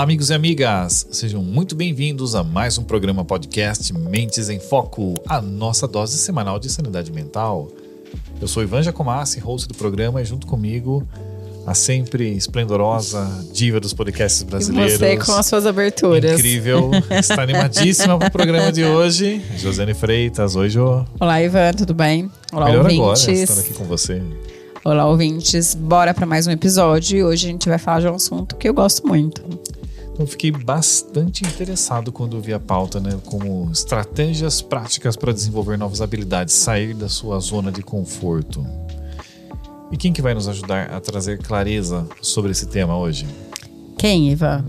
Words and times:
Olá, 0.00 0.06
amigos 0.06 0.30
e 0.30 0.34
amigas! 0.34 1.06
Sejam 1.10 1.42
muito 1.42 1.76
bem-vindos 1.76 2.34
a 2.34 2.42
mais 2.42 2.78
um 2.78 2.82
programa 2.82 3.22
podcast 3.22 3.92
Mentes 3.92 4.48
em 4.48 4.58
Foco, 4.58 5.12
a 5.28 5.42
nossa 5.42 5.86
dose 5.86 6.16
semanal 6.16 6.58
de 6.58 6.70
sanidade 6.70 7.12
mental. 7.12 7.68
Eu 8.40 8.48
sou 8.48 8.62
Ivan 8.62 8.82
Jacomassi, 8.82 9.40
host 9.40 9.68
do 9.68 9.74
programa, 9.74 10.22
e 10.22 10.24
junto 10.24 10.46
comigo 10.46 11.06
a 11.66 11.74
sempre 11.74 12.34
esplendorosa 12.34 13.46
diva 13.52 13.78
dos 13.78 13.92
podcasts 13.92 14.42
brasileiros. 14.42 14.94
E 14.94 14.96
você 14.96 15.18
com 15.18 15.32
as 15.32 15.44
suas 15.44 15.66
aberturas. 15.66 16.32
Incrível, 16.32 16.92
está 17.10 17.42
animadíssima 17.42 18.18
para 18.18 18.28
o 18.28 18.32
programa 18.32 18.72
de 18.72 18.82
hoje. 18.86 19.44
Josiane 19.58 19.92
Freitas, 19.92 20.56
oi 20.56 20.70
Jo. 20.70 21.04
Olá 21.20 21.42
Ivan, 21.42 21.74
tudo 21.74 21.92
bem? 21.92 22.30
Olá 22.54 22.70
Melhor 22.70 22.84
ouvintes. 22.84 23.22
agora, 23.22 23.32
estando 23.32 23.60
aqui 23.60 23.74
com 23.74 23.84
você. 23.84 24.22
Olá 24.82 25.06
ouvintes, 25.06 25.74
bora 25.74 26.14
para 26.14 26.24
mais 26.24 26.46
um 26.46 26.50
episódio 26.50 27.18
e 27.18 27.22
hoje 27.22 27.46
a 27.46 27.50
gente 27.50 27.68
vai 27.68 27.76
falar 27.76 28.00
de 28.00 28.08
um 28.08 28.14
assunto 28.14 28.56
que 28.56 28.66
eu 28.66 28.72
gosto 28.72 29.06
muito. 29.06 29.42
Eu 30.20 30.26
fiquei 30.26 30.50
bastante 30.50 31.46
interessado 31.46 32.12
quando 32.12 32.38
vi 32.42 32.52
a 32.52 32.60
pauta, 32.60 33.00
né? 33.00 33.18
Como 33.24 33.70
estratégias 33.72 34.60
práticas 34.60 35.16
para 35.16 35.32
desenvolver 35.32 35.78
novas 35.78 36.02
habilidades, 36.02 36.52
sair 36.52 36.92
da 36.92 37.08
sua 37.08 37.40
zona 37.40 37.72
de 37.72 37.82
conforto. 37.82 38.62
E 39.90 39.96
quem 39.96 40.12
que 40.12 40.20
vai 40.20 40.34
nos 40.34 40.46
ajudar 40.46 40.90
a 40.90 41.00
trazer 41.00 41.38
clareza 41.38 42.06
sobre 42.20 42.50
esse 42.50 42.66
tema 42.66 42.98
hoje? 42.98 43.26
Quem, 43.96 44.30
Ivan? 44.30 44.62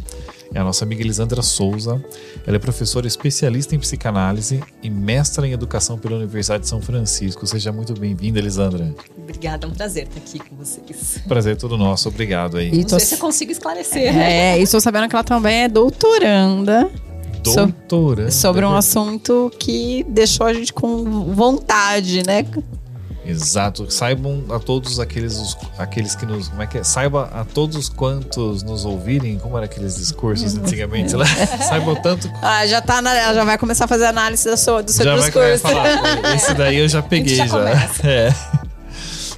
É 0.54 0.60
a 0.60 0.64
nossa 0.66 0.84
amiga 0.84 1.02
Elisandra 1.02 1.42
Souza. 1.42 2.04
Ela 2.46 2.58
é 2.58 2.60
professora 2.60 3.08
especialista 3.08 3.74
em 3.74 3.80
psicanálise 3.80 4.62
e 4.84 4.90
mestra 4.90 5.48
em 5.48 5.54
educação 5.54 5.98
pela 5.98 6.18
Universidade 6.18 6.64
de 6.64 6.70
São 6.70 6.82
Francisco. 6.82 7.48
Seja 7.48 7.72
muito 7.72 7.94
bem-vinda, 7.94 8.38
Elisandra. 8.40 8.94
Obrigada, 9.18 9.66
é 9.66 9.70
um 9.70 9.74
prazer 9.74 10.04
estar 10.08 10.18
aqui 10.20 10.40
com 10.40 10.56
vocês. 10.58 11.20
Prazer 11.28 11.54
é 11.54 11.56
todo 11.56 11.78
nosso, 11.78 12.10
obrigado 12.10 12.58
aí. 12.58 12.70
E 12.70 12.78
Não 12.80 12.84
tô- 12.84 13.00
sei 13.00 13.08
se 13.08 13.16
eu 13.16 13.20
consigo 13.20 13.52
esclarecer. 13.52 14.14
É, 14.18 14.60
e 14.60 14.64
estou 14.64 14.82
sabendo 14.82 15.08
que 15.08 15.16
ela 15.16 15.24
também 15.24 15.64
é 15.64 15.70
doutoranda 15.70 16.92
Doutora. 17.42 18.30
sobre 18.30 18.66
um 18.66 18.76
assunto 18.76 19.52
que 19.58 20.04
deixou 20.10 20.46
a 20.46 20.54
gente 20.54 20.74
com 20.74 21.34
vontade, 21.34 22.24
né? 22.28 22.46
Exato. 23.26 23.90
Saibam 23.92 24.44
a 24.50 24.60
todos 24.60 25.00
aqueles, 25.00 25.38
os- 25.38 25.58
aqueles 25.78 26.16
que 26.16 26.26
nos. 26.26 26.48
Como 26.48 26.62
é 26.62 26.68
que 26.68 26.80
é? 26.80 26.84
Saiba 26.84 27.30
a 27.34 27.46
todos 27.46 27.88
quantos 27.90 28.64
nos 28.64 28.84
ouvirem. 28.86 29.38
Como 29.38 29.56
eram 29.58 29.66
aqueles 29.66 29.96
discursos 29.96 30.56
antigamente 30.58 31.16
lá? 31.16 31.26
Saibam 31.70 31.96
tanto. 32.02 32.32
Ah, 32.42 32.66
já 32.66 32.82
tá 32.82 33.02
na, 33.02 33.14
ela 33.16 33.34
já 33.34 33.44
vai 33.44 33.58
começar 33.58 33.86
a 33.86 33.88
fazer 33.88 34.06
análise 34.06 34.44
da 34.46 34.58
sua, 34.58 34.82
do 34.82 34.92
seu 34.92 35.06
já 35.06 35.16
vai 35.16 35.24
discurso. 35.24 35.60
falar. 35.60 36.36
Esse 36.36 36.54
daí 36.56 36.78
eu 36.78 36.90
já 36.90 37.02
peguei 37.02 37.36
já 37.36 37.46
já. 37.48 37.58
começa. 37.58 38.02
É. 38.08 38.34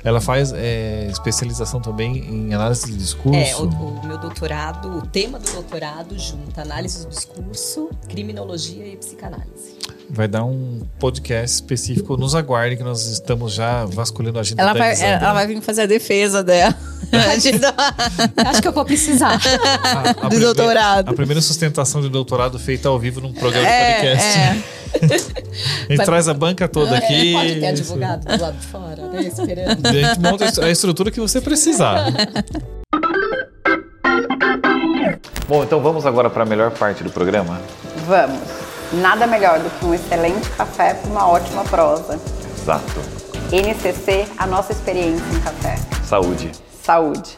Ela 0.04 0.20
faz 0.20 0.52
é, 0.54 1.08
especialização 1.10 1.80
também 1.80 2.18
em 2.18 2.54
análise 2.54 2.88
de 2.88 2.98
discurso. 2.98 3.40
É, 3.40 3.56
o, 3.56 3.68
o 3.70 4.06
meu 4.06 4.18
doutorado, 4.18 4.98
o 4.98 5.02
tema 5.08 5.40
do 5.40 5.50
doutorado 5.52 6.20
junta 6.20 6.62
análise 6.62 7.06
do 7.06 7.10
discurso, 7.10 7.90
criminologia 8.10 8.86
e 8.86 8.98
psicanálise. 8.98 9.78
Vai 10.10 10.28
dar 10.28 10.44
um 10.44 10.82
podcast 11.00 11.56
específico. 11.56 12.18
Nos 12.18 12.36
aguardem 12.36 12.78
que 12.78 12.84
nós 12.84 13.06
estamos 13.08 13.54
já 13.54 13.86
vasculhando 13.86 14.38
a 14.38 14.42
agenda 14.42 14.62
Ela 14.62 14.74
vai, 14.74 14.90
Elisandra. 14.90 15.16
ela 15.26 15.34
vai 15.34 15.48
vir 15.48 15.62
fazer 15.62 15.84
a 15.84 15.86
defesa 15.86 16.44
dela. 16.44 16.76
Acho 18.46 18.62
que 18.62 18.68
eu 18.68 18.74
vou 18.74 18.84
precisar. 18.86 19.40
A- 19.84 20.00
a 20.00 20.12
do 20.14 20.16
primeira- 20.20 20.46
doutorado. 20.54 21.10
A 21.10 21.14
primeira 21.14 21.42
sustentação 21.42 22.02
de 22.02 22.10
doutorado 22.10 22.60
feita 22.60 22.90
ao 22.90 23.00
vivo 23.00 23.22
num 23.22 23.32
programa 23.34 23.66
É, 23.68 23.94
de 23.94 24.02
podcast. 24.02 24.38
é. 24.40 24.84
A 25.90 25.96
gente 25.96 26.06
traz 26.06 26.28
a 26.28 26.34
banca 26.36 26.68
toda 26.68 26.96
aqui. 26.96 27.34
Pode 27.34 27.60
ter 27.60 27.66
advogado 27.68 28.26
do 28.26 28.42
lado 28.42 28.58
de 28.60 28.66
fora, 28.68 28.93
né? 29.14 29.22
Esperando. 29.22 29.86
A 29.86 29.92
gente 29.94 30.20
monta 30.20 30.66
a 30.66 30.70
estrutura 30.70 31.12
que 31.12 31.20
você 31.20 31.40
precisar. 31.40 32.06
Bom, 35.48 35.64
então 35.64 35.82
vamos 35.82 36.06
agora 36.06 36.30
para 36.30 36.44
a 36.44 36.46
melhor 36.46 36.72
parte 36.72 37.04
do 37.04 37.10
programa. 37.10 37.62
Vamos. 38.08 38.42
Nada 38.94 39.28
melhor 39.28 39.60
do 39.60 39.70
que 39.80 39.86
um 39.86 39.94
excelente 39.94 40.50
café 40.52 40.94
para 40.96 41.10
uma 41.10 41.28
ótima 41.28 41.64
prosa. 41.64 42.20
Exato. 42.60 43.02
NCC, 43.52 44.26
a 44.38 44.48
nossa 44.48 44.72
experiência 44.72 45.26
em 45.36 45.40
café. 45.42 45.76
Saúde. 46.04 46.52
Saúde. 46.82 47.38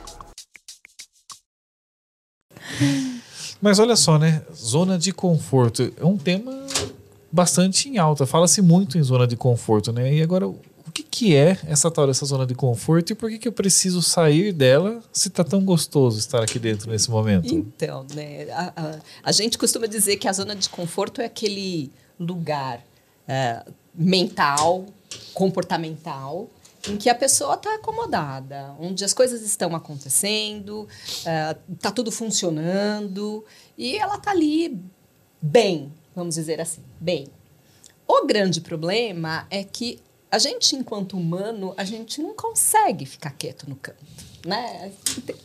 Mas 3.62 3.80
olha 3.80 3.96
só, 3.96 4.18
né? 4.18 4.42
Zona 4.54 4.98
de 4.98 5.12
conforto 5.12 5.92
é 6.00 6.06
um 6.06 6.18
tema 6.18 6.66
bastante 7.32 7.90
em 7.90 7.98
alta. 7.98 8.26
Fala-se 8.26 8.62
muito 8.62 8.98
em 8.98 9.04
zona 9.04 9.26
de 9.26 9.36
conforto, 9.36 9.92
né? 9.92 10.14
E 10.14 10.22
agora, 10.22 10.48
o 10.48 10.60
que, 10.96 11.04
que 11.04 11.36
é 11.36 11.60
essa 11.68 11.92
tal 11.92 12.08
dessa 12.08 12.26
zona 12.26 12.46
de 12.46 12.56
conforto 12.56 13.12
e 13.12 13.16
por 13.16 13.30
que, 13.30 13.38
que 13.38 13.48
eu 13.48 13.52
preciso 13.52 14.02
sair 14.02 14.54
dela 14.54 15.04
se 15.12 15.30
tá 15.30 15.44
tão 15.44 15.64
gostoso 15.64 16.18
estar 16.18 16.42
aqui 16.42 16.58
dentro 16.58 16.90
nesse 16.90 17.12
momento? 17.12 17.54
Então, 17.54 18.06
né, 18.16 18.50
a, 18.52 18.74
a- 18.76 19.00
a 19.24 19.32
gente 19.34 19.58
costuma 19.58 19.88
dizer 19.88 20.16
que 20.18 20.28
a 20.28 20.34
zona 20.34 20.56
de 20.56 20.70
conforto 20.70 21.20
é 21.22 21.26
aquele 21.26 21.92
lugar 22.20 22.82
é, 23.28 23.64
mental, 23.94 24.86
comportamental, 25.34 26.50
em 26.88 26.98
que 26.98 27.10
a 27.10 27.16
pessoa 27.16 27.56
está 27.56 27.76
acomodada, 27.76 28.74
onde 28.80 29.04
as 29.04 29.14
coisas 29.14 29.42
estão 29.42 29.76
acontecendo, 29.76 30.88
está 31.74 31.92
tudo 31.92 32.12
funcionando 32.12 33.44
e 33.78 33.98
ela 33.98 34.16
está 34.16 34.32
ali 34.32 34.80
bem, 35.42 35.92
vamos 36.16 36.36
dizer 36.36 36.62
assim, 36.62 36.82
bem. 37.00 37.28
O 38.08 38.26
grande 38.28 38.62
problema 38.62 39.48
é 39.50 39.64
que 39.64 40.00
a 40.32 40.38
gente, 40.40 40.76
enquanto 40.76 41.16
humano, 41.18 41.74
a 41.78 41.84
gente 41.84 42.22
não 42.22 42.34
consegue 42.34 43.06
ficar 43.06 43.32
quieto 43.32 43.70
no 43.70 43.76
canto, 43.76 44.04
né? 44.46 44.92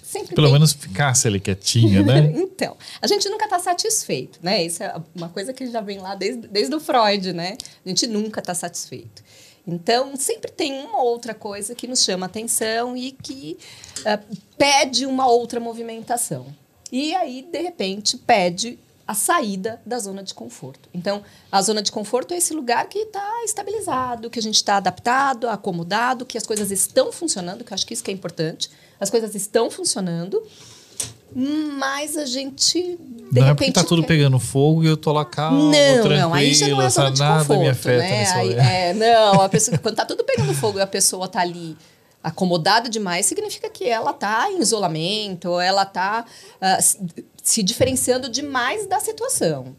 Sempre 0.02 0.34
Pelo 0.34 0.46
tem- 0.48 0.52
menos 0.54 0.72
ficasse 0.72 1.28
ali 1.28 1.38
quietinha, 1.40 2.02
né? 2.02 2.32
então, 2.36 2.76
a 3.00 3.06
gente 3.06 3.28
nunca 3.28 3.44
está 3.44 3.58
satisfeito, 3.58 4.38
né? 4.42 4.64
Isso 4.64 4.82
é 4.82 4.94
uma 5.14 5.28
coisa 5.28 5.52
que 5.52 5.66
já 5.70 5.80
vem 5.80 5.98
lá 5.98 6.14
desde, 6.14 6.48
desde 6.48 6.74
o 6.74 6.80
Freud, 6.80 7.32
né? 7.32 7.56
A 7.84 7.88
gente 7.88 8.06
nunca 8.06 8.40
está 8.40 8.54
satisfeito. 8.54 9.22
Então, 9.66 10.16
sempre 10.16 10.50
tem 10.50 10.72
uma 10.84 11.02
outra 11.02 11.34
coisa 11.34 11.74
que 11.74 11.86
nos 11.86 12.02
chama 12.02 12.26
atenção 12.26 12.96
e 12.96 13.12
que 13.12 13.58
ah, 14.04 14.18
pede 14.58 15.06
uma 15.06 15.26
outra 15.26 15.60
movimentação. 15.60 16.46
E 16.90 17.14
aí, 17.14 17.42
de 17.42 17.60
repente, 17.60 18.16
pede 18.16 18.78
a 19.10 19.14
saída 19.14 19.80
da 19.84 19.98
zona 19.98 20.22
de 20.22 20.32
conforto. 20.32 20.88
Então, 20.94 21.20
a 21.50 21.60
zona 21.60 21.82
de 21.82 21.90
conforto 21.90 22.32
é 22.32 22.36
esse 22.36 22.54
lugar 22.54 22.88
que 22.88 23.00
está 23.00 23.42
estabilizado, 23.44 24.30
que 24.30 24.38
a 24.38 24.42
gente 24.42 24.54
está 24.54 24.76
adaptado, 24.76 25.48
acomodado, 25.48 26.24
que 26.24 26.38
as 26.38 26.46
coisas 26.46 26.70
estão 26.70 27.10
funcionando, 27.10 27.64
que 27.64 27.72
eu 27.72 27.74
acho 27.74 27.84
que 27.84 27.92
isso 27.92 28.04
que 28.04 28.12
é 28.12 28.14
importante. 28.14 28.70
As 29.00 29.10
coisas 29.10 29.34
estão 29.34 29.68
funcionando, 29.68 30.40
mas 31.34 32.16
a 32.16 32.24
gente, 32.24 32.80
de 33.32 33.40
não 33.40 33.46
é 33.46 33.48
repente... 33.48 33.72
porque 33.72 33.72
tá 33.72 33.82
tudo 33.82 34.02
quer- 34.02 34.06
pegando 34.06 34.38
fogo 34.38 34.84
e 34.84 34.86
eu 34.86 34.96
tô 34.96 35.10
lá 35.10 35.24
calmo, 35.24 35.72
não, 35.72 36.08
não, 36.08 36.32
aí 36.32 36.54
já 36.54 36.68
não 36.68 36.80
é 36.80 36.88
zona 36.88 37.10
de 37.10 37.20
conforto, 37.20 37.60
me 37.62 37.68
afeta 37.68 37.98
né? 37.98 38.32
Aí, 38.32 38.52
é, 38.52 38.94
não, 38.94 39.40
a 39.40 39.48
pessoa, 39.48 39.76
quando 39.78 39.96
tá 39.96 40.04
tudo 40.04 40.22
pegando 40.22 40.54
fogo 40.54 40.78
e 40.78 40.82
a 40.82 40.86
pessoa 40.86 41.26
tá 41.26 41.40
ali 41.40 41.76
acomodada 42.22 42.88
demais, 42.88 43.26
significa 43.26 43.68
que 43.68 43.88
ela 43.88 44.12
tá 44.12 44.48
em 44.52 44.60
isolamento, 44.60 45.58
ela 45.58 45.84
tá 45.84 46.24
ah, 46.60 46.78
se- 47.50 47.62
diferenciando 47.62 48.28
demais 48.28 48.86
da 48.86 49.00
situação. 49.00 49.76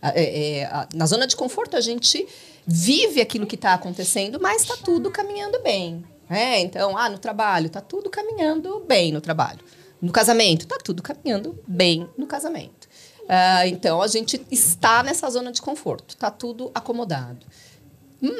É, 0.00 0.60
é, 0.60 0.86
na 0.94 1.06
zona 1.06 1.26
de 1.26 1.34
conforto, 1.34 1.76
a 1.76 1.80
gente 1.80 2.26
vive 2.64 3.20
aquilo 3.20 3.46
que 3.46 3.56
está 3.56 3.74
acontecendo, 3.74 4.38
mas 4.40 4.62
está 4.62 4.76
tudo 4.76 5.10
caminhando 5.10 5.60
bem. 5.60 6.04
né? 6.30 6.60
então, 6.60 6.96
ah, 6.96 7.08
no 7.08 7.18
trabalho, 7.18 7.66
está 7.66 7.80
tudo 7.80 8.08
caminhando 8.08 8.84
bem 8.86 9.10
no 9.10 9.20
trabalho. 9.20 9.60
No 10.00 10.12
casamento, 10.12 10.62
está 10.62 10.76
tudo 10.78 11.02
caminhando 11.02 11.58
bem 11.66 12.08
no 12.16 12.26
casamento. 12.26 12.86
Ah, 13.28 13.66
então, 13.66 14.00
a 14.00 14.06
gente 14.06 14.40
está 14.50 15.02
nessa 15.02 15.28
zona 15.28 15.50
de 15.50 15.60
conforto, 15.60 16.14
está 16.14 16.30
tudo 16.30 16.70
acomodado. 16.74 17.44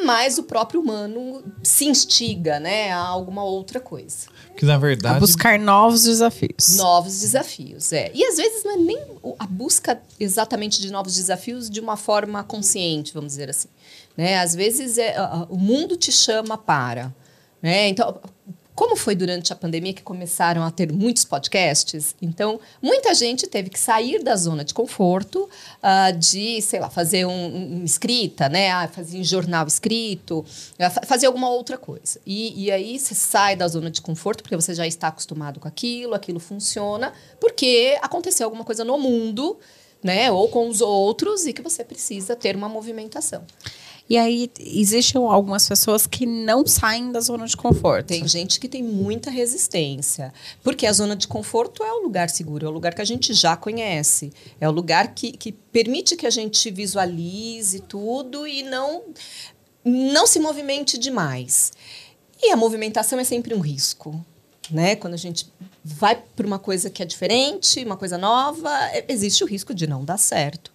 Mas 0.04 0.38
o 0.38 0.42
próprio 0.42 0.80
humano 0.80 1.42
se 1.62 1.84
instiga 1.84 2.58
né, 2.58 2.90
a 2.92 2.98
alguma 2.98 3.44
outra 3.44 3.78
coisa. 3.78 4.26
Que 4.56 4.64
na 4.64 4.74
A 4.74 4.78
verdade. 4.78 5.20
buscar 5.20 5.56
novos 5.58 6.02
desafios. 6.02 6.76
Novos 6.76 7.20
desafios, 7.20 7.92
é. 7.92 8.10
E 8.12 8.24
às 8.24 8.36
vezes 8.36 8.64
não 8.64 8.72
é 8.72 8.76
nem 8.76 8.98
a 9.38 9.46
busca 9.46 10.02
exatamente 10.18 10.80
de 10.80 10.90
novos 10.90 11.14
desafios 11.14 11.70
de 11.70 11.78
uma 11.78 11.96
forma 11.96 12.42
consciente, 12.42 13.14
vamos 13.14 13.32
dizer 13.32 13.50
assim. 13.50 13.68
Né? 14.16 14.38
Às 14.40 14.52
vezes 14.54 14.98
é, 14.98 15.16
a- 15.16 15.24
a- 15.26 15.46
o 15.48 15.56
mundo 15.56 15.96
te 15.96 16.10
chama 16.10 16.58
para. 16.58 17.14
Né? 17.62 17.86
Então, 17.88 18.20
como 18.78 18.94
foi 18.94 19.16
durante 19.16 19.52
a 19.52 19.56
pandemia 19.56 19.92
que 19.92 20.02
começaram 20.04 20.62
a 20.62 20.70
ter 20.70 20.92
muitos 20.92 21.24
podcasts, 21.24 22.14
então 22.22 22.60
muita 22.80 23.12
gente 23.12 23.44
teve 23.48 23.70
que 23.70 23.78
sair 23.78 24.22
da 24.22 24.36
zona 24.36 24.64
de 24.64 24.72
conforto, 24.72 25.48
ah, 25.82 26.12
de, 26.12 26.62
sei 26.62 26.78
lá, 26.78 26.88
fazer 26.88 27.26
um, 27.26 27.80
um- 27.80 27.84
escrita, 27.84 28.48
né? 28.48 28.70
Ah, 28.70 28.86
fazer 28.86 29.18
um 29.18 29.24
jornal 29.24 29.66
escrito, 29.66 30.44
ah, 30.78 30.90
fa- 30.90 31.02
fazer 31.04 31.26
alguma 31.26 31.50
outra 31.50 31.76
coisa. 31.76 32.20
E, 32.24 32.66
e 32.66 32.70
aí 32.70 33.00
você 33.00 33.16
sai 33.16 33.56
da 33.56 33.66
zona 33.66 33.90
de 33.90 34.00
conforto, 34.00 34.44
porque 34.44 34.54
você 34.54 34.72
já 34.72 34.86
está 34.86 35.08
acostumado 35.08 35.58
com 35.58 35.66
aquilo, 35.66 36.14
aquilo 36.14 36.38
funciona, 36.38 37.12
porque 37.40 37.98
aconteceu 38.00 38.46
alguma 38.46 38.62
coisa 38.64 38.84
no 38.84 38.96
mundo, 38.96 39.58
né? 40.00 40.30
Ou 40.30 40.46
com 40.46 40.68
os 40.68 40.80
outros, 40.80 41.46
e 41.46 41.52
que 41.52 41.62
você 41.62 41.82
precisa 41.82 42.36
ter 42.36 42.54
uma 42.54 42.68
movimentação. 42.68 43.42
E 44.08 44.16
aí 44.16 44.50
existem 44.58 45.20
algumas 45.20 45.68
pessoas 45.68 46.06
que 46.06 46.24
não 46.24 46.66
saem 46.66 47.12
da 47.12 47.20
zona 47.20 47.46
de 47.46 47.56
conforto. 47.56 48.06
Tem 48.06 48.26
gente 48.26 48.58
que 48.58 48.66
tem 48.66 48.82
muita 48.82 49.30
resistência. 49.30 50.32
Porque 50.62 50.86
a 50.86 50.92
zona 50.92 51.14
de 51.14 51.28
conforto 51.28 51.82
é 51.82 51.92
o 51.92 52.02
lugar 52.02 52.30
seguro, 52.30 52.66
é 52.66 52.68
o 52.68 52.72
lugar 52.72 52.94
que 52.94 53.02
a 53.02 53.04
gente 53.04 53.34
já 53.34 53.54
conhece. 53.54 54.32
É 54.58 54.66
o 54.66 54.72
lugar 54.72 55.14
que, 55.14 55.32
que 55.32 55.52
permite 55.52 56.16
que 56.16 56.26
a 56.26 56.30
gente 56.30 56.70
visualize 56.70 57.80
tudo 57.80 58.46
e 58.46 58.62
não, 58.62 59.02
não 59.84 60.26
se 60.26 60.40
movimente 60.40 60.96
demais. 60.96 61.72
E 62.42 62.50
a 62.50 62.56
movimentação 62.56 63.18
é 63.18 63.24
sempre 63.24 63.54
um 63.54 63.60
risco. 63.60 64.24
Né? 64.70 64.96
Quando 64.96 65.14
a 65.14 65.18
gente 65.18 65.50
vai 65.82 66.22
para 66.36 66.46
uma 66.46 66.58
coisa 66.58 66.90
que 66.90 67.02
é 67.02 67.06
diferente, 67.06 67.82
uma 67.84 67.96
coisa 67.96 68.18
nova, 68.18 68.70
é, 68.92 69.04
existe 69.08 69.42
o 69.42 69.46
risco 69.46 69.72
de 69.72 69.86
não 69.86 70.04
dar 70.04 70.18
certo. 70.18 70.70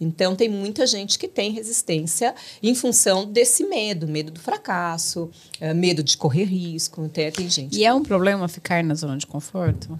Então, 0.00 0.36
tem 0.36 0.48
muita 0.48 0.86
gente 0.86 1.18
que 1.18 1.26
tem 1.26 1.50
resistência 1.50 2.34
em 2.62 2.74
função 2.74 3.24
desse 3.24 3.64
medo, 3.64 4.06
medo 4.06 4.30
do 4.30 4.40
fracasso, 4.40 5.30
é, 5.60 5.72
medo 5.72 6.02
de 6.02 6.16
correr 6.16 6.44
risco. 6.44 7.02
Então, 7.04 7.30
tem 7.30 7.48
gente. 7.48 7.76
E 7.76 7.84
é 7.84 7.94
um 7.94 8.02
problema 8.02 8.48
ficar 8.48 8.84
na 8.84 8.94
zona 8.94 9.16
de 9.16 9.26
conforto? 9.26 9.98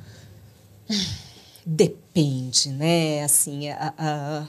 Depende, 1.65 2.71
né? 2.71 3.23
Assim, 3.25 3.69
a, 3.69 3.95
a 3.97 4.49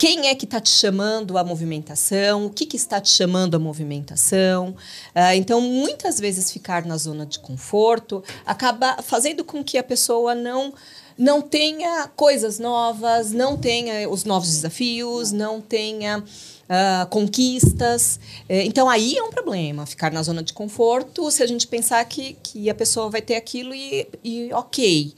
quem 0.00 0.28
é 0.28 0.34
que 0.34 0.46
está 0.46 0.58
te 0.58 0.70
chamando 0.70 1.36
a 1.36 1.44
movimentação, 1.44 2.46
o 2.46 2.50
que, 2.50 2.64
que 2.64 2.76
está 2.78 2.98
te 3.02 3.10
chamando 3.10 3.54
a 3.54 3.58
movimentação. 3.58 4.70
Uh, 5.14 5.34
então, 5.36 5.60
muitas 5.60 6.18
vezes 6.18 6.50
ficar 6.50 6.86
na 6.86 6.96
zona 6.96 7.26
de 7.26 7.38
conforto 7.38 8.24
acaba 8.46 9.02
fazendo 9.02 9.44
com 9.44 9.62
que 9.62 9.76
a 9.76 9.82
pessoa 9.82 10.34
não 10.34 10.72
não 11.18 11.42
tenha 11.42 12.08
coisas 12.16 12.58
novas, 12.58 13.30
não 13.30 13.58
tenha 13.58 14.08
os 14.08 14.24
novos 14.24 14.48
desafios, 14.48 15.32
não 15.32 15.60
tenha 15.60 16.20
uh, 16.20 17.06
conquistas. 17.10 18.18
É, 18.48 18.64
então, 18.64 18.88
aí 18.88 19.18
é 19.18 19.22
um 19.22 19.28
problema 19.28 19.84
ficar 19.84 20.10
na 20.10 20.22
zona 20.22 20.42
de 20.42 20.54
conforto 20.54 21.30
se 21.30 21.42
a 21.42 21.46
gente 21.46 21.66
pensar 21.66 22.02
que, 22.06 22.38
que 22.42 22.70
a 22.70 22.74
pessoa 22.74 23.10
vai 23.10 23.20
ter 23.20 23.36
aquilo 23.36 23.74
e, 23.74 24.08
e 24.24 24.50
ok. 24.54 25.12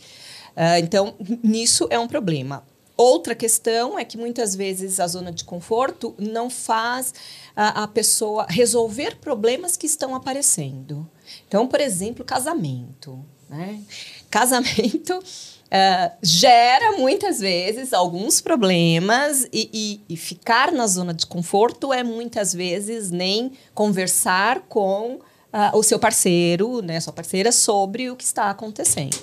Uh, 0.56 0.78
então, 0.82 1.14
nisso 1.40 1.86
é 1.88 2.00
um 2.00 2.08
problema. 2.08 2.64
Outra 3.02 3.34
questão 3.34 3.98
é 3.98 4.04
que 4.04 4.16
muitas 4.16 4.54
vezes 4.54 5.00
a 5.00 5.08
zona 5.08 5.32
de 5.32 5.42
conforto 5.42 6.14
não 6.16 6.48
faz 6.48 7.12
a, 7.56 7.82
a 7.82 7.88
pessoa 7.88 8.46
resolver 8.48 9.16
problemas 9.16 9.76
que 9.76 9.86
estão 9.86 10.14
aparecendo. 10.14 11.10
Então, 11.48 11.66
por 11.66 11.80
exemplo, 11.80 12.24
casamento. 12.24 13.18
Né? 13.50 13.82
Casamento 14.30 15.18
uh, 15.18 16.12
gera 16.22 16.92
muitas 16.96 17.40
vezes 17.40 17.92
alguns 17.92 18.40
problemas 18.40 19.48
e, 19.52 19.68
e, 19.72 20.00
e, 20.14 20.16
ficar 20.16 20.70
na 20.70 20.86
zona 20.86 21.12
de 21.12 21.26
conforto 21.26 21.92
é 21.92 22.04
muitas 22.04 22.54
vezes 22.54 23.10
nem 23.10 23.50
conversar 23.74 24.60
com 24.68 25.14
uh, 25.14 25.76
o 25.76 25.82
seu 25.82 25.98
parceiro, 25.98 26.80
né, 26.80 27.00
sua 27.00 27.12
parceira, 27.12 27.50
sobre 27.50 28.12
o 28.12 28.14
que 28.14 28.22
está 28.22 28.48
acontecendo. 28.48 29.18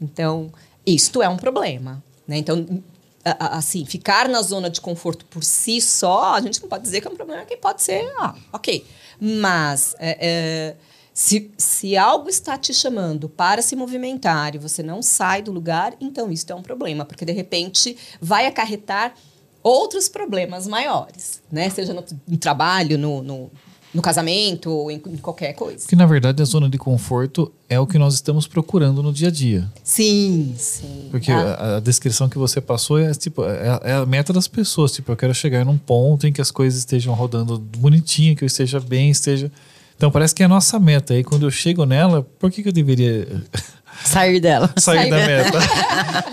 Então, 0.00 0.52
isto 0.84 1.22
é 1.22 1.28
um 1.28 1.36
problema. 1.36 2.02
Né? 2.26 2.38
Então, 2.38 2.82
assim, 3.24 3.84
ficar 3.84 4.28
na 4.28 4.40
zona 4.42 4.70
de 4.70 4.80
conforto 4.80 5.24
por 5.26 5.44
si 5.44 5.80
só, 5.80 6.34
a 6.34 6.40
gente 6.40 6.60
não 6.62 6.68
pode 6.68 6.84
dizer 6.84 7.00
que 7.00 7.08
é 7.08 7.10
um 7.10 7.16
problema 7.16 7.44
que 7.44 7.56
pode 7.56 7.82
ser, 7.82 8.10
ah, 8.18 8.34
ok. 8.52 8.84
Mas 9.20 9.94
é, 9.98 10.16
é, 10.20 10.76
se, 11.12 11.50
se 11.58 11.96
algo 11.96 12.30
está 12.30 12.56
te 12.56 12.72
chamando 12.72 13.28
para 13.28 13.60
se 13.60 13.76
movimentar 13.76 14.54
e 14.54 14.58
você 14.58 14.82
não 14.82 15.02
sai 15.02 15.42
do 15.42 15.52
lugar, 15.52 15.94
então 16.00 16.30
isso 16.30 16.50
é 16.50 16.54
um 16.54 16.62
problema, 16.62 17.04
porque 17.04 17.24
de 17.24 17.32
repente 17.32 17.96
vai 18.20 18.46
acarretar 18.46 19.14
outros 19.62 20.08
problemas 20.08 20.66
maiores, 20.66 21.42
né? 21.52 21.68
Seja 21.68 21.92
no, 21.92 22.02
no 22.26 22.36
trabalho, 22.38 22.96
no, 22.96 23.22
no 23.22 23.50
no 23.92 24.00
casamento 24.00 24.70
ou 24.70 24.90
em, 24.90 25.02
em, 25.06 25.16
qualquer 25.16 25.52
coisa. 25.52 25.86
Que 25.86 25.96
na 25.96 26.06
verdade 26.06 26.40
a 26.40 26.44
zona 26.44 26.68
de 26.68 26.78
conforto 26.78 27.52
é 27.68 27.78
o 27.78 27.86
que 27.86 27.98
nós 27.98 28.14
estamos 28.14 28.46
procurando 28.46 29.02
no 29.02 29.12
dia 29.12 29.28
a 29.28 29.30
dia. 29.30 29.68
Sim, 29.82 30.54
sim. 30.56 31.08
Porque 31.10 31.32
ah. 31.32 31.54
a, 31.54 31.76
a, 31.76 31.80
descrição 31.80 32.28
que 32.28 32.38
você 32.38 32.60
passou 32.60 32.98
é 32.98 33.12
tipo 33.12 33.44
é, 33.44 33.80
é, 33.82 33.92
a 33.94 34.06
meta 34.06 34.32
das 34.32 34.46
pessoas. 34.46 34.92
Tipo, 34.92 35.12
eu 35.12 35.16
quero 35.16 35.34
chegar 35.34 35.64
num 35.64 35.76
ponto 35.76 36.26
em 36.26 36.32
que 36.32 36.40
as 36.40 36.50
coisas 36.50 36.78
estejam 36.78 37.14
rodando 37.14 37.58
bonitinho, 37.58 38.36
que 38.36 38.44
eu 38.44 38.46
esteja 38.46 38.78
bem, 38.78 39.10
esteja. 39.10 39.50
Então 39.96 40.10
parece 40.10 40.34
que 40.34 40.42
é 40.42 40.46
a 40.46 40.48
nossa 40.48 40.78
meta. 40.78 41.14
E 41.14 41.24
quando 41.24 41.46
eu 41.46 41.50
chego 41.50 41.84
nela, 41.84 42.26
por 42.38 42.50
que, 42.50 42.62
que 42.62 42.68
eu 42.68 42.72
deveria 42.72 43.26
sair 44.04 44.40
dela? 44.40 44.72
sair, 44.78 45.08
sair 45.08 45.10
da 45.10 45.26
meta. 45.26 45.58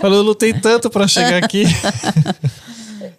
eu 0.02 0.22
lutei 0.22 0.52
tanto 0.54 0.88
para 0.88 1.08
chegar 1.08 1.42
aqui. 1.42 1.64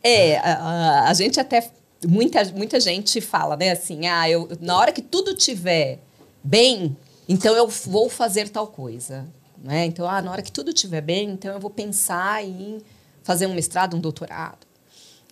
É, 0.04 0.38
a, 0.38 1.10
a, 1.10 1.14
gente 1.14 1.40
até 1.40 1.70
muita, 2.08 2.44
muita 2.54 2.80
gente 2.80 3.20
fala, 3.22 3.56
né, 3.58 3.72
assim, 3.72 4.08
ah, 4.08 4.30
eu, 4.30 4.48
na 4.62 4.78
hora 4.78 4.92
que 4.92 5.02
tudo 5.02 5.34
tiver 5.34 6.00
bem, 6.44 6.96
então 7.28 7.56
eu 7.56 7.68
vou 7.68 8.10
fazer 8.10 8.50
tal 8.50 8.68
coisa. 8.68 9.28
Né? 9.64 9.86
Então, 9.86 10.08
ah, 10.08 10.22
na 10.22 10.32
hora 10.32 10.42
que 10.42 10.52
tudo 10.52 10.72
estiver 10.72 11.02
bem, 11.02 11.32
então 11.32 11.54
eu 11.54 11.60
vou 11.60 11.70
pensar 11.70 12.44
em 12.44 12.80
fazer 13.24 13.46
um 13.46 13.54
mestrado, 13.54 13.96
um 13.96 14.00
doutorado. 14.00 14.66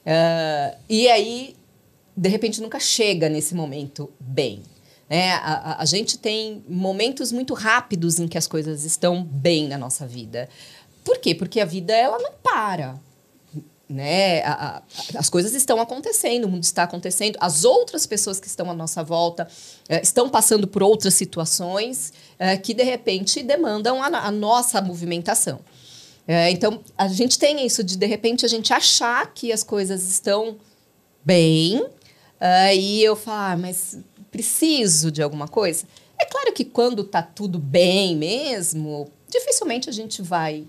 Uh, 0.02 0.78
e 0.90 1.08
aí, 1.10 1.56
de 2.16 2.30
repente, 2.30 2.62
nunca 2.62 2.80
chega 2.80 3.30
nesse 3.30 3.56
momento 3.56 4.10
bem. 4.20 4.62
Né? 5.10 5.32
A, 5.34 5.54
a, 5.54 5.82
a, 5.82 5.86
gente 5.86 6.18
tem 6.18 6.64
momentos 6.68 7.32
muito 7.32 7.54
rápidos 7.54 8.20
em 8.20 8.28
que 8.28 8.38
as 8.38 8.48
coisas 8.48 8.84
estão 8.84 9.24
bem 9.24 9.68
na 9.68 9.78
nossa 9.78 10.06
vida. 10.06 10.50
Por 11.04 11.18
quê? 11.20 11.34
Porque 11.34 11.60
a 11.60 11.66
vida 11.66 11.94
ela 11.96 12.20
não 12.20 12.34
para 12.44 13.00
né? 13.90 14.44
A, 14.44 14.78
a, 14.78 14.82
as 15.16 15.30
coisas 15.30 15.54
estão 15.54 15.80
acontecendo, 15.80 16.46
o 16.46 16.50
mundo 16.50 16.64
está 16.64 16.84
acontecendo, 16.84 17.38
as 17.40 17.64
outras 17.64 18.06
pessoas 18.06 18.40
que 18.40 18.48
estão 18.48 18.70
à 18.70 18.74
nossa 18.74 19.04
volta 19.04 19.48
é, 19.88 20.02
estão 20.02 20.30
passando 20.30 20.68
por 20.68 20.84
outras 20.84 21.14
situações 21.14 22.12
é, 22.38 22.58
que 22.58 22.74
de 22.74 22.84
repente 22.84 23.42
demandam 23.42 24.02
a, 24.02 24.08
a 24.08 24.32
nossa 24.32 24.82
movimentação. 24.82 25.60
É, 26.28 26.52
então 26.52 26.84
a 26.98 27.08
gente 27.08 27.40
tem 27.40 27.66
isso 27.66 27.82
de 27.82 27.96
de 27.96 28.06
repente 28.06 28.46
a 28.46 28.50
gente 28.50 28.74
achar 28.74 29.34
que 29.34 29.52
as 29.52 29.64
coisas 29.64 30.04
estão 30.10 30.58
bem 31.24 31.86
e 32.76 33.04
eu 33.04 33.16
falar, 33.16 33.54
ah, 33.54 33.58
mas 33.58 33.98
preciso 34.30 35.10
de 35.10 35.24
alguma 35.24 35.48
coisa. 35.48 35.88
É 36.20 36.26
claro 36.26 36.54
que 36.54 36.64
quando 36.64 37.02
está 37.02 37.22
tudo 37.22 37.58
bem 37.58 38.16
mesmo, 38.16 39.10
dificilmente 39.28 39.90
a 39.90 39.94
gente 39.94 40.22
vai 40.22 40.68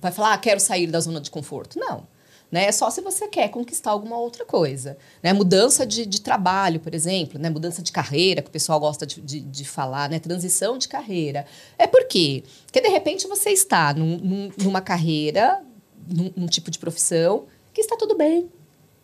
vai 0.00 0.10
falar, 0.10 0.32
ah, 0.32 0.38
quero 0.38 0.58
sair 0.58 0.86
da 0.86 0.98
zona 0.98 1.20
de 1.20 1.30
conforto. 1.30 1.78
Não. 1.78 2.06
Né? 2.50 2.64
É 2.64 2.72
só 2.72 2.90
se 2.90 3.00
você 3.00 3.28
quer 3.28 3.48
conquistar 3.48 3.90
alguma 3.90 4.18
outra 4.18 4.44
coisa. 4.44 4.96
Né? 5.22 5.32
Mudança 5.32 5.86
de, 5.86 6.04
de 6.04 6.20
trabalho, 6.20 6.80
por 6.80 6.94
exemplo, 6.94 7.38
né? 7.38 7.48
mudança 7.48 7.82
de 7.82 7.92
carreira, 7.92 8.42
que 8.42 8.48
o 8.48 8.52
pessoal 8.52 8.80
gosta 8.80 9.06
de, 9.06 9.20
de, 9.20 9.40
de 9.40 9.64
falar, 9.64 10.08
né? 10.08 10.18
transição 10.18 10.76
de 10.76 10.88
carreira. 10.88 11.46
É 11.78 11.86
por 11.86 12.04
quê? 12.06 12.42
Porque, 12.66 12.80
de 12.80 12.88
repente, 12.88 13.28
você 13.28 13.50
está 13.50 13.94
num, 13.94 14.18
num, 14.18 14.50
numa 14.58 14.80
carreira, 14.80 15.62
num, 16.08 16.32
num 16.36 16.46
tipo 16.46 16.70
de 16.70 16.78
profissão, 16.78 17.44
que 17.72 17.80
está 17.80 17.96
tudo 17.96 18.16
bem, 18.16 18.50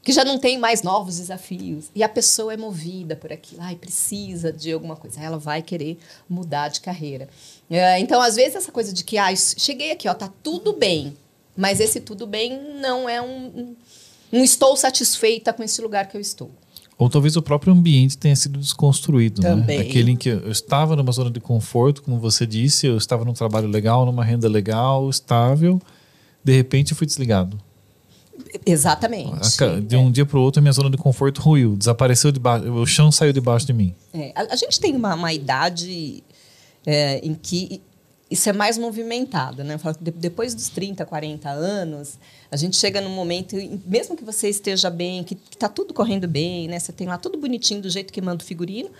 que 0.02 0.12
já 0.12 0.24
não 0.24 0.38
tem 0.38 0.58
mais 0.58 0.82
novos 0.82 1.18
desafios. 1.18 1.90
E 1.94 2.02
a 2.02 2.08
pessoa 2.08 2.52
é 2.52 2.56
movida 2.56 3.16
por 3.16 3.32
aquilo, 3.32 3.62
ai, 3.62 3.76
precisa 3.76 4.52
de 4.52 4.72
alguma 4.72 4.96
coisa. 4.96 5.20
Ela 5.20 5.38
vai 5.38 5.62
querer 5.62 5.98
mudar 6.28 6.68
de 6.68 6.80
carreira. 6.80 7.28
É, 7.70 7.98
então, 7.98 8.20
às 8.20 8.36
vezes, 8.36 8.56
essa 8.56 8.72
coisa 8.72 8.92
de 8.92 9.04
que, 9.04 9.18
ah, 9.18 9.34
cheguei 9.34 9.92
aqui, 9.92 10.08
ó, 10.08 10.14
tá 10.14 10.32
tudo 10.42 10.72
bem. 10.72 11.16
Mas 11.56 11.80
esse 11.80 12.00
tudo 12.00 12.26
bem 12.26 12.60
não 12.80 13.08
é 13.08 13.20
um, 13.20 13.74
um, 14.32 14.44
estou 14.44 14.76
satisfeita 14.76 15.52
com 15.52 15.62
esse 15.62 15.80
lugar 15.80 16.06
que 16.06 16.16
eu 16.16 16.20
estou. 16.20 16.50
Ou 16.98 17.10
talvez 17.10 17.36
o 17.36 17.42
próprio 17.42 17.72
ambiente 17.72 18.16
tenha 18.16 18.36
sido 18.36 18.58
desconstruído, 18.58 19.42
né? 19.42 19.50
Também. 19.50 19.78
né? 19.78 19.84
Aquele 19.84 20.12
em 20.12 20.16
que 20.16 20.30
eu 20.30 20.50
estava 20.50 20.96
numa 20.96 21.12
zona 21.12 21.30
de 21.30 21.40
conforto, 21.40 22.02
como 22.02 22.18
você 22.18 22.46
disse, 22.46 22.86
eu 22.86 22.96
estava 22.96 23.24
num 23.24 23.34
trabalho 23.34 23.68
legal, 23.68 24.06
numa 24.06 24.24
renda 24.24 24.48
legal, 24.48 25.08
estável, 25.10 25.80
de 26.42 26.52
repente 26.54 26.92
eu 26.92 26.96
fui 26.96 27.06
desligado. 27.06 27.58
Exatamente. 28.64 29.30
De 29.86 29.96
um 29.96 30.08
é. 30.08 30.10
dia 30.10 30.26
para 30.26 30.38
o 30.38 30.42
outro, 30.42 30.60
a 30.60 30.62
minha 30.62 30.72
zona 30.72 30.90
de 30.90 30.96
conforto 30.96 31.40
ruiu, 31.40 31.76
desapareceu 31.76 32.32
debaixo, 32.32 32.70
o 32.70 32.86
chão 32.86 33.10
saiu 33.10 33.32
debaixo 33.32 33.66
de 33.66 33.72
mim. 33.72 33.94
É, 34.12 34.32
a, 34.34 34.52
a, 34.52 34.56
gente 34.56 34.78
tem 34.80 34.94
uma, 34.94 35.14
uma 35.14 35.32
idade 35.32 36.22
é, 36.84 37.18
em 37.18 37.34
que 37.34 37.82
isso 38.30 38.48
é 38.48 38.52
mais 38.52 38.76
movimentado, 38.76 39.62
né? 39.62 39.78
Depois 40.00 40.54
dos 40.54 40.68
30, 40.68 41.06
40 41.06 41.48
anos, 41.48 42.18
a 42.50 42.56
gente 42.56 42.76
chega 42.76 43.00
num 43.00 43.10
momento, 43.10 43.54
mesmo 43.86 44.16
que 44.16 44.24
você 44.24 44.48
esteja 44.48 44.90
bem, 44.90 45.22
que 45.22 45.38
está 45.50 45.68
tudo 45.68 45.94
correndo 45.94 46.26
bem, 46.26 46.66
né? 46.66 46.78
Você 46.78 46.92
tem 46.92 47.06
lá 47.06 47.18
tudo 47.18 47.38
bonitinho 47.38 47.80
do 47.80 47.88
jeito 47.88 48.12
que 48.12 48.20
manda 48.20 48.42
o 48.42 48.46
figurino, 48.46 48.90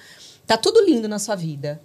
tá 0.47 0.57
tudo 0.57 0.85
lindo 0.85 1.09
na 1.09 1.19
sua 1.19 1.35
vida. 1.35 1.81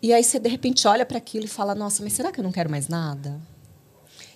E 0.00 0.12
aí 0.12 0.22
você 0.22 0.38
de 0.38 0.48
repente 0.48 0.86
olha 0.86 1.04
para 1.04 1.18
aquilo 1.18 1.44
e 1.44 1.48
fala: 1.48 1.74
Nossa, 1.74 2.04
mas 2.04 2.12
será 2.12 2.30
que 2.30 2.38
eu 2.38 2.44
não 2.44 2.52
quero 2.52 2.70
mais 2.70 2.86
nada? 2.86 3.40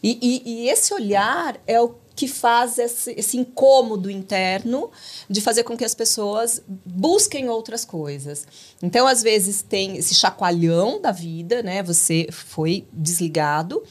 E, 0.02 0.18
e, 0.20 0.64
e 0.64 0.68
esse 0.68 0.92
olhar 0.92 1.60
é 1.68 1.80
o 1.80 1.94
que 2.22 2.28
faz 2.28 2.78
esse, 2.78 3.12
esse, 3.18 3.36
incômodo 3.36 4.08
interno 4.08 4.92
de 5.28 5.40
fazer 5.40 5.64
com 5.64 5.76
que 5.76 5.84
as 5.84 5.92
pessoas 5.92 6.62
busquem 6.68 7.48
outras 7.48 7.84
coisas. 7.84 8.46
Então, 8.80 9.08
às 9.08 9.24
vezes, 9.24 9.60
tem 9.60 9.96
esse 9.96 10.14
chacoalhão 10.14 11.00
da 11.00 11.10
vida, 11.10 11.64
né? 11.64 11.82
Você 11.82 12.28
foi 12.30 12.86
desligado, 12.92 13.82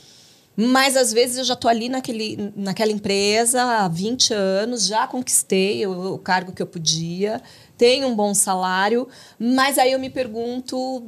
Mas 0.55 0.95
às 0.95 1.11
vezes 1.11 1.39
eu 1.39 1.43
já 1.43 1.55
estou 1.55 1.69
ali 1.69 1.89
naquele, 1.89 2.53
naquela 2.55 2.91
empresa 2.91 3.61
há 3.63 3.87
20 3.89 4.33
anos, 4.33 4.85
já 4.85 5.05
conquistei 5.07 5.85
o, 5.85 6.13
o 6.13 6.17
cargo 6.17 6.53
que 6.53 6.61
eu 6.61 6.67
podia, 6.67 7.41
tenho 7.77 8.07
um 8.07 8.15
bom 8.15 8.33
salário, 8.33 9.09
mas 9.37 9.77
aí 9.77 9.91
eu 9.91 9.99
me 9.99 10.09
pergunto 10.09 11.03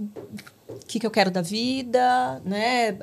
o 0.81 0.85
que, 0.85 0.99
que 0.99 1.05
eu 1.05 1.11
quero 1.11 1.31
da 1.31 1.41
vida, 1.41 2.41
né? 2.45 2.93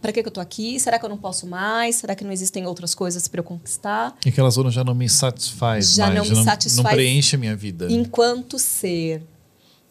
Para 0.00 0.12
que, 0.12 0.22
que 0.22 0.28
eu 0.28 0.30
estou 0.30 0.42
aqui? 0.42 0.78
Será 0.80 0.98
que 0.98 1.04
eu 1.04 1.08
não 1.08 1.18
posso 1.18 1.46
mais? 1.46 1.96
Será 1.96 2.14
que 2.14 2.24
não 2.24 2.32
existem 2.32 2.66
outras 2.66 2.94
coisas 2.94 3.28
para 3.28 3.40
eu 3.40 3.44
conquistar? 3.44 4.16
E 4.24 4.28
aquela 4.28 4.50
zona 4.50 4.70
já 4.70 4.82
não 4.84 4.94
me 4.94 5.08
satisfaz 5.08 5.94
Já 5.94 6.06
mais, 6.06 6.28
não 6.30 6.38
me 6.38 6.44
satisfaz 6.44 6.84
não 6.84 6.84
preenche 6.84 7.36
a 7.36 7.38
minha 7.38 7.56
vida. 7.56 7.86
Enquanto 7.90 8.58
ser. 8.58 9.22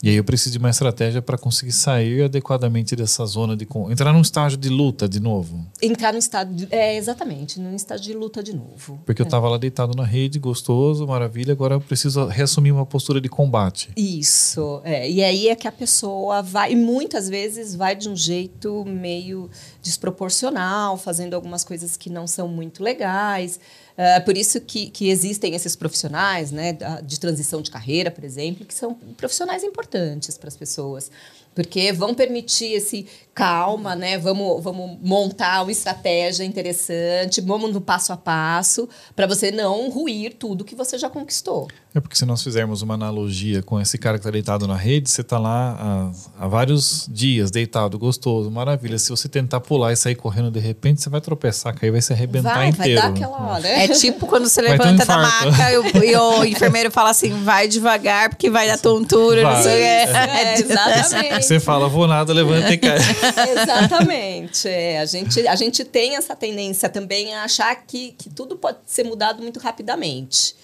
E 0.05 0.09
aí 0.09 0.17
eu 0.17 0.23
preciso 0.23 0.51
de 0.51 0.59
uma 0.59 0.69
estratégia 0.69 1.19
para 1.19 1.35
conseguir 1.35 1.71
sair 1.71 2.25
adequadamente 2.25 2.95
dessa 2.95 3.25
zona 3.25 3.57
de 3.57 3.67
entrar 3.89 4.13
num 4.13 4.21
estágio 4.21 4.55
de 4.55 4.69
luta 4.69 5.09
de 5.09 5.19
novo. 5.19 5.65
Entrar 5.81 6.13
no 6.13 6.19
estado. 6.19 6.53
De, 6.53 6.67
é, 6.69 6.95
exatamente, 6.95 7.59
num 7.59 7.75
estado 7.75 7.99
de 8.01 8.13
luta 8.13 8.43
de 8.43 8.55
novo. 8.55 9.01
Porque 9.03 9.23
eu 9.23 9.25
estava 9.25 9.49
lá 9.49 9.57
deitado 9.57 9.97
na 9.97 10.05
rede, 10.05 10.37
gostoso, 10.37 11.07
maravilha, 11.07 11.53
agora 11.53 11.73
eu 11.73 11.81
preciso 11.81 12.27
reassumir 12.27 12.71
uma 12.71 12.85
postura 12.85 13.19
de 13.19 13.27
combate. 13.27 13.89
Isso, 13.97 14.79
é. 14.83 15.09
E 15.09 15.23
aí 15.23 15.47
é 15.47 15.55
que 15.55 15.67
a 15.67 15.71
pessoa 15.71 16.43
vai, 16.43 16.73
e 16.73 16.75
muitas 16.75 17.27
vezes 17.27 17.73
vai 17.73 17.95
de 17.95 18.07
um 18.07 18.15
jeito 18.15 18.85
meio 18.85 19.49
desproporcional, 19.81 20.97
fazendo 20.97 21.33
algumas 21.33 21.63
coisas 21.63 21.97
que 21.97 22.11
não 22.11 22.27
são 22.27 22.47
muito 22.47 22.83
legais. 22.83 23.59
É 23.97 24.19
por 24.19 24.35
isso 24.35 24.59
que, 24.59 24.89
que 24.89 25.09
existem 25.09 25.55
esses 25.55 25.75
profissionais 25.75 26.51
né, 26.51 26.77
de 27.03 27.19
transição 27.19 27.61
de 27.61 27.71
carreira, 27.71 28.11
por 28.11 28.25
exemplo, 28.25 28.65
que 28.65 28.73
são 28.73 28.93
profissionais 29.15 29.63
importantes 29.63 30.37
para 30.37 30.49
as 30.49 30.57
pessoas. 30.57 31.09
Porque 31.53 31.93
vão 31.93 32.13
permitir 32.13 32.73
esse 32.73 33.07
calma, 33.33 33.95
né? 33.95 34.17
Vamos, 34.17 34.61
vamos 34.61 34.97
montar 35.01 35.61
uma 35.61 35.71
estratégia 35.71 36.43
interessante, 36.43 37.39
vamos 37.39 37.71
no 37.71 37.79
passo 37.79 38.11
a 38.11 38.17
passo, 38.17 38.89
para 39.15 39.25
você 39.25 39.51
não 39.51 39.89
ruir 39.89 40.35
tudo 40.37 40.65
que 40.65 40.75
você 40.75 40.97
já 40.97 41.09
conquistou. 41.09 41.69
É 41.95 42.01
porque 42.01 42.17
se 42.17 42.25
nós 42.25 42.43
fizermos 42.43 42.81
uma 42.81 42.93
analogia 42.95 43.63
com 43.63 43.79
esse 43.79 43.97
cara 43.97 44.17
que 44.17 44.19
está 44.19 44.29
deitado 44.29 44.67
na 44.67 44.75
rede, 44.75 45.09
você 45.09 45.21
está 45.21 45.39
lá 45.39 46.11
há, 46.37 46.43
há 46.43 46.47
vários 46.49 47.07
dias 47.09 47.49
deitado, 47.49 47.97
gostoso, 47.97 48.51
maravilha. 48.51 48.99
Se 48.99 49.09
você 49.09 49.29
tentar 49.29 49.61
pular 49.61 49.93
e 49.93 49.95
sair 49.95 50.15
correndo 50.15 50.51
de 50.51 50.59
repente, 50.59 51.01
você 51.01 51.09
vai 51.09 51.21
tropeçar, 51.21 51.73
cair, 51.73 51.91
vai 51.91 52.01
se 52.01 52.11
arrebentar 52.11 52.55
vai, 52.55 52.67
inteiro. 52.67 53.01
vai 53.01 53.13
dar 53.13 53.15
aquela, 53.17 53.59
né? 53.61 53.85
É 53.85 53.87
tipo 53.87 54.27
quando 54.27 54.49
você 54.49 54.61
Vai 54.61 54.71
um 54.75 54.77
levanta 54.77 55.05
da 55.05 55.17
maca 55.17 55.71
e 55.71 55.77
o, 55.77 56.03
e 56.03 56.15
o 56.17 56.43
enfermeiro 56.45 56.91
fala 56.91 57.11
assim: 57.11 57.31
vai 57.45 57.65
devagar, 57.69 58.27
porque 58.27 58.49
vai 58.49 58.67
dar 58.67 58.77
tontura, 58.77 59.41
não 59.41 59.51
Vai. 59.51 59.63
sei 59.63 59.71
o 59.81 59.85
É, 59.85 60.55
quê. 60.57 60.63
exatamente. 60.63 61.45
Você 61.45 61.59
fala, 61.61 61.87
vou 61.87 62.07
nada, 62.07 62.33
levanta 62.33 62.73
e 62.73 62.77
cai. 62.77 62.97
Exatamente. 63.63 64.67
É, 64.67 64.99
a, 64.99 65.05
gente, 65.05 65.47
a 65.47 65.55
gente 65.55 65.83
tem 65.85 66.17
essa 66.17 66.35
tendência 66.35 66.89
também 66.89 67.33
a 67.33 67.43
achar 67.43 67.73
que, 67.87 68.13
que 68.17 68.29
tudo 68.29 68.57
pode 68.57 68.79
ser 68.85 69.03
mudado 69.05 69.41
muito 69.41 69.59
rapidamente. 69.59 70.55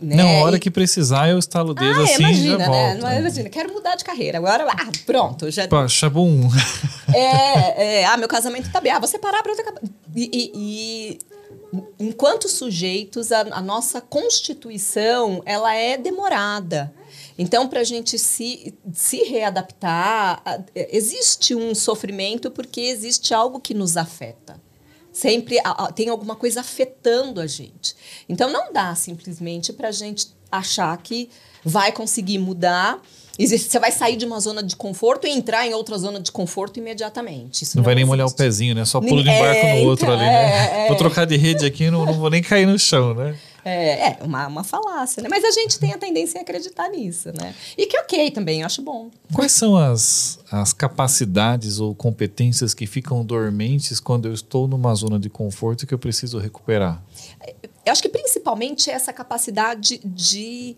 Né? 0.00 0.16
Não, 0.16 0.28
a 0.28 0.42
hora 0.44 0.56
E- 0.56 0.60
que 0.60 0.70
precisar, 0.70 1.28
eu 1.28 1.38
estalo 1.38 1.70
o 1.70 1.74
dedo 1.74 2.00
Ah, 2.00 2.04
assim 2.04 2.22
imagina, 2.22 2.46
e 2.46 2.50
já 2.50 2.58
né? 2.58 2.66
volto. 2.66 3.02
Não, 3.02 3.18
imagina, 3.18 3.48
quero 3.48 3.72
mudar 3.72 3.96
de 3.96 4.04
carreira. 4.04 4.38
Agora, 4.38 4.66
ah, 4.70 4.90
pronto, 5.06 5.50
já. 5.50 5.66
Pá, 5.68 5.86
Chabum. 5.88 6.48
É, 7.14 7.20
é, 8.02 8.04
ah, 8.06 8.16
meu 8.16 8.28
casamento 8.28 8.70
tá 8.70 8.80
bem. 8.80 8.92
Ah, 8.92 8.98
você 8.98 9.18
parar 9.18 9.42
para 9.42 9.52
outra. 9.52 9.74
E, 10.14 10.30
e, 10.32 10.52
e 10.54 11.18
enquanto 12.00 12.48
sujeitos, 12.48 13.30
a, 13.32 13.40
a 13.40 13.60
nossa 13.62 14.00
constituição 14.00 15.42
ela 15.44 15.74
é 15.74 15.96
demorada. 15.96 16.92
Então, 17.38 17.68
para 17.68 17.80
a 17.80 17.84
gente 17.84 18.18
se, 18.18 18.74
se 18.92 19.18
readaptar, 19.24 20.42
a- 20.44 20.58
existe 20.74 21.54
um 21.54 21.74
sofrimento 21.74 22.50
porque 22.50 22.80
existe 22.80 23.32
algo 23.32 23.60
que 23.60 23.72
nos 23.74 23.96
afeta. 23.96 24.60
Sempre 25.18 25.56
tem 25.96 26.08
alguma 26.08 26.36
coisa 26.36 26.60
afetando 26.60 27.40
a 27.40 27.46
gente. 27.46 27.96
Então, 28.28 28.48
não 28.52 28.72
dá 28.72 28.94
simplesmente 28.94 29.72
para 29.72 29.88
a 29.88 29.92
gente 29.92 30.28
achar 30.50 30.96
que 30.98 31.28
vai 31.64 31.90
conseguir 31.90 32.38
mudar. 32.38 33.00
Existe- 33.36 33.68
Você 33.70 33.78
vai 33.80 33.90
sair 33.90 34.16
de 34.16 34.24
uma 34.24 34.38
zona 34.38 34.62
de 34.62 34.76
conforto 34.76 35.26
e 35.26 35.30
entrar 35.30 35.66
em 35.66 35.74
outra 35.74 35.98
zona 35.98 36.20
de 36.20 36.30
conforto 36.30 36.78
imediatamente. 36.78 37.62
Isso 37.62 37.76
Não 37.76 37.82
vai 37.82 37.96
nem 37.96 38.04
molhar 38.04 38.26
o 38.26 38.28
existe. 38.28 38.38
pezinho, 38.38 38.74
né? 38.76 38.84
Só 38.84 39.00
pulo 39.00 39.22
de 39.24 39.28
um 39.28 39.32
É, 39.32 39.40
barco 39.42 39.66
no 39.66 39.88
outro 39.88 40.06
então, 40.06 40.16
ali, 40.20 40.24
né? 40.24 40.80
é, 40.82 40.84
é. 40.84 40.88
Vou 40.88 40.96
trocar 40.96 41.24
de 41.24 41.36
rede 41.36 41.66
aqui, 41.66 41.90
não, 41.90 42.06
não 42.06 42.14
vou 42.14 42.30
nem 42.30 42.42
cair 42.42 42.66
no 42.66 42.78
chão, 42.78 43.12
né? 43.14 43.36
É, 43.68 44.10
é 44.10 44.18
uma, 44.22 44.46
uma 44.46 44.64
falácia, 44.64 45.22
né? 45.22 45.28
Mas 45.30 45.44
a 45.44 45.50
gente 45.50 45.78
tem 45.78 45.92
a 45.92 45.98
tendência 45.98 46.38
a 46.38 46.42
acreditar 46.42 46.88
nisso, 46.88 47.30
né? 47.38 47.54
E 47.76 47.86
que 47.86 47.98
ok 47.98 48.30
também, 48.30 48.60
eu 48.60 48.66
acho 48.66 48.82
bom. 48.82 49.10
Quais 49.32 49.52
são 49.52 49.76
as, 49.76 50.38
as 50.50 50.72
capacidades 50.72 51.78
ou 51.78 51.94
competências 51.94 52.74
que 52.74 52.86
ficam 52.86 53.24
dormentes 53.24 54.00
quando 54.00 54.26
eu 54.26 54.34
estou 54.34 54.66
numa 54.66 54.94
zona 54.94 55.18
de 55.18 55.28
conforto 55.28 55.86
que 55.86 55.94
eu 55.94 55.98
preciso 55.98 56.38
recuperar? 56.38 57.02
Eu 57.84 57.92
acho 57.92 58.02
que 58.02 58.08
principalmente 58.08 58.90
essa 58.90 59.12
capacidade 59.12 60.00
de 60.04 60.76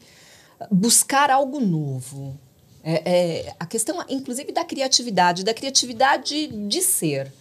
buscar 0.71 1.31
algo 1.31 1.61
novo. 1.61 2.39
É, 2.83 3.03
é, 3.05 3.55
a 3.61 3.67
questão, 3.67 4.03
inclusive, 4.09 4.53
da 4.53 4.65
criatividade, 4.65 5.45
da 5.45 5.53
criatividade 5.53 6.47
de 6.47 6.83
ser. 6.83 7.33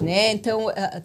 Né? 0.00 0.32
Então, 0.32 0.68
ah, 0.68 1.02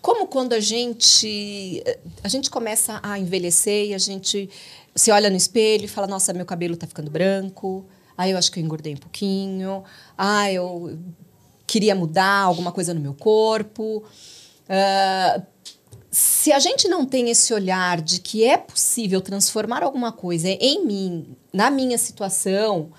como 0.00 0.26
quando 0.26 0.52
a 0.52 0.60
gente 0.60 1.82
a 2.22 2.28
gente 2.28 2.50
começa 2.50 3.00
a 3.02 3.18
envelhecer 3.18 3.90
e 3.90 3.94
a 3.94 3.98
gente 3.98 4.48
se 4.94 5.10
olha 5.10 5.30
no 5.30 5.36
espelho 5.36 5.84
e 5.84 5.88
fala 5.88 6.06
nossa 6.06 6.32
meu 6.32 6.46
cabelo 6.46 6.74
está 6.74 6.86
ficando 6.86 7.10
branco. 7.10 7.86
Ah 8.16 8.28
eu 8.28 8.38
acho 8.38 8.50
que 8.50 8.58
eu 8.58 8.64
engordei 8.64 8.94
um 8.94 8.98
pouquinho. 8.98 9.84
Ah 10.16 10.50
eu 10.50 10.98
queria 11.66 11.94
mudar 11.94 12.40
alguma 12.40 12.72
coisa 12.72 12.94
no 12.94 13.00
meu 13.00 13.14
corpo. 13.14 14.04
Ah, 14.68 15.42
se 16.10 16.50
a 16.50 16.58
gente 16.58 16.88
não 16.88 17.04
tem 17.04 17.28
esse 17.28 17.52
olhar 17.52 18.00
de 18.00 18.20
que 18.20 18.42
é 18.42 18.56
possível 18.56 19.20
transformar 19.20 19.82
alguma 19.82 20.10
coisa 20.10 20.48
em 20.48 20.84
mim 20.84 21.36
na 21.52 21.70
minha 21.70 21.98
situação 21.98 22.90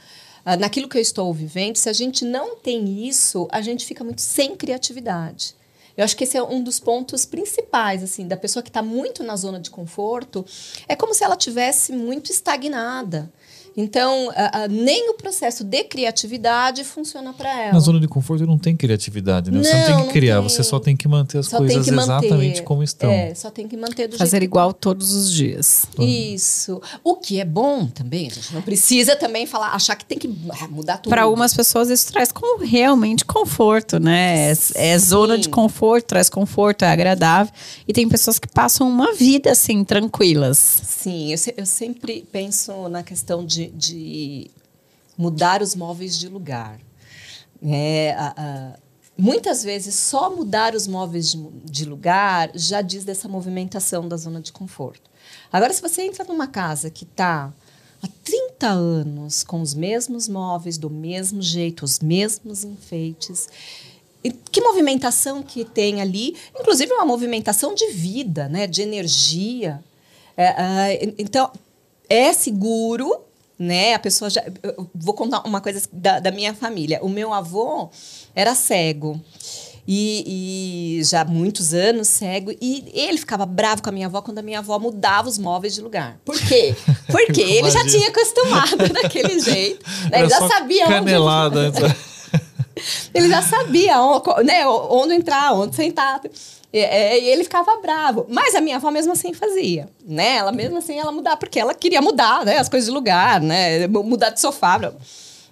ah, 0.46 0.56
naquilo 0.56 0.88
que 0.88 0.98
eu 0.98 1.01
estou 1.01 1.34
vivendo 1.34 1.77
se 1.77 1.89
a 1.89 1.94
gente 1.94 2.24
não 2.24 2.56
tem 2.56 3.08
isso 3.08 3.48
a 3.51 3.60
gente 3.60 3.86
fica 3.86 4.03
muito 4.03 4.22
sem 4.22 4.56
criatividade 4.56 5.57
eu 5.98 6.04
acho 6.04 6.16
que 6.16 6.24
esse 6.24 6.38
é 6.38 6.44
um 6.44 6.63
dos 6.63 6.80
pontos 6.80 7.25
principais, 7.25 8.04
assim, 8.04 8.27
da 8.27 8.38
pessoa 8.38 8.62
que 8.62 8.70
está 8.70 8.84
muito 8.84 9.24
na 9.24 9.36
zona 9.36 9.60
de 9.60 9.72
conforto. 9.72 10.46
É 10.88 10.96
como 10.96 11.13
se 11.13 11.24
ela 11.24 11.36
tivesse 11.36 11.92
muito 11.92 12.32
estagnada. 12.32 13.34
Então, 13.79 14.31
a- 14.36 14.63
a- 14.63 14.67
nem 14.67 15.12
o 15.12 15.13
processo 15.13 15.63
de 15.63 15.84
criatividade 15.84 16.84
funciona 16.84 17.31
para 17.31 17.62
ela. 17.62 17.74
Na 17.74 17.79
zona 17.79 18.00
de 18.00 18.07
conforto 18.07 18.43
não 18.48 18.57
tem 18.57 18.75
criatividade, 18.75 19.51
né? 19.51 19.62
você 19.62 19.72
não 19.72 19.79
Não, 19.79 19.86
tem 19.86 19.96
que 19.98 20.03
não 20.05 20.12
criar, 20.12 20.39
tem. 20.39 20.50
você 20.50 20.63
só 20.63 20.79
tem 20.79 20.98
que 20.98 21.07
manter 21.07 21.38
as 21.38 21.46
Só 21.48 21.57
coisas 21.60 21.88
exatamente 21.88 22.63
como 22.63 22.81
estão. 22.81 23.12
É, 23.12 23.36
só 23.36 23.51
tem 23.51 23.67
que 23.67 23.77
manter 23.77 24.07
do 24.07 24.17
Fazer 24.17 24.31
jeito 24.39 24.43
igual 24.46 24.74
todos 24.74 25.13
os 25.13 25.31
dias. 25.31 25.86
Isso. 26.00 26.81
O 27.03 27.15
que 27.17 27.39
é 27.39 27.46
bom 27.46 27.86
também, 27.86 28.27
a 28.27 28.31
gente 28.31 28.51
não 28.53 28.63
precisa 28.63 29.15
também 29.15 29.46
falar, 29.46 29.74
achar 29.74 29.96
que 29.96 30.05
tem 30.05 30.17
que 30.17 30.27
mudar 30.69 30.98
tudo. 30.98 31.10
Para 31.12 31.22
algumas 31.24 31.53
pessoas 31.53 31.89
isso 31.89 32.12
traz 32.12 32.31
como 32.31 32.63
realmente 32.63 33.24
conforto, 33.25 34.00
né? 34.00 34.51
É, 34.51 34.91
é 34.93 34.98
zona 34.98 35.38
de 35.38 35.50
conforto, 35.50 36.05
traz 36.07 36.29
conforto, 36.29 36.84
é 36.84 36.88
agradável. 36.89 37.53
E 37.88 37.93
tem 37.93 38.10
pessoas 38.10 38.39
que 38.39 38.48
passam 38.48 38.89
uma 38.89 39.13
vida 39.13 39.51
assim, 39.51 39.84
tranquilas. 39.84 40.57
Sim, 40.57 41.31
eu, 41.31 41.38
se- 41.38 41.53
eu 41.55 41.65
sempre 41.65 42.25
penso 42.31 42.89
na 42.89 43.03
questão 43.03 43.46
de, 43.46 43.66
de 43.74 44.50
mudar 45.17 45.62
os 45.62 45.75
móveis 45.75 46.17
de 46.17 46.27
lugar. 46.27 46.79
É, 47.63 48.13
a- 48.17 48.33
a- 48.38 48.79
muitas 49.17 49.63
vezes, 49.63 49.95
só 49.95 50.29
mudar 50.36 50.75
os 50.75 50.88
móveis 50.88 51.31
de, 51.31 51.38
de 51.65 51.86
lugar 51.86 52.51
já 52.53 52.81
diz 52.81 53.03
dessa 53.03 53.27
movimentação 53.27 54.07
da 54.07 54.15
zona 54.17 54.41
de 54.41 54.51
conforto. 54.51 55.09
Agora, 55.51 55.74
se 55.74 55.81
você 55.81 56.03
entra 56.03 56.24
numa 56.24 56.47
casa 56.47 56.89
que 56.89 57.03
está 57.03 57.51
há 58.01 58.07
30 58.24 58.67
anos 58.67 59.43
com 59.43 59.62
os 59.62 59.74
mesmos 59.74 60.27
móveis, 60.27 60.77
do 60.77 60.89
mesmo 60.89 61.41
jeito, 61.41 61.83
os 61.83 62.00
mesmos 62.00 62.63
enfeites, 62.63 63.50
que 64.51 64.62
movimentação 64.62 65.41
que 65.41 65.63
tem 65.65 66.01
ali? 66.01 66.36
Inclusive 66.59 66.91
uma 66.93 67.05
movimentação 67.05 67.74
de 67.74 67.88
vida, 67.91 68.47
né? 68.50 68.67
de 68.67 68.81
energia. 68.81 69.83
É, 70.36 70.47
ah, 70.50 70.88
então, 71.17 71.51
é 72.09 72.31
seguro, 72.33 73.21
né? 73.58 73.94
A 73.94 74.00
pessoa 74.00 74.30
já. 74.30 74.44
eu 74.62 74.90
vou 74.94 75.14
contar 75.14 75.42
uma 75.46 75.62
coisa 75.62 75.82
da, 75.92 76.20
da 76.20 76.32
minha 76.32 76.54
família. 76.54 77.00
O 77.02 77.10
meu 77.10 77.34
avô 77.34 77.90
era 78.36 78.54
cego. 78.54 79.20
E, 79.90 80.98
e 81.00 81.04
já 81.06 81.22
há 81.22 81.26
muitos 81.26 81.74
anos 81.74 82.10
cego. 82.10 82.52
E 82.62 82.84
ele 82.94 83.18
ficava 83.18 83.46
bravo 83.46 83.82
com 83.82 83.90
a 83.90 83.92
minha 83.92 84.08
avó 84.08 84.22
quando 84.22 84.40
a 84.40 84.42
minha 84.42 84.60
avó 84.60 84.78
mudava 84.78 85.30
os 85.30 85.38
móveis 85.38 85.74
de 85.74 85.82
lugar. 85.82 86.20
Por 86.26 86.38
quê? 86.38 86.76
Porque 87.10 87.42
ele 87.42 87.72
já 87.72 87.86
tinha 87.86 88.10
acostumado 88.10 88.78
daquele 88.94 89.40
jeito. 89.40 89.86
né? 90.12 90.20
Ele 90.20 90.30
já 90.30 90.48
sabia 90.48 90.84
onde 90.86 90.94
canelada. 90.94 91.60
antes. 91.60 91.82
ele 93.14 93.30
já 93.30 93.42
sabia 93.42 94.02
onde, 94.02 94.44
né, 94.44 94.68
onde 94.68 95.14
entrar, 95.14 95.54
onde 95.54 95.76
sentar. 95.76 96.22
E, 96.77 96.81
é, 96.81 97.19
e 97.19 97.29
ele 97.29 97.43
ficava 97.43 97.77
bravo. 97.81 98.25
Mas 98.29 98.53
a 98.53 98.62
minha 98.62 98.75
avó 98.75 98.91
mesmo 98.91 99.12
assim 99.12 99.34
fazia, 99.34 99.89
né? 100.05 100.38
Ela 100.38 100.51
mesmo 100.51 100.77
assim 100.77 101.00
ela 101.00 101.12
mudava 101.12 101.38
porque 101.38 101.60
ela 101.60 101.74
queria 101.74 102.01
mudar, 102.01 102.46
né, 102.46 102.57
as 102.57 102.69
coisas 102.69 102.88
de 102.88 102.93
lugar, 102.93 103.41
né, 103.41 103.88
mudar 103.88 104.29
de 104.29 104.39
sofá. 104.39 104.79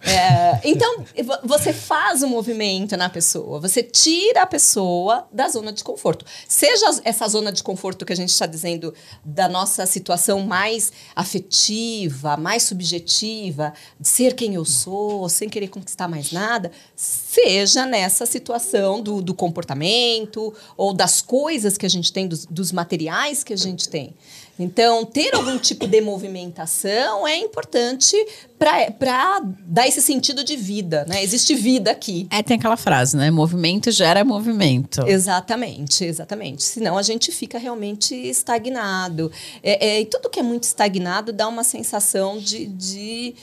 É, 0.07 0.59
então, 0.63 1.03
vo- 1.23 1.39
você 1.43 1.73
faz 1.73 2.21
um 2.21 2.27
movimento 2.27 2.95
na 2.95 3.09
pessoa, 3.09 3.59
você 3.59 3.81
tira 3.81 4.43
a 4.43 4.45
pessoa 4.45 5.27
da 5.31 5.49
zona 5.49 5.73
de 5.73 5.83
conforto. 5.83 6.23
Seja 6.47 6.85
essa 7.03 7.27
zona 7.27 7.51
de 7.51 7.63
conforto 7.63 8.05
que 8.05 8.13
a 8.13 8.15
gente 8.15 8.29
está 8.29 8.45
dizendo 8.45 8.93
da 9.23 9.49
nossa 9.49 9.85
situação 9.87 10.41
mais 10.41 10.91
afetiva, 11.15 12.37
mais 12.37 12.63
subjetiva, 12.63 13.73
de 13.99 14.07
ser 14.07 14.33
quem 14.35 14.53
eu 14.55 14.63
sou, 14.65 15.27
sem 15.27 15.49
querer 15.49 15.67
conquistar 15.69 16.07
mais 16.07 16.31
nada, 16.31 16.71
seja 16.95 17.85
nessa 17.85 18.25
situação 18.25 19.01
do, 19.01 19.21
do 19.21 19.33
comportamento 19.33 20.53
ou 20.77 20.93
das 20.93 21.21
coisas 21.21 21.77
que 21.77 21.85
a 21.85 21.89
gente 21.89 22.13
tem, 22.13 22.27
dos, 22.27 22.45
dos 22.45 22.71
materiais 22.71 23.43
que 23.43 23.53
a 23.53 23.57
gente 23.57 23.89
tem. 23.89 24.13
Então, 24.57 25.05
ter 25.05 25.35
algum 25.35 25.57
tipo 25.57 25.85
de 25.85 25.99
movimentação 25.99 27.27
é 27.27 27.37
importante 27.37 28.15
para 28.57 29.41
dar 29.65 29.85
esse 29.87 30.01
sentido 30.01 30.43
de 30.43 30.55
vida, 30.55 31.05
né? 31.07 31.21
Existe 31.21 31.53
vida 31.53 31.91
aqui. 31.91 32.25
É, 32.31 32.41
tem 32.41 32.57
aquela 32.57 32.77
frase, 32.77 33.17
né? 33.17 33.29
Movimento 33.29 33.91
gera 33.91 34.23
movimento. 34.23 35.05
Exatamente, 35.05 36.05
exatamente. 36.05 36.63
Senão 36.63 36.97
a 36.97 37.01
gente 37.01 37.31
fica 37.31 37.57
realmente 37.57 38.15
estagnado. 38.15 39.29
É, 39.61 39.87
é, 39.87 40.01
e 40.01 40.05
tudo 40.05 40.29
que 40.29 40.39
é 40.39 40.43
muito 40.43 40.63
estagnado 40.63 41.33
dá 41.33 41.47
uma 41.47 41.63
sensação 41.63 42.37
de, 42.37 42.65
de, 42.65 43.35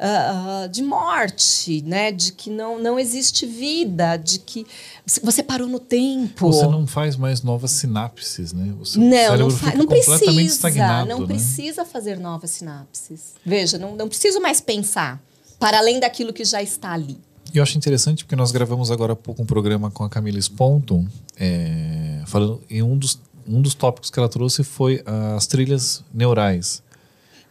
ah, 0.00 0.68
de 0.70 0.82
morte, 0.82 1.82
né? 1.82 2.12
De 2.12 2.32
que 2.32 2.50
não, 2.50 2.80
não 2.80 2.98
existe 2.98 3.44
vida, 3.46 4.16
de 4.16 4.38
que 4.38 4.64
você 5.22 5.42
parou 5.42 5.66
no 5.66 5.80
tempo. 5.80 6.46
Você 6.52 6.66
não 6.66 6.86
faz 6.86 7.16
mais 7.16 7.42
novas 7.42 7.72
sinapses, 7.72 8.52
né? 8.52 8.72
O 8.80 8.84
seu 8.84 9.00
Não, 9.00 9.36
não, 9.36 9.50
fica 9.50 9.76
não 9.76 9.86
precisa. 9.86 11.04
Não 11.04 11.20
né? 11.20 11.26
precisa 11.26 11.84
fazer 11.84 12.18
novas 12.18 12.50
sinapses. 12.50 13.34
Veja, 13.44 13.76
não, 13.76 13.96
não 13.96 14.08
preciso 14.08 14.40
mais 14.40 14.60
pensar 14.60 15.20
para 15.58 15.78
além 15.78 15.98
daquilo 15.98 16.32
que 16.32 16.44
já 16.44 16.62
está 16.62 16.92
ali. 16.92 17.18
E 17.52 17.58
eu 17.58 17.62
acho 17.62 17.76
interessante 17.76 18.24
porque 18.24 18.36
nós 18.36 18.52
gravamos 18.52 18.90
agora 18.90 19.14
há 19.14 19.16
pouco 19.16 19.42
um 19.42 19.46
programa 19.46 19.90
com 19.90 20.04
a 20.04 20.08
Camila 20.08 20.38
Sponton, 20.38 21.06
é, 21.36 22.22
falando 22.26 22.60
em 22.68 22.82
um 22.82 22.96
dos, 22.96 23.18
um 23.48 23.60
dos 23.60 23.74
tópicos 23.74 24.10
que 24.10 24.18
ela 24.18 24.28
trouxe 24.28 24.62
foi 24.62 25.02
as 25.34 25.46
trilhas 25.46 26.04
neurais. 26.12 26.82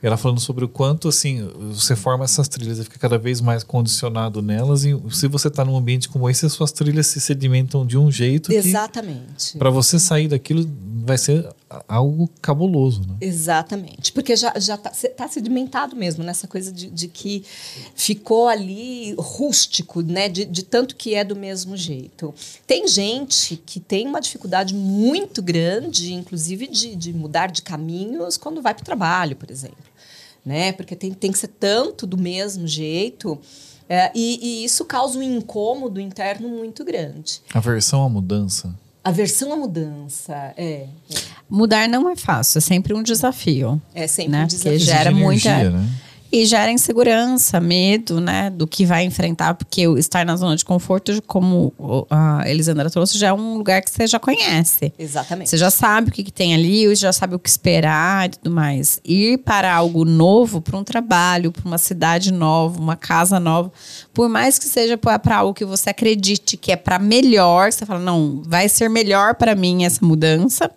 Ela 0.02 0.16
falando 0.16 0.40
sobre 0.40 0.64
o 0.64 0.70
quanto 0.70 1.08
assim 1.08 1.50
você 1.72 1.96
forma 1.96 2.24
essas 2.24 2.48
trilhas 2.48 2.78
e 2.78 2.84
fica 2.84 3.00
cada 3.00 3.18
vez 3.18 3.42
mais 3.42 3.64
condicionado 3.64 4.42
nelas 4.42 4.84
e 4.84 4.96
se 5.12 5.28
você 5.28 5.48
está 5.48 5.66
num 5.66 5.76
ambiente 5.76 6.08
como 6.08 6.30
esse 6.30 6.46
as 6.46 6.54
suas 6.54 6.72
trilhas 6.72 7.08
se 7.08 7.20
sedimentam 7.20 7.86
de 7.86 7.98
um 7.98 8.12
jeito 8.12 8.54
Exatamente. 8.54 9.58
para 9.58 9.72
você 9.72 9.98
sair 9.98 10.28
daquilo 10.28 10.70
vai 11.08 11.18
ser 11.18 11.48
algo 11.88 12.30
cabuloso, 12.42 13.02
né? 13.02 13.16
Exatamente, 13.22 14.12
porque 14.12 14.36
já 14.36 14.54
já 14.58 14.78
tá, 14.78 14.92
tá 15.16 15.28
sedimentado 15.28 15.96
mesmo 15.96 16.24
nessa 16.24 16.48
coisa 16.48 16.72
de, 16.72 16.90
de 16.90 17.08
que 17.08 17.44
ficou 17.96 18.48
ali 18.48 19.16
rústico, 19.18 20.02
né? 20.02 20.28
De, 20.30 20.46
de 20.46 20.64
tanto 20.64 20.96
que 20.96 21.16
é 21.16 21.24
do 21.24 21.36
mesmo 21.36 21.76
jeito. 21.78 22.34
Tem 22.66 22.88
gente 22.88 23.62
que 23.66 23.80
tem 23.80 24.08
uma 24.08 24.20
dificuldade 24.20 24.74
muito 24.74 25.42
grande, 25.42 26.14
inclusive 26.14 26.68
de, 26.68 26.96
de 26.96 27.14
mudar 27.14 27.48
de 27.48 27.62
caminhos 27.62 28.38
quando 28.38 28.62
vai 28.62 28.74
para 28.74 28.82
o 28.82 28.86
trabalho, 28.86 29.36
por 29.36 29.50
exemplo, 29.50 29.78
né? 30.48 30.72
Porque 30.72 30.96
tem, 30.96 31.14
tem 31.14 31.32
que 31.32 31.38
ser 31.38 31.50
tanto 31.50 32.08
do 32.08 32.18
mesmo 32.18 32.66
jeito. 32.66 33.38
é, 33.90 34.12
e, 34.16 34.40
e 34.42 34.64
isso 34.66 34.84
causa 34.86 35.20
um 35.20 35.22
incômodo 35.24 36.00
interno 36.00 36.48
muito 36.50 36.84
grande. 36.84 37.42
Aversão 37.54 38.04
à 38.04 38.10
mudança. 38.10 38.74
Aversão 39.04 39.54
à 39.54 39.56
mudança 39.56 40.54
é, 40.58 40.88
Mudar 41.50 41.88
não 41.88 42.10
é 42.10 42.16
fácil, 42.16 42.58
é 42.58 42.62
sempre 42.62 42.94
um 42.94 43.02
desafio. 43.04 43.82
é 43.94 44.06
sempre 44.08 44.32
Né? 44.34 44.44
um 44.44 44.48
Porque 44.48 44.58
desafio. 44.58 44.80
gera 44.80 45.10
Exige 45.12 45.24
muita- 45.24 45.50
energia, 45.50 45.70
né? 45.72 45.90
E 46.38 46.46
gera 46.46 46.72
insegurança, 46.72 47.60
medo, 47.60 48.22
né? 48.22 48.52
Do 48.52 48.68
que 48.68 48.86
vai 48.86 49.04
enfrentar, 49.04 49.56
porque 49.56 49.88
o 49.88 49.98
estar 49.98 50.24
na 50.24 50.36
zona 50.36 50.56
de 50.56 50.64
conforto, 50.64 51.20
como 51.24 51.74
a 52.12 52.44
Elisandra 52.48 52.92
trouxe, 52.92 53.18
já 53.18 53.30
é 53.30 53.34
um 53.34 53.58
lugar 53.58 53.82
que 53.82 53.90
você 53.90 54.06
já 54.06 54.20
conhece. 54.20 54.94
Exatamente. 55.00 55.50
Você 55.50 55.58
já 55.58 55.72
sabe 55.72 56.10
o 56.10 56.12
que, 56.12 56.24
que 56.24 56.32
tem 56.32 56.54
ali, 56.54 56.94
já 56.94 57.12
sabe 57.12 57.34
o 57.34 57.40
que 57.40 57.50
esperar 57.50 58.28
e 58.28 58.30
tudo 58.30 58.52
mais. 58.52 59.02
Ir 59.04 59.40
para 59.40 59.74
algo 59.74 60.06
novo, 60.06 60.62
para 60.62 60.78
um 60.78 60.84
trabalho, 60.84 61.52
para 61.52 61.66
uma 61.66 61.80
cidade 61.80 62.32
nova, 62.32 62.80
uma 62.80 62.96
casa 62.96 63.40
nova, 63.40 63.72
por 64.14 64.30
mais 64.30 64.60
que 64.60 64.66
seja 64.66 64.96
para 64.96 65.38
algo 65.38 65.56
que 65.56 65.66
você 65.66 65.90
acredite 65.90 66.56
que 66.56 66.72
é 66.72 66.76
para 66.76 67.00
melhor, 67.00 67.72
você 67.72 67.84
fala, 67.84 68.00
não, 68.00 68.44
vai 68.46 68.70
ser 68.70 68.92
melhor 68.92 69.34
para 69.34 69.56
mim 69.56 69.86
essa 69.86 70.06
mudança, 70.06 70.70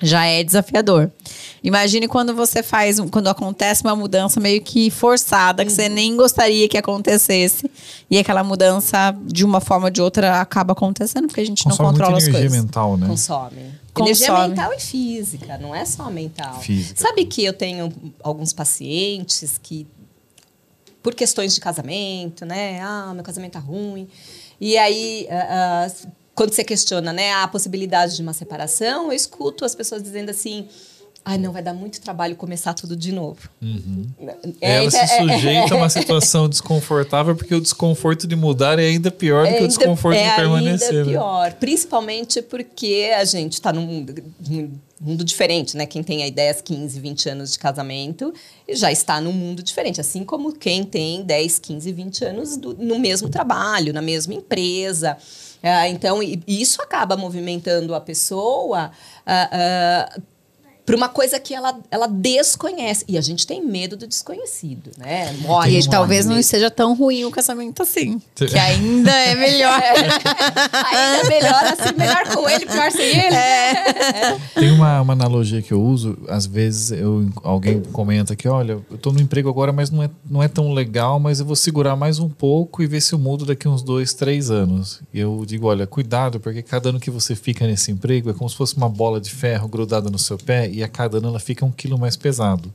já 0.00 0.24
é 0.24 0.42
desafiador. 0.42 1.10
Imagine 1.62 2.08
quando 2.08 2.34
você 2.34 2.62
faz, 2.62 2.98
um- 2.98 3.08
quando 3.08 3.28
acontece 3.28 3.82
uma 3.82 3.94
mudança 3.94 4.40
meio 4.40 4.62
que 4.62 4.90
forçada, 4.90 5.64
que 5.64 5.70
você 5.70 5.88
nem 5.88 6.16
gostaria 6.16 6.66
que 6.68 6.78
acontecesse, 6.78 7.70
e 8.10 8.18
aquela 8.18 8.42
mudança, 8.42 9.14
de 9.24 9.44
uma 9.44 9.60
forma 9.60 9.86
ou 9.86 9.90
de 9.90 10.00
outra, 10.00 10.40
acaba 10.40 10.72
acontecendo, 10.72 11.26
porque 11.26 11.40
a 11.42 11.46
gente 11.46 11.64
não 11.66 11.72
Consome 11.72 11.90
controla 11.90 12.12
muita 12.12 12.22
as 12.24 12.28
energia 12.28 12.48
coisas. 12.48 12.64
mental, 12.64 12.96
né? 12.96 13.06
Consome. 13.06 13.80
Consome. 13.92 14.10
Energia 14.10 14.48
mental 14.48 14.72
e 14.72 14.80
física, 14.80 15.58
não 15.58 15.74
é 15.74 15.84
só 15.84 16.08
mental. 16.10 16.60
Física. 16.60 17.00
Sabe 17.00 17.24
que 17.26 17.44
eu 17.44 17.52
tenho 17.52 17.92
alguns 18.22 18.52
pacientes 18.52 19.58
que, 19.62 19.86
por 21.02 21.14
questões 21.14 21.54
de 21.54 21.60
casamento, 21.60 22.44
né? 22.46 22.80
Ah, 22.82 23.12
meu 23.14 23.22
casamento 23.24 23.52
tá 23.52 23.58
ruim. 23.58 24.08
E 24.60 24.76
aí, 24.78 25.26
ah, 25.30 25.86
ah, 25.88 26.06
quando 26.40 26.54
você 26.54 26.64
questiona 26.64 27.12
né, 27.12 27.34
a 27.34 27.46
possibilidade 27.46 28.16
de 28.16 28.22
uma 28.22 28.32
separação, 28.32 29.08
eu 29.08 29.12
escuto 29.12 29.62
as 29.62 29.74
pessoas 29.74 30.02
dizendo 30.02 30.30
assim. 30.30 30.66
Ai, 31.30 31.38
não, 31.38 31.52
vai 31.52 31.62
dar 31.62 31.72
muito 31.72 32.00
trabalho 32.00 32.34
começar 32.34 32.74
tudo 32.74 32.96
de 32.96 33.12
novo. 33.12 33.48
É, 34.60 34.76
Ela 34.78 34.90
se 34.90 34.96
é, 34.96 35.02
é, 35.02 35.06
sujeita 35.06 35.74
a 35.74 35.76
uma 35.76 35.88
situação 35.90 36.48
desconfortável 36.48 37.36
porque 37.36 37.54
o 37.54 37.60
desconforto 37.60 38.26
de 38.26 38.34
mudar 38.34 38.80
é 38.80 38.86
ainda 38.86 39.12
pior 39.12 39.46
do 39.46 39.54
que 39.56 39.62
o 39.62 39.68
desconforto 39.68 40.16
é 40.16 40.28
de 40.30 40.34
permanecer. 40.36 40.88
ainda 40.90 41.04
né? 41.04 41.10
pior, 41.12 41.52
principalmente 41.54 42.42
porque 42.42 43.12
a 43.16 43.24
gente 43.24 43.52
está 43.52 43.72
num 43.72 43.82
mundo, 43.86 44.14
mundo 45.00 45.22
diferente, 45.22 45.76
né? 45.76 45.86
Quem 45.86 46.02
tem 46.02 46.24
aí 46.24 46.32
10, 46.32 46.62
15, 46.62 46.98
20 46.98 47.28
anos 47.28 47.52
de 47.52 47.58
casamento 47.60 48.34
já 48.68 48.90
está 48.90 49.20
num 49.20 49.32
mundo 49.32 49.62
diferente, 49.62 50.00
assim 50.00 50.24
como 50.24 50.52
quem 50.52 50.82
tem 50.82 51.22
10, 51.22 51.60
15, 51.60 51.92
20 51.92 52.24
anos 52.24 52.56
do- 52.56 52.74
no 52.74 52.98
mesmo 52.98 53.28
trabalho, 53.28 53.92
na 53.92 54.02
mesma 54.02 54.34
empresa. 54.34 55.16
Ah, 55.62 55.86
então, 55.88 56.20
isso 56.46 56.80
acaba 56.82 57.16
movimentando 57.16 57.94
a 57.94 58.00
pessoa 58.00 58.90
para 60.84 60.96
uma 60.96 61.08
coisa 61.08 61.38
que 61.38 61.54
ela, 61.54 61.78
ela 61.90 62.06
desconhece. 62.06 63.04
E 63.08 63.16
a 63.16 63.20
gente 63.20 63.46
tem 63.46 63.64
medo 63.64 63.96
do 63.96 64.06
desconhecido, 64.06 64.90
né? 64.98 65.32
Morre, 65.40 65.70
E 65.70 65.74
morre 65.76 65.88
talvez 65.90 66.26
não 66.26 66.34
medo. 66.36 66.44
seja 66.44 66.70
tão 66.70 66.94
ruim 66.94 67.24
o 67.24 67.30
casamento 67.30 67.82
assim. 67.82 68.20
Que 68.34 68.58
ainda 68.58 69.10
é 69.10 69.34
melhor. 69.34 69.80
Ainda 69.80 71.28
melhor 71.28 71.64
assim, 71.64 71.94
melhor 71.96 72.26
com 72.34 72.48
ele, 72.48 72.66
pior 72.66 72.90
sem 72.90 73.06
ele. 73.06 73.36
Tem 74.54 74.70
uma, 74.70 75.00
uma 75.00 75.12
analogia 75.12 75.62
que 75.62 75.72
eu 75.72 75.80
uso, 75.82 76.16
às 76.28 76.46
vezes 76.46 76.90
eu, 76.92 77.28
alguém 77.42 77.80
comenta 77.92 78.34
que, 78.34 78.48
olha, 78.48 78.78
eu 78.90 78.98
tô 78.98 79.12
no 79.12 79.20
emprego 79.20 79.48
agora, 79.48 79.72
mas 79.72 79.90
não 79.90 80.02
é, 80.02 80.10
não 80.28 80.42
é 80.42 80.48
tão 80.48 80.72
legal, 80.72 81.18
mas 81.20 81.40
eu 81.40 81.46
vou 81.46 81.56
segurar 81.56 81.96
mais 81.96 82.18
um 82.18 82.28
pouco 82.28 82.82
e 82.82 82.86
ver 82.86 83.00
se 83.00 83.12
eu 83.12 83.18
mudo 83.18 83.44
daqui 83.44 83.68
uns 83.68 83.82
dois, 83.82 84.12
três 84.14 84.50
anos. 84.50 85.00
E 85.12 85.20
eu 85.20 85.44
digo, 85.46 85.66
olha, 85.66 85.86
cuidado, 85.86 86.40
porque 86.40 86.62
cada 86.62 86.88
ano 86.90 87.00
que 87.00 87.10
você 87.10 87.34
fica 87.34 87.66
nesse 87.66 87.90
emprego 87.90 88.30
é 88.30 88.32
como 88.34 88.48
se 88.48 88.56
fosse 88.56 88.76
uma 88.76 88.88
bola 88.88 89.20
de 89.20 89.30
ferro 89.30 89.68
grudada 89.68 90.10
no 90.10 90.18
seu 90.18 90.38
pé 90.38 90.68
e 90.80 90.84
a 90.84 90.88
cada 90.88 91.18
ano 91.18 91.28
ela 91.28 91.40
fica 91.40 91.64
um 91.64 91.70
quilo 91.70 91.98
mais 91.98 92.16
pesado. 92.16 92.72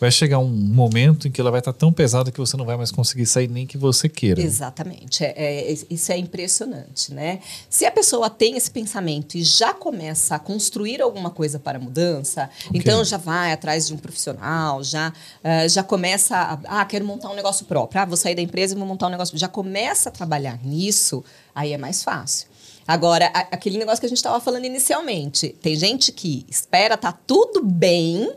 Vai 0.00 0.12
chegar 0.12 0.38
um 0.38 0.46
momento 0.48 1.26
em 1.26 1.30
que 1.30 1.40
ela 1.40 1.50
vai 1.50 1.58
estar 1.58 1.72
tão 1.72 1.92
pesada 1.92 2.30
que 2.30 2.38
você 2.38 2.56
não 2.56 2.64
vai 2.64 2.76
mais 2.76 2.92
conseguir 2.92 3.26
sair 3.26 3.48
nem 3.48 3.66
que 3.66 3.76
você 3.76 4.08
queira. 4.08 4.40
Exatamente. 4.40 5.24
É, 5.24 5.32
é, 5.36 5.76
isso 5.90 6.12
é 6.12 6.16
impressionante, 6.16 7.12
né? 7.12 7.40
Se 7.68 7.84
a 7.84 7.90
pessoa 7.90 8.30
tem 8.30 8.56
esse 8.56 8.70
pensamento 8.70 9.36
e 9.36 9.42
já 9.42 9.74
começa 9.74 10.36
a 10.36 10.38
construir 10.38 11.02
alguma 11.02 11.30
coisa 11.30 11.58
para 11.58 11.78
a 11.78 11.80
mudança, 11.80 12.48
então 12.72 13.04
já 13.04 13.16
vai 13.16 13.50
atrás 13.50 13.88
de 13.88 13.94
um 13.94 13.96
profissional, 13.96 14.84
já, 14.84 15.12
eh, 15.42 15.68
já 15.68 15.82
começa 15.82 16.36
a. 16.36 16.80
Ah, 16.80 16.84
quero 16.84 17.04
montar 17.04 17.30
um 17.30 17.34
negócio 17.34 17.66
próprio. 17.66 18.00
Ah, 18.00 18.04
vou 18.04 18.16
sair 18.16 18.36
da 18.36 18.42
empresa 18.42 18.74
e 18.74 18.78
vou 18.78 18.86
montar 18.86 19.08
um 19.08 19.10
negócio. 19.10 19.36
Já 19.36 19.48
começa 19.48 20.10
a 20.10 20.12
trabalhar 20.12 20.60
nisso, 20.64 21.24
aí 21.52 21.72
é 21.72 21.78
mais 21.78 22.04
fácil. 22.04 22.46
Agora, 22.88 23.26
a- 23.34 23.48
aquele 23.52 23.76
negócio 23.76 24.00
que 24.00 24.06
a 24.06 24.08
gente 24.08 24.16
estava 24.16 24.40
falando 24.40 24.64
inicialmente. 24.64 25.50
Tem 25.60 25.76
gente 25.76 26.10
que 26.10 26.46
espera 26.48 26.96
tá 26.96 27.12
tudo 27.12 27.62
bem 27.62 28.32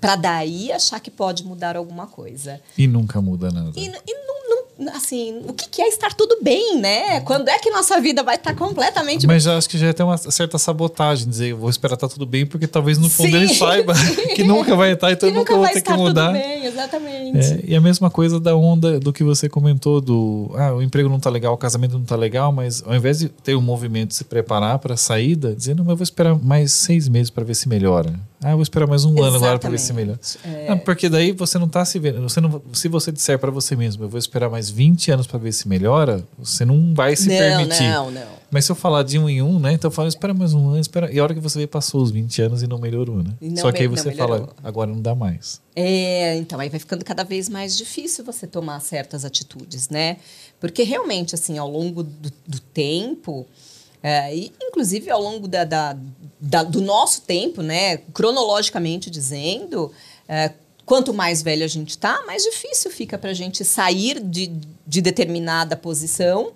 para 0.00 0.14
daí 0.14 0.70
achar 0.70 1.00
que 1.00 1.10
pode 1.10 1.44
mudar 1.44 1.76
alguma 1.76 2.06
coisa. 2.06 2.60
E 2.78 2.86
nunca 2.86 3.20
muda 3.20 3.50
nada. 3.50 3.72
E, 3.74 3.86
e 3.86 3.88
não, 3.88 4.48
não- 4.48 4.65
assim, 4.94 5.40
o 5.46 5.52
que, 5.52 5.68
que 5.68 5.80
é 5.80 5.88
estar 5.88 6.12
tudo 6.12 6.38
bem, 6.42 6.78
né? 6.78 7.20
Quando 7.20 7.48
é 7.48 7.58
que 7.58 7.70
nossa 7.70 8.00
vida 8.00 8.22
vai 8.22 8.36
estar 8.36 8.54
completamente 8.54 9.26
Mas 9.26 9.42
já 9.42 9.56
acho 9.56 9.68
que 9.68 9.78
já 9.78 9.92
tem 9.92 10.04
uma 10.04 10.18
certa 10.18 10.58
sabotagem, 10.58 11.28
dizer, 11.28 11.54
vou 11.54 11.70
esperar 11.70 11.94
estar 11.94 12.08
tudo 12.08 12.26
bem, 12.26 12.44
porque 12.44 12.66
talvez 12.66 12.98
no 12.98 13.08
fundo 13.08 13.30
Sim. 13.30 13.36
ele 13.36 13.48
saiba 13.48 13.94
que 14.34 14.44
nunca 14.44 14.76
vai 14.76 14.92
estar, 14.92 15.12
então 15.12 15.28
que 15.28 15.34
eu 15.34 15.38
nunca 15.38 15.52
nunca 15.52 15.54
vou 15.54 15.62
vai 15.62 15.72
ter 15.72 15.80
que 15.80 15.90
estar 15.90 15.96
mudar. 15.96 16.26
tudo 16.26 16.38
bem, 16.38 16.66
exatamente. 16.66 17.38
É, 17.38 17.60
e 17.64 17.74
a 17.74 17.80
mesma 17.80 18.10
coisa 18.10 18.38
da 18.38 18.54
onda 18.54 19.00
do 19.00 19.12
que 19.12 19.24
você 19.24 19.48
comentou 19.48 20.00
do 20.00 20.50
ah, 20.54 20.74
o 20.74 20.82
emprego 20.82 21.08
não 21.08 21.18
tá 21.18 21.30
legal, 21.30 21.54
o 21.54 21.58
casamento 21.58 21.98
não 21.98 22.04
tá 22.04 22.16
legal, 22.16 22.52
mas 22.52 22.82
ao 22.86 22.94
invés 22.94 23.18
de 23.18 23.28
ter 23.28 23.56
um 23.56 23.62
movimento 23.62 24.08
de 24.08 24.16
se 24.16 24.24
preparar 24.24 24.78
para 24.78 24.94
a 24.94 24.96
saída, 24.96 25.54
dizendo, 25.54 25.82
mas 25.82 25.90
eu 25.90 25.96
vou 25.96 26.04
esperar 26.04 26.36
mais 26.36 26.72
seis 26.72 27.08
meses 27.08 27.30
para 27.30 27.44
ver 27.44 27.54
se 27.54 27.68
melhora. 27.68 28.14
Ah, 28.42 28.50
eu 28.50 28.56
vou 28.56 28.62
esperar 28.62 28.86
mais 28.86 29.04
um 29.04 29.22
ano 29.22 29.36
agora 29.36 29.58
para 29.58 29.70
ver 29.70 29.78
se 29.78 29.92
melhora. 29.92 30.20
É. 30.44 30.68
Não, 30.68 30.78
porque 30.78 31.08
daí 31.08 31.32
você 31.32 31.58
não 31.58 31.68
tá 31.68 31.84
se 31.84 31.98
vendo. 31.98 32.20
Você 32.22 32.40
não, 32.40 32.60
se 32.72 32.86
você 32.86 33.10
disser 33.10 33.38
para 33.38 33.50
você 33.50 33.74
mesmo, 33.74 34.04
eu 34.04 34.08
vou 34.08 34.18
esperar 34.18 34.50
mais 34.50 34.68
20 34.68 35.10
anos 35.10 35.26
para 35.26 35.38
ver 35.38 35.52
se 35.52 35.66
melhora, 35.66 36.22
você 36.38 36.64
não 36.64 36.94
vai 36.94 37.16
se 37.16 37.28
não, 37.28 37.36
permitir. 37.36 37.82
não, 37.84 38.10
não. 38.10 38.36
Mas 38.50 38.64
se 38.66 38.70
eu 38.72 38.76
falar 38.76 39.02
de 39.02 39.18
um 39.18 39.28
em 39.28 39.42
um, 39.42 39.58
né? 39.58 39.72
Então 39.72 39.88
eu 39.88 39.92
falo, 39.92 40.06
espera 40.06 40.32
mais 40.34 40.52
um 40.54 40.68
ano, 40.68 40.78
espera. 40.78 41.10
E 41.10 41.18
a 41.18 41.22
hora 41.22 41.34
que 41.34 41.40
você 41.40 41.58
vê, 41.58 41.66
passou 41.66 42.02
os 42.02 42.10
20 42.10 42.42
anos 42.42 42.62
e 42.62 42.66
não 42.66 42.78
melhorou, 42.78 43.22
né? 43.22 43.32
Não 43.40 43.56
Só 43.56 43.72
que 43.72 43.82
aí 43.82 43.88
você 43.88 44.12
fala, 44.12 44.48
agora 44.62 44.90
não 44.90 45.00
dá 45.00 45.14
mais. 45.14 45.60
É, 45.74 46.36
então 46.36 46.60
aí 46.60 46.68
vai 46.68 46.78
ficando 46.78 47.04
cada 47.04 47.24
vez 47.24 47.48
mais 47.48 47.76
difícil 47.76 48.24
você 48.24 48.46
tomar 48.46 48.80
certas 48.80 49.24
atitudes, 49.24 49.88
né? 49.88 50.18
Porque 50.60 50.82
realmente, 50.84 51.34
assim, 51.34 51.58
ao 51.58 51.70
longo 51.70 52.02
do, 52.02 52.32
do 52.46 52.60
tempo, 52.60 53.46
é, 54.02 54.34
e 54.34 54.52
inclusive 54.62 55.10
ao 55.10 55.20
longo 55.20 55.48
da, 55.48 55.64
da- 55.64 55.96
da- 56.40 56.62
do 56.62 56.80
nosso 56.80 57.22
tempo, 57.22 57.62
né? 57.62 57.98
Cronologicamente 58.12 59.10
dizendo, 59.10 59.92
é, 60.28 60.52
quanto 60.84 61.12
mais 61.14 61.42
velho 61.42 61.64
a 61.64 61.68
gente 61.68 61.96
tá, 61.98 62.22
mais 62.26 62.42
difícil 62.44 62.90
fica 62.90 63.16
para 63.18 63.30
a 63.30 63.34
gente 63.34 63.64
sair 63.64 64.20
de, 64.20 64.52
de 64.86 65.00
determinada 65.00 65.76
posição. 65.76 66.52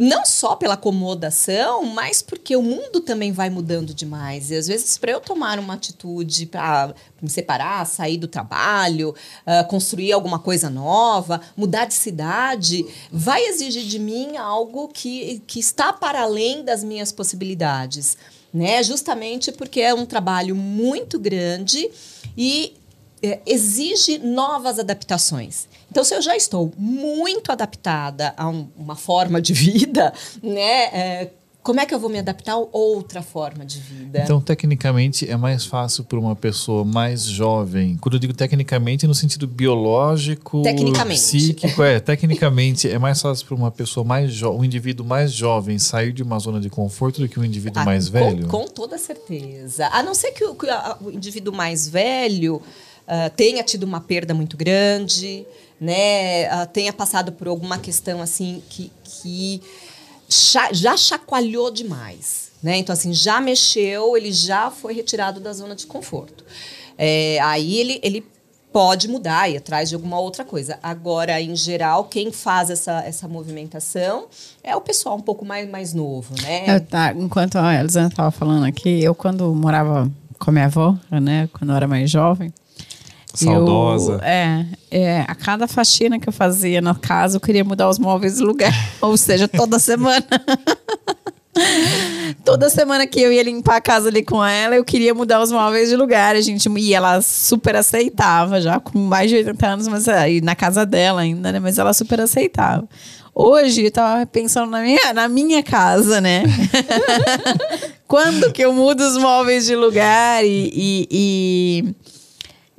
Não 0.00 0.24
só 0.24 0.54
pela 0.54 0.74
acomodação, 0.74 1.84
mas 1.84 2.22
porque 2.22 2.54
o 2.54 2.62
mundo 2.62 3.00
também 3.00 3.32
vai 3.32 3.50
mudando 3.50 3.92
demais. 3.92 4.48
E 4.52 4.54
às 4.54 4.68
vezes, 4.68 4.96
para 4.96 5.10
eu 5.10 5.20
tomar 5.20 5.58
uma 5.58 5.74
atitude 5.74 6.46
para 6.46 6.94
me 7.20 7.28
separar, 7.28 7.84
sair 7.84 8.16
do 8.16 8.28
trabalho, 8.28 9.12
ah, 9.44 9.64
construir 9.64 10.12
alguma 10.12 10.38
coisa 10.38 10.70
nova, 10.70 11.40
mudar 11.56 11.86
de 11.86 11.94
cidade, 11.94 12.86
vai 13.10 13.44
exigir 13.46 13.82
de 13.82 13.98
mim 13.98 14.36
algo 14.36 14.86
que, 14.86 15.42
que 15.48 15.58
está 15.58 15.92
para 15.92 16.22
além 16.22 16.62
das 16.62 16.84
minhas 16.84 17.10
possibilidades. 17.10 18.16
Né? 18.58 18.82
Justamente 18.82 19.52
porque 19.52 19.80
é 19.80 19.94
um 19.94 20.04
trabalho 20.04 20.56
muito 20.56 21.16
grande 21.16 21.88
e 22.36 22.74
é, 23.22 23.38
exige 23.46 24.18
novas 24.18 24.78
adaptações. 24.80 25.68
Então, 25.90 26.02
se 26.02 26.12
eu 26.14 26.20
já 26.20 26.36
estou 26.36 26.72
muito 26.76 27.52
adaptada 27.52 28.34
a 28.36 28.48
um- 28.48 28.68
uma 28.76 28.96
forma 28.96 29.40
de 29.40 29.52
vida, 29.54 30.12
né, 30.42 30.82
é, 30.92 31.30
como 31.68 31.80
é 31.80 31.84
que 31.84 31.94
eu 31.94 31.98
vou 32.00 32.08
me 32.08 32.18
adaptar 32.18 32.52
a 32.54 32.56
outra 32.72 33.20
forma 33.20 33.62
de 33.62 33.78
vida? 33.78 34.22
Então, 34.24 34.40
tecnicamente, 34.40 35.28
é 35.30 35.36
mais 35.36 35.66
fácil 35.66 36.02
para 36.02 36.18
uma 36.18 36.34
pessoa 36.34 36.82
mais 36.82 37.24
jovem. 37.24 37.98
Quando 38.00 38.14
eu 38.14 38.18
digo 38.18 38.32
tecnicamente, 38.32 39.06
no 39.06 39.14
sentido 39.14 39.46
biológico, 39.46 40.62
Tecnicamente. 40.62 41.20
psíquico, 41.20 41.82
é. 41.82 42.00
Tecnicamente, 42.00 42.88
é 42.88 42.98
mais 42.98 43.20
fácil 43.20 43.44
para 43.46 43.54
uma 43.54 43.70
pessoa 43.70 44.02
mais 44.02 44.32
jovem, 44.32 44.60
um 44.60 44.64
indivíduo 44.64 45.04
mais 45.04 45.30
jovem 45.30 45.78
sair 45.78 46.10
de 46.10 46.22
uma 46.22 46.38
zona 46.38 46.58
de 46.58 46.70
conforto 46.70 47.20
do 47.20 47.28
que 47.28 47.38
um 47.38 47.44
indivíduo 47.44 47.82
Ah, 47.82 47.84
mais 47.84 48.06
com- 48.08 48.12
velho. 48.12 48.46
Com, 48.48 48.66
toda 48.66 48.96
certeza. 48.96 49.88
A 49.88 50.02
não 50.02 50.14
ser 50.14 50.32
que 50.32 50.42
o, 50.44 50.54
que 50.54 50.70
a- 50.70 50.96
o 51.02 51.10
indivíduo 51.10 51.54
mais 51.54 51.86
velho 51.86 52.62
ah, 53.06 53.28
tenha 53.28 53.62
tido 53.62 53.82
uma 53.82 54.00
perda 54.00 54.32
muito 54.32 54.56
grande, 54.56 55.44
né? 55.78 56.46
ah, 56.48 56.64
tenha 56.64 56.94
passado 56.94 57.30
por 57.32 57.46
alguma 57.46 57.76
questão 57.76 58.22
assim 58.22 58.62
que, 58.70 58.90
que 59.04 59.60
já 60.28 60.96
chacoalhou 60.96 61.70
demais. 61.70 62.48
Né? 62.62 62.76
Então, 62.76 62.92
assim, 62.92 63.12
já 63.12 63.40
mexeu, 63.40 64.16
ele 64.16 64.32
já 64.32 64.70
foi 64.70 64.92
retirado 64.92 65.40
da 65.40 65.52
zona 65.52 65.74
de 65.74 65.86
conforto. 65.86 66.44
É, 66.96 67.38
aí 67.40 67.78
ele, 67.78 68.00
ele 68.02 68.26
pode 68.72 69.08
mudar 69.08 69.48
e 69.48 69.56
atrás 69.56 69.88
de 69.88 69.94
alguma 69.94 70.18
outra 70.18 70.44
coisa. 70.44 70.78
Agora, 70.82 71.40
em 71.40 71.54
geral, 71.54 72.04
quem 72.04 72.30
faz 72.32 72.70
essa, 72.70 73.00
essa 73.04 73.28
movimentação 73.28 74.26
é 74.62 74.74
o 74.76 74.80
pessoal 74.80 75.16
um 75.16 75.20
pouco 75.20 75.44
mais, 75.44 75.68
mais 75.68 75.94
novo, 75.94 76.34
né? 76.42 76.76
Eu, 76.76 76.80
tá, 76.80 77.12
enquanto 77.12 77.56
a 77.56 77.74
Elisandra 77.74 78.08
estava 78.08 78.30
falando 78.30 78.66
aqui, 78.66 79.02
eu 79.02 79.14
quando 79.14 79.54
morava 79.54 80.10
com 80.38 80.50
a 80.50 80.52
minha 80.52 80.66
avó, 80.66 80.96
né, 81.10 81.48
quando 81.52 81.70
eu 81.70 81.76
era 81.76 81.88
mais 81.88 82.10
jovem, 82.10 82.52
Saudosa. 83.34 84.12
Eu, 84.14 84.20
é, 84.22 84.66
é, 84.90 85.20
a 85.28 85.34
cada 85.34 85.68
faxina 85.68 86.18
que 86.18 86.28
eu 86.28 86.32
fazia 86.32 86.80
na 86.80 86.94
casa, 86.94 87.36
eu 87.36 87.40
queria 87.40 87.64
mudar 87.64 87.88
os 87.88 87.98
móveis 87.98 88.36
de 88.36 88.42
lugar. 88.42 88.72
Ou 89.00 89.16
seja, 89.16 89.46
toda 89.46 89.78
semana. 89.78 90.24
toda 92.44 92.68
semana 92.70 93.06
que 93.06 93.20
eu 93.20 93.32
ia 93.32 93.42
limpar 93.42 93.76
a 93.76 93.80
casa 93.80 94.08
ali 94.08 94.22
com 94.22 94.44
ela, 94.44 94.76
eu 94.76 94.84
queria 94.84 95.14
mudar 95.14 95.40
os 95.42 95.50
móveis 95.52 95.88
de 95.88 95.96
lugar. 95.96 96.34
A 96.36 96.40
gente, 96.40 96.68
e 96.78 96.94
ela 96.94 97.20
super 97.20 97.76
aceitava, 97.76 98.60
já 98.60 98.80
com 98.80 98.98
mais 98.98 99.30
de 99.30 99.36
80 99.36 99.66
anos, 99.66 99.88
mas 99.88 100.08
aí 100.08 100.40
na 100.40 100.54
casa 100.54 100.86
dela 100.86 101.20
ainda, 101.20 101.52
né? 101.52 101.60
Mas 101.60 101.78
ela 101.78 101.92
super 101.92 102.20
aceitava. 102.20 102.88
Hoje 103.34 103.84
eu 103.84 103.90
tava 103.90 104.26
pensando 104.26 104.70
na 104.70 104.80
minha, 104.80 105.12
na 105.14 105.28
minha 105.28 105.62
casa, 105.62 106.20
né? 106.20 106.42
Quando 108.08 108.52
que 108.52 108.62
eu 108.64 108.72
mudo 108.72 109.00
os 109.00 109.16
móveis 109.16 109.66
de 109.66 109.76
lugar 109.76 110.44
e- 110.44 110.72
e- 110.74 111.08
e 111.10 111.94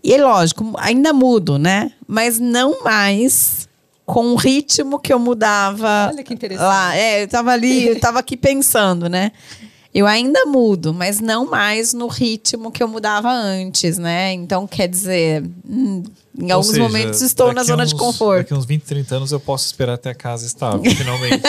e 0.03 0.17
lógico, 0.17 0.73
ainda 0.77 1.13
mudo, 1.13 1.57
né? 1.57 1.91
Mas 2.07 2.39
não 2.39 2.83
mais 2.83 3.67
com 4.05 4.33
o 4.33 4.35
ritmo 4.35 4.99
que 4.99 5.13
eu 5.13 5.19
mudava. 5.19 6.09
Olha 6.11 6.23
que 6.23 6.33
interessante. 6.33 6.65
Lá. 6.65 6.95
É, 6.95 7.23
eu 7.23 7.27
tava 7.27 7.51
ali, 7.51 7.89
eu 7.89 7.99
tava 7.99 8.19
aqui 8.19 8.35
pensando, 8.35 9.07
né? 9.07 9.31
Eu 9.93 10.05
ainda 10.07 10.45
mudo, 10.45 10.93
mas 10.93 11.19
não 11.19 11.49
mais 11.49 11.93
no 11.93 12.07
ritmo 12.07 12.71
que 12.71 12.81
eu 12.81 12.87
mudava 12.87 13.31
antes, 13.31 13.97
né? 13.97 14.33
Então, 14.33 14.67
quer 14.67 14.87
dizer, 14.87 15.43
hum, 15.67 16.03
em 16.37 16.45
Ou 16.45 16.51
alguns 16.53 16.67
seja, 16.67 16.81
momentos 16.83 17.21
estou 17.21 17.51
na 17.53 17.63
zona 17.63 17.83
uns- 17.83 17.89
de 17.89 17.95
conforto. 17.95 18.37
Daqui 18.43 18.53
uns 18.53 18.65
20, 18.65 18.83
30 18.83 19.15
anos 19.15 19.31
eu 19.31 19.39
posso 19.39 19.65
esperar 19.65 19.93
até 19.93 20.11
a 20.11 20.15
casa 20.15 20.45
estável, 20.45 20.83
finalmente. 20.95 21.41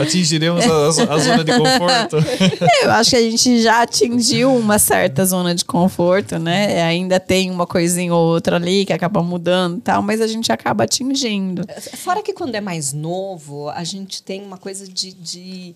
Atingiremos 0.00 0.64
a, 0.64 0.86
a 1.14 1.18
zona 1.18 1.44
de 1.44 1.52
conforto. 1.56 2.16
Eu 2.82 2.90
acho 2.92 3.10
que 3.10 3.16
a 3.16 3.20
gente 3.20 3.60
já 3.62 3.82
atingiu 3.82 4.54
uma 4.54 4.78
certa 4.78 5.24
zona 5.24 5.54
de 5.54 5.64
conforto, 5.64 6.38
né? 6.38 6.82
Ainda 6.82 7.20
tem 7.20 7.50
uma 7.50 7.66
coisinha 7.66 8.14
ou 8.14 8.26
outra 8.26 8.56
ali 8.56 8.84
que 8.84 8.92
acaba 8.92 9.22
mudando 9.22 9.78
e 9.78 9.80
tal, 9.80 10.02
mas 10.02 10.20
a 10.20 10.26
gente 10.26 10.50
acaba 10.50 10.84
atingindo. 10.84 11.64
Fora 11.98 12.22
que 12.22 12.32
quando 12.32 12.54
é 12.54 12.60
mais 12.60 12.92
novo, 12.92 13.68
a 13.70 13.84
gente 13.84 14.22
tem 14.22 14.42
uma 14.42 14.56
coisa 14.58 14.86
de. 14.86 15.12
de, 15.12 15.74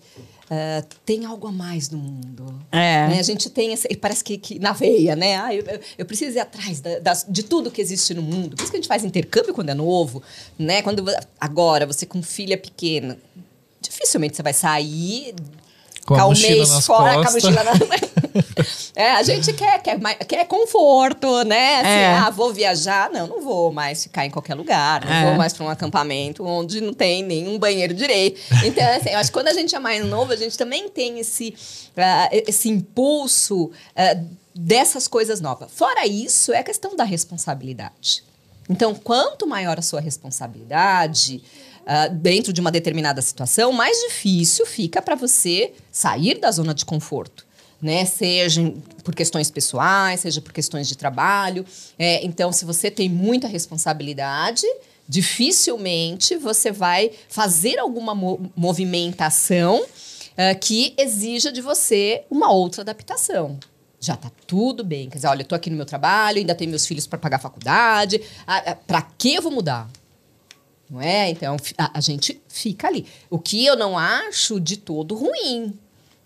eh, 0.53 0.83
tem 1.05 1.23
algo 1.23 1.47
a 1.47 1.51
mais 1.51 1.89
no 1.89 1.97
mundo. 1.97 2.53
É. 2.71 3.07
Né? 3.07 3.19
A 3.19 3.23
gente 3.23 3.49
tem 3.49 3.71
esse, 3.71 3.87
parece 3.95 4.21
que, 4.21 4.37
que 4.37 4.59
na 4.59 4.73
veia, 4.73 5.15
né? 5.15 5.37
Ah, 5.37 5.55
eu, 5.55 5.63
eu- 5.97 6.05
preciso 6.05 6.35
ir 6.35 6.41
atrás 6.41 6.81
da- 6.81 6.99
das- 6.99 7.25
de 7.29 7.41
tudo 7.43 7.71
que 7.71 7.81
existe 7.81 8.13
no 8.13 8.21
mundo. 8.21 8.57
Por 8.57 8.63
isso 8.63 8.71
que 8.71 8.77
a 8.77 8.81
gente 8.81 8.87
faz 8.89 9.05
intercâmbio 9.05 9.53
quando 9.53 9.69
é 9.69 9.73
novo, 9.73 10.21
né? 10.59 10.81
Quando 10.81 11.05
agora 11.39 11.85
você 11.85 12.05
com 12.05 12.21
filha 12.21 12.57
pequena, 12.57 13.17
dificilmente 13.81 14.35
você 14.35 14.43
vai 14.43 14.53
sair 14.53 15.33
Com 16.05 16.15
ficar 16.15 16.27
um 16.27 16.31
mês 16.31 16.85
fora, 16.85 17.13
com 17.13 17.19
a 17.19 17.23
costas. 17.23 17.43
mochila 17.43 17.63
na... 17.63 17.71
É, 18.95 19.11
a 19.13 19.23
gente 19.23 19.53
quer, 19.53 19.81
quer, 19.81 19.97
quer 20.27 20.45
conforto, 20.45 21.43
né? 21.43 21.75
Assim, 21.77 21.87
É. 21.89 22.13
ah, 22.13 22.29
vou 22.29 22.53
viajar. 22.53 23.09
Não, 23.09 23.25
não 23.25 23.41
vou 23.41 23.71
mais 23.71 24.03
ficar 24.03 24.25
em 24.25 24.29
qualquer 24.29 24.53
lugar. 24.53 25.03
Não 25.05 25.11
É. 25.13 25.25
vou 25.25 25.35
mais 25.35 25.53
para 25.53 25.65
um 25.65 25.69
acampamento 25.69 26.45
onde 26.45 26.81
não 26.81 26.93
tem 26.93 27.23
nenhum 27.23 27.57
banheiro 27.57 27.93
direito. 27.93 28.39
Então, 28.65 28.83
assim, 28.95 29.09
eu 29.09 29.17
acho 29.17 29.29
que 29.31 29.33
quando 29.33 29.47
a 29.47 29.53
gente 29.53 29.73
é 29.75 29.79
mais 29.79 30.05
novo, 30.05 30.33
a 30.33 30.35
gente 30.35 30.57
também 30.57 30.89
tem 30.89 31.19
esse, 31.19 31.55
ah, 31.97 32.29
esse 32.31 32.69
impulso 32.69 33.71
ah, 33.95 34.17
dessas 34.53 35.07
coisas 35.07 35.39
novas. 35.41 35.69
Fora 35.73 36.05
isso, 36.05 36.51
é 36.53 36.59
a 36.59 36.63
questão 36.63 36.95
da 36.95 37.03
responsabilidade. 37.05 38.23
Então, 38.69 38.93
quanto 38.93 39.47
maior 39.47 39.79
a 39.79 39.81
sua 39.81 39.99
responsabilidade 40.01 41.41
ah, 41.85 42.07
dentro 42.07 42.51
de 42.53 42.61
uma 42.61 42.71
determinada 42.71 43.21
situação, 43.21 43.71
mais 43.71 43.97
difícil 44.07 44.65
fica 44.65 45.01
para 45.01 45.15
você 45.15 45.73
sair 45.91 46.39
da 46.39 46.51
zona 46.51 46.73
de 46.73 46.85
conforto. 46.85 47.45
Né? 47.81 48.05
Seja 48.05 48.71
por 49.03 49.15
questões 49.15 49.49
pessoais, 49.49 50.19
seja 50.19 50.39
por 50.39 50.53
questões 50.53 50.87
de 50.87 50.95
trabalho. 50.95 51.65
É, 51.97 52.23
então, 52.23 52.51
se 52.51 52.63
você 52.63 52.91
tem 52.91 53.09
muita 53.09 53.47
responsabilidade, 53.47 54.67
dificilmente 55.09 56.35
você 56.35 56.71
vai 56.71 57.11
fazer 57.27 57.79
alguma 57.79 58.13
mo- 58.13 58.51
movimentação 58.55 59.83
ah, 60.37 60.53
que 60.53 60.93
exija 60.97 61.51
de 61.51 61.61
você 61.61 62.23
uma 62.29 62.51
outra 62.51 62.81
adaptação. 62.81 63.57
Já 63.99 64.15
tá 64.15 64.31
tudo 64.47 64.83
bem. 64.83 65.09
Quer 65.09 65.17
dizer, 65.17 65.27
olha, 65.27 65.41
eu 65.41 65.45
tô 65.45 65.53
aqui 65.55 65.69
no 65.69 65.75
meu 65.75 65.85
trabalho, 65.85 66.37
ainda 66.39 66.55
tenho 66.55 66.69
meus 66.69 66.85
filhos 66.87 67.05
para 67.05 67.19
pagar 67.19 67.37
a 67.37 67.39
faculdade. 67.39 68.21
Ah, 68.47 68.71
ah, 68.71 68.75
Para 68.75 69.01
que 69.01 69.35
eu 69.35 69.41
vou 69.41 69.51
mudar? 69.51 69.87
Não 70.91 71.01
é? 71.01 71.29
Então, 71.29 71.55
a, 71.77 71.97
a 71.97 72.01
gente 72.01 72.41
fica 72.49 72.87
ali. 72.89 73.05
O 73.29 73.39
que 73.39 73.65
eu 73.65 73.77
não 73.77 73.97
acho 73.97 74.59
de 74.59 74.75
todo 74.75 75.15
ruim, 75.15 75.73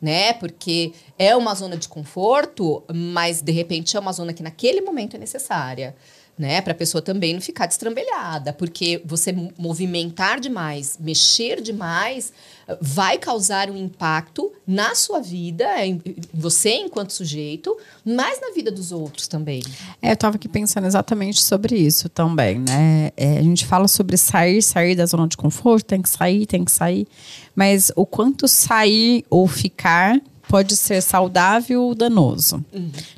né? 0.01 0.34
Porque 0.34 0.91
é 1.19 1.36
uma 1.36 1.54
zona 1.54 1.78
de 1.78 1.88
conforto, 1.88 2.84
mas 2.91 3.43
de 3.43 3.51
repente 3.51 3.95
é 3.95 3.99
uma 3.99 4.12
zona 4.12 4.34
que 4.34 4.41
naquele 4.41 4.82
momento 4.82 5.17
é 5.17 5.19
necessária. 5.19 5.95
Né, 6.38 6.60
para 6.60 6.74
a 6.74 6.76
pessoa 6.76 7.02
também 7.02 7.34
não 7.34 7.39
ficar 7.39 7.65
destrambelhada, 7.65 8.52
porque 8.52 9.02
você 9.06 9.32
mo- 9.32 9.54
movimentar 9.58 10.38
demais, 10.38 10.98
mexer 11.00 11.62
demais, 11.62 12.34
vai 12.82 13.17
causar 13.17 13.69
um 13.69 13.78
impacto 13.78 14.52
na 14.67 14.95
sua 14.95 15.21
vida, 15.21 15.65
em 15.86 16.02
em 16.06 16.15
você 16.34 16.71
enquanto 16.71 17.13
sujeito, 17.13 17.78
mas 18.04 18.41
na 18.41 18.52
vida 18.52 18.69
dos 18.69 18.91
outros 18.91 19.30
também. 19.30 19.63
É, 20.02 20.12
eu 20.12 20.17
tava 20.17 20.36
aqui 20.36 20.50
pensando 20.50 20.86
exatamente 20.86 21.41
sobre 21.41 21.78
isso 21.78 22.10
também, 22.10 22.60
né? 22.60 23.12
É, 23.15 23.38
a 23.38 23.41
gente 23.41 23.65
fala 23.65 23.88
sobre 23.88 24.17
sair, 24.17 24.62
sair 24.62 24.93
da 24.93 25.06
zona 25.06 25.30
de 25.30 25.38
conforto, 25.38 25.86
tem 25.86 26.02
que 26.02 26.10
sair, 26.10 26.45
tem 26.45 26.65
que 26.65 26.71
sair. 26.71 27.08
Mas 27.56 27.93
o 27.95 28.06
quanto 28.06 28.45
sair 28.45 29.24
ou 29.30 29.48
ficar 29.48 30.19
pode 30.48 30.76
ser 30.76 31.02
saudável 31.02 31.84
ou 31.84 31.96
danoso. 31.96 32.64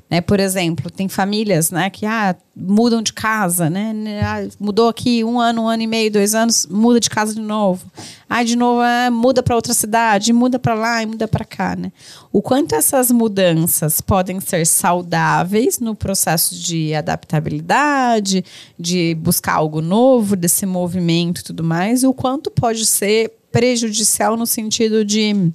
Né? 0.09 0.21
Por 0.21 0.39
exemplo, 0.39 0.89
tem 0.89 1.07
famílias 1.07 1.69
né, 1.69 1.89
que 1.89 2.05
ah, 2.05 2.35
mudam 2.55 3.01
de 3.01 3.11
casa, 3.13 3.69
né? 3.69 3.93
Ah, 4.23 4.47
mudou 4.59 4.87
aqui 4.87 5.23
um 5.23 5.39
ano, 5.39 5.63
um 5.63 5.67
ano 5.67 5.83
e 5.83 5.87
meio, 5.87 6.11
dois 6.11 6.33
anos, 6.33 6.65
muda 6.69 6.99
de 6.99 7.09
casa 7.09 7.33
de 7.33 7.41
novo. 7.41 7.85
Ah, 8.29 8.43
de 8.43 8.55
novo, 8.55 8.81
ah, 8.81 9.11
muda 9.11 9.43
para 9.43 9.55
outra 9.55 9.73
cidade, 9.73 10.31
muda 10.31 10.57
para 10.57 10.73
lá 10.73 11.03
e 11.03 11.05
muda 11.05 11.27
para 11.27 11.43
cá. 11.43 11.75
Né? 11.75 11.91
O 12.31 12.41
quanto 12.41 12.73
essas 12.73 13.11
mudanças 13.11 13.99
podem 13.99 14.39
ser 14.39 14.65
saudáveis 14.65 15.79
no 15.79 15.93
processo 15.93 16.55
de 16.55 16.93
adaptabilidade, 16.93 18.45
de 18.79 19.15
buscar 19.15 19.55
algo 19.55 19.81
novo, 19.81 20.35
desse 20.35 20.65
movimento 20.65 21.41
e 21.41 21.43
tudo 21.43 21.63
mais, 21.63 22.03
e 22.03 22.07
o 22.07 22.13
quanto 22.13 22.49
pode 22.49 22.85
ser 22.85 23.33
prejudicial 23.51 24.37
no 24.37 24.45
sentido 24.45 25.03
de 25.03 25.51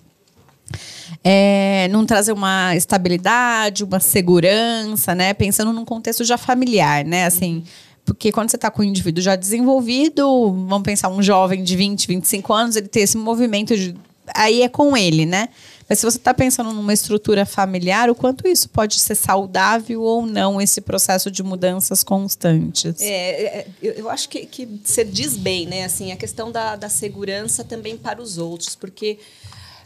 é, 1.24 1.88
não 1.90 2.04
trazer 2.04 2.32
uma 2.32 2.74
estabilidade, 2.74 3.84
uma 3.84 4.00
segurança, 4.00 5.14
né? 5.14 5.32
Pensando 5.32 5.72
num 5.72 5.84
contexto 5.84 6.24
já 6.24 6.36
familiar, 6.36 7.04
né? 7.04 7.26
Assim, 7.26 7.62
porque 8.04 8.32
quando 8.32 8.50
você 8.50 8.56
está 8.56 8.70
com 8.70 8.82
um 8.82 8.84
indivíduo 8.84 9.22
já 9.22 9.36
desenvolvido, 9.36 10.24
vamos 10.68 10.82
pensar 10.82 11.08
um 11.08 11.22
jovem 11.22 11.62
de 11.62 11.76
20, 11.76 12.08
25 12.08 12.52
anos, 12.52 12.76
ele 12.76 12.88
tem 12.88 13.02
esse 13.02 13.16
movimento 13.16 13.76
de. 13.76 13.94
Aí 14.34 14.62
é 14.62 14.68
com 14.68 14.96
ele, 14.96 15.26
né? 15.26 15.48
Mas 15.88 15.98
se 15.98 16.06
você 16.06 16.16
está 16.16 16.32
pensando 16.32 16.72
numa 16.72 16.92
estrutura 16.92 17.44
familiar, 17.44 18.08
o 18.08 18.14
quanto 18.14 18.48
isso 18.48 18.68
pode 18.68 18.98
ser 18.98 19.14
saudável 19.14 20.00
ou 20.00 20.24
não, 20.24 20.60
esse 20.60 20.80
processo 20.80 21.30
de 21.30 21.42
mudanças 21.42 22.02
constantes? 22.02 23.00
É, 23.00 23.58
é 23.58 23.66
eu, 23.82 23.92
eu, 23.92 24.10
acho 24.10 24.28
que, 24.28 24.46
que 24.46 24.66
você 24.82 25.04
diz 25.04 25.36
bem, 25.36 25.66
né? 25.66 25.84
Assim, 25.84 26.10
a 26.10 26.16
questão 26.16 26.50
da, 26.50 26.76
da 26.76 26.88
segurança 26.88 27.62
também 27.62 27.96
para 27.96 28.22
os 28.22 28.38
outros, 28.38 28.74
porque 28.74 29.18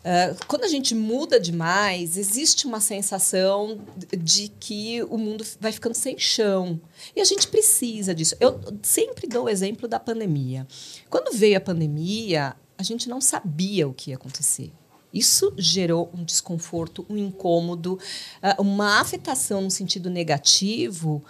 Uh, 0.06 0.38
quando 0.46 0.62
a 0.62 0.68
gente 0.68 0.94
muda 0.94 1.40
demais, 1.40 2.16
existe 2.16 2.64
uma 2.64 2.78
sensação 2.78 3.80
de 4.16 4.46
que 4.60 5.02
o 5.10 5.18
mundo 5.18 5.44
vai 5.58 5.72
ficando 5.72 5.94
sem 5.94 6.16
chão. 6.16 6.80
E 7.16 7.20
a 7.20 7.24
gente 7.24 7.48
precisa 7.48 8.14
disso. 8.14 8.36
Eu 8.38 8.60
sempre 8.84 9.26
dou 9.26 9.46
o 9.46 9.48
exemplo 9.48 9.88
da 9.88 9.98
pandemia. 9.98 10.64
Quando 11.10 11.36
veio 11.36 11.56
a 11.56 11.60
pandemia, 11.60 12.54
a 12.78 12.84
gente 12.84 13.08
não 13.08 13.20
sabia 13.20 13.88
o 13.88 13.92
que 13.92 14.10
ia 14.10 14.16
acontecer. 14.16 14.72
Isso 15.12 15.52
gerou 15.58 16.08
um 16.14 16.22
desconforto, 16.22 17.04
um 17.10 17.16
incômodo, 17.16 17.94
uh, 17.94 18.62
uma 18.62 19.00
afetação 19.00 19.60
no 19.60 19.72
sentido 19.72 20.08
negativo, 20.08 21.24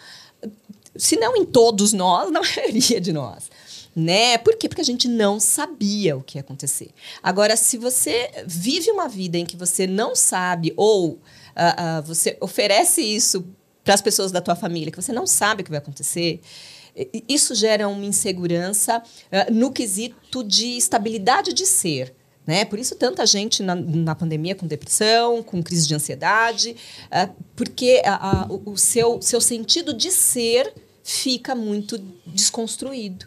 se 0.95 1.17
não 1.17 1.35
em 1.35 1.47
todos 1.47 1.95
nós, 1.95 2.31
na 2.31 2.43
maioria 2.55 3.01
de 3.01 3.11
nós 3.11 3.49
né? 3.97 4.37
Por 4.37 4.57
quê? 4.57 4.69
Porque 4.69 4.83
a 4.83 4.85
gente 4.85 5.09
não 5.09 5.41
sabia 5.41 6.15
o 6.15 6.23
que 6.23 6.37
ia 6.37 6.43
acontecer. 6.43 6.91
Agora, 7.23 7.57
se 7.57 7.79
você 7.79 8.31
vive 8.47 8.91
uma 8.91 9.09
vida 9.09 9.39
em 9.39 9.47
que 9.47 9.57
você 9.57 9.87
não 9.87 10.15
sabe 10.15 10.75
ou 10.77 11.13
uh, 11.13 11.17
uh, 11.17 12.03
você 12.05 12.37
oferece 12.39 13.01
isso 13.01 13.47
para 13.83 13.95
as 13.95 14.03
pessoas 14.03 14.31
da 14.31 14.43
tua 14.43 14.55
família, 14.55 14.93
que 14.93 15.01
você 15.01 15.15
não 15.15 15.27
sabe 15.27 15.63
o 15.63 15.65
que 15.65 15.71
vai 15.71 15.79
acontecer, 15.79 16.43
isso 17.27 17.55
gera 17.55 17.89
uma 17.89 18.05
insegurança 18.05 18.99
uh, 18.99 19.53
no 19.53 19.73
quesito 19.73 20.45
de 20.45 20.77
estabilidade 20.77 21.55
de 21.55 21.65
ser. 21.65 22.15
Né? 22.47 22.67
Por 22.67 22.79
isso, 22.79 22.97
tanta 22.97 23.25
gente 23.25 23.63
na, 23.63 23.75
na 23.75 24.15
pandemia 24.15 24.55
com 24.55 24.67
depressão, 24.67 25.43
com 25.43 25.63
crise 25.63 25.89
de 25.89 25.95
ansiedade, 25.95 26.77
porque 27.57 28.01
a, 28.05 28.43
a, 28.43 28.47
o 28.49 28.77
seu, 28.77 29.21
seu 29.21 29.41
sentido 29.41 29.93
de 29.93 30.13
ser 30.13 30.73
fica 31.03 31.57
muito 31.57 31.99
desconstruído. 32.25 33.27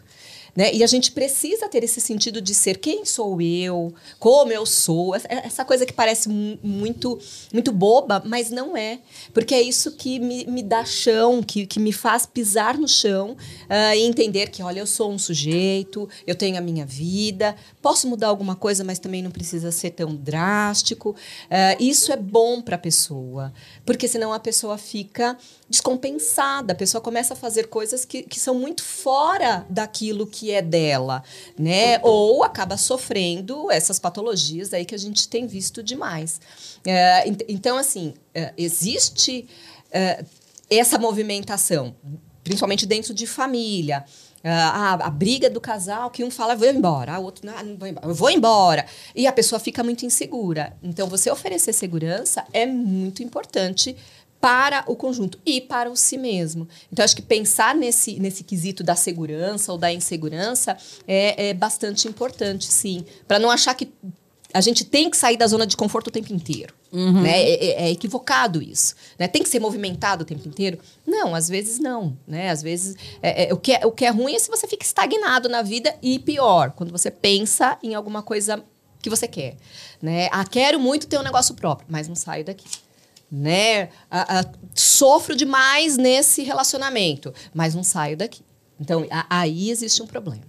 Né? 0.56 0.72
E 0.74 0.82
a 0.82 0.86
gente 0.86 1.12
precisa 1.12 1.68
ter 1.68 1.84
esse 1.84 2.00
sentido 2.00 2.40
de 2.40 2.54
ser 2.54 2.78
quem 2.78 3.04
sou 3.04 3.40
eu, 3.40 3.92
como 4.18 4.52
eu 4.52 4.66
sou, 4.66 5.14
essa 5.14 5.64
coisa 5.64 5.86
que 5.86 5.92
parece 5.92 6.28
muito, 6.28 7.18
muito 7.52 7.72
boba, 7.72 8.22
mas 8.24 8.50
não 8.50 8.76
é. 8.76 8.98
Porque 9.32 9.54
é 9.54 9.62
isso 9.62 9.92
que 9.92 10.18
me, 10.18 10.44
me 10.46 10.62
dá 10.62 10.84
chão, 10.84 11.42
que, 11.42 11.66
que 11.66 11.78
me 11.78 11.92
faz 11.92 12.26
pisar 12.26 12.76
no 12.78 12.88
chão 12.88 13.32
uh, 13.32 13.94
e 13.94 14.02
entender 14.02 14.50
que, 14.50 14.62
olha, 14.62 14.80
eu 14.80 14.86
sou 14.86 15.10
um 15.10 15.18
sujeito, 15.18 16.08
eu 16.26 16.34
tenho 16.34 16.58
a 16.58 16.60
minha 16.60 16.84
vida, 16.84 17.54
posso 17.80 18.08
mudar 18.08 18.28
alguma 18.28 18.56
coisa, 18.56 18.84
mas 18.84 18.98
também 18.98 19.22
não 19.22 19.30
precisa 19.30 19.70
ser 19.70 19.90
tão 19.90 20.14
drástico. 20.14 21.10
Uh, 21.10 21.82
isso 21.82 22.12
é 22.12 22.16
bom 22.16 22.60
para 22.60 22.76
a 22.76 22.78
pessoa, 22.78 23.52
porque 23.84 24.08
senão 24.08 24.32
a 24.32 24.38
pessoa 24.38 24.76
fica 24.76 25.36
descompensada, 25.70 26.72
a 26.72 26.76
pessoa 26.76 27.00
começa 27.00 27.34
a 27.34 27.36
fazer 27.36 27.68
coisas 27.68 28.04
que, 28.04 28.24
que 28.24 28.40
são 28.40 28.56
muito 28.56 28.82
fora 28.82 29.64
daquilo 29.70 30.26
que 30.26 30.50
é 30.50 30.60
dela, 30.60 31.22
né? 31.56 32.00
Ou 32.02 32.42
acaba 32.42 32.76
sofrendo 32.76 33.70
essas 33.70 34.00
patologias 34.00 34.74
aí 34.74 34.84
que 34.84 34.96
a 34.96 34.98
gente 34.98 35.28
tem 35.28 35.46
visto 35.46 35.80
demais. 35.80 36.40
É, 36.84 37.24
então, 37.48 37.78
assim, 37.78 38.14
é, 38.34 38.52
existe 38.58 39.48
é, 39.92 40.24
essa 40.68 40.98
movimentação, 40.98 41.94
principalmente 42.42 42.84
dentro 42.84 43.14
de 43.14 43.26
família. 43.26 44.04
A, 44.42 44.94
a, 44.94 45.10
briga 45.10 45.50
do 45.50 45.60
casal, 45.60 46.08
que 46.08 46.24
um 46.24 46.30
fala, 46.30 46.56
vou 46.56 46.66
embora, 46.66 47.20
o 47.20 47.24
outro, 47.24 47.44
não, 47.44 47.62
não 47.62 47.76
vou 47.76 47.86
embora, 47.86 48.06
eu 48.06 48.14
vou 48.14 48.30
embora. 48.30 48.86
E 49.14 49.26
a 49.26 49.32
pessoa 49.32 49.58
fica 49.60 49.84
muito 49.84 50.06
insegura. 50.06 50.74
Então, 50.82 51.06
você 51.06 51.30
oferecer 51.30 51.74
segurança 51.74 52.46
é 52.50 52.64
muito 52.64 53.22
importante 53.22 53.94
para 54.40 54.84
o 54.86 54.96
conjunto 54.96 55.38
e 55.44 55.60
para 55.60 55.90
o 55.90 55.96
si 55.96 56.16
mesmo. 56.16 56.66
Então, 56.90 57.04
acho 57.04 57.14
que 57.14 57.22
pensar 57.22 57.74
nesse, 57.74 58.18
nesse 58.18 58.42
quesito 58.42 58.82
da 58.82 58.96
segurança 58.96 59.70
ou 59.70 59.76
da 59.76 59.92
insegurança 59.92 60.76
é, 61.06 61.50
é 61.50 61.54
bastante 61.54 62.08
importante, 62.08 62.64
sim. 62.66 63.04
Para 63.28 63.38
não 63.38 63.50
achar 63.50 63.74
que 63.74 63.92
a 64.52 64.60
gente 64.60 64.84
tem 64.84 65.08
que 65.10 65.16
sair 65.16 65.36
da 65.36 65.46
zona 65.46 65.66
de 65.66 65.76
conforto 65.76 66.08
o 66.08 66.10
tempo 66.10 66.32
inteiro. 66.32 66.74
Uhum. 66.92 67.22
Né? 67.22 67.40
É, 67.40 67.64
é, 67.64 67.82
é, 67.86 67.90
equivocado 67.90 68.60
isso. 68.60 68.96
Né? 69.18 69.28
Tem 69.28 69.42
que 69.42 69.48
ser 69.48 69.60
movimentado 69.60 70.22
o 70.22 70.26
tempo 70.26 70.46
inteiro? 70.48 70.78
Não, 71.06 71.34
às 71.34 71.48
vezes 71.48 71.78
não. 71.78 72.16
Né? 72.26 72.50
Às 72.50 72.62
vezes, 72.62 72.96
é, 73.22 73.48
é, 73.48 73.54
o, 73.54 73.56
que 73.56 73.72
é, 73.72 73.86
o 73.86 73.92
que 73.92 74.04
é 74.04 74.10
ruim 74.10 74.34
é 74.34 74.38
se 74.38 74.50
você 74.50 74.66
fica 74.66 74.84
estagnado 74.84 75.48
na 75.48 75.62
vida 75.62 75.94
e 76.02 76.18
pior, 76.18 76.72
quando 76.72 76.90
você 76.90 77.10
pensa 77.10 77.78
em 77.82 77.94
alguma 77.94 78.22
coisa 78.22 78.64
que 79.00 79.08
você 79.08 79.28
quer. 79.28 79.56
Né? 80.02 80.28
Ah, 80.32 80.44
quero 80.44 80.80
muito 80.80 81.06
ter 81.06 81.18
um 81.18 81.22
negócio 81.22 81.54
próprio, 81.54 81.86
mas 81.88 82.08
não 82.08 82.16
saio 82.16 82.44
daqui 82.44 82.64
né? 83.30 83.90
A, 84.10 84.40
a, 84.40 84.44
sofro 84.74 85.36
demais 85.36 85.96
nesse 85.96 86.42
relacionamento, 86.42 87.32
mas 87.54 87.74
não 87.74 87.82
saio 87.82 88.16
daqui. 88.16 88.42
Então, 88.80 89.06
a, 89.10 89.26
aí 89.40 89.70
existe 89.70 90.02
um 90.02 90.06
problema. 90.06 90.42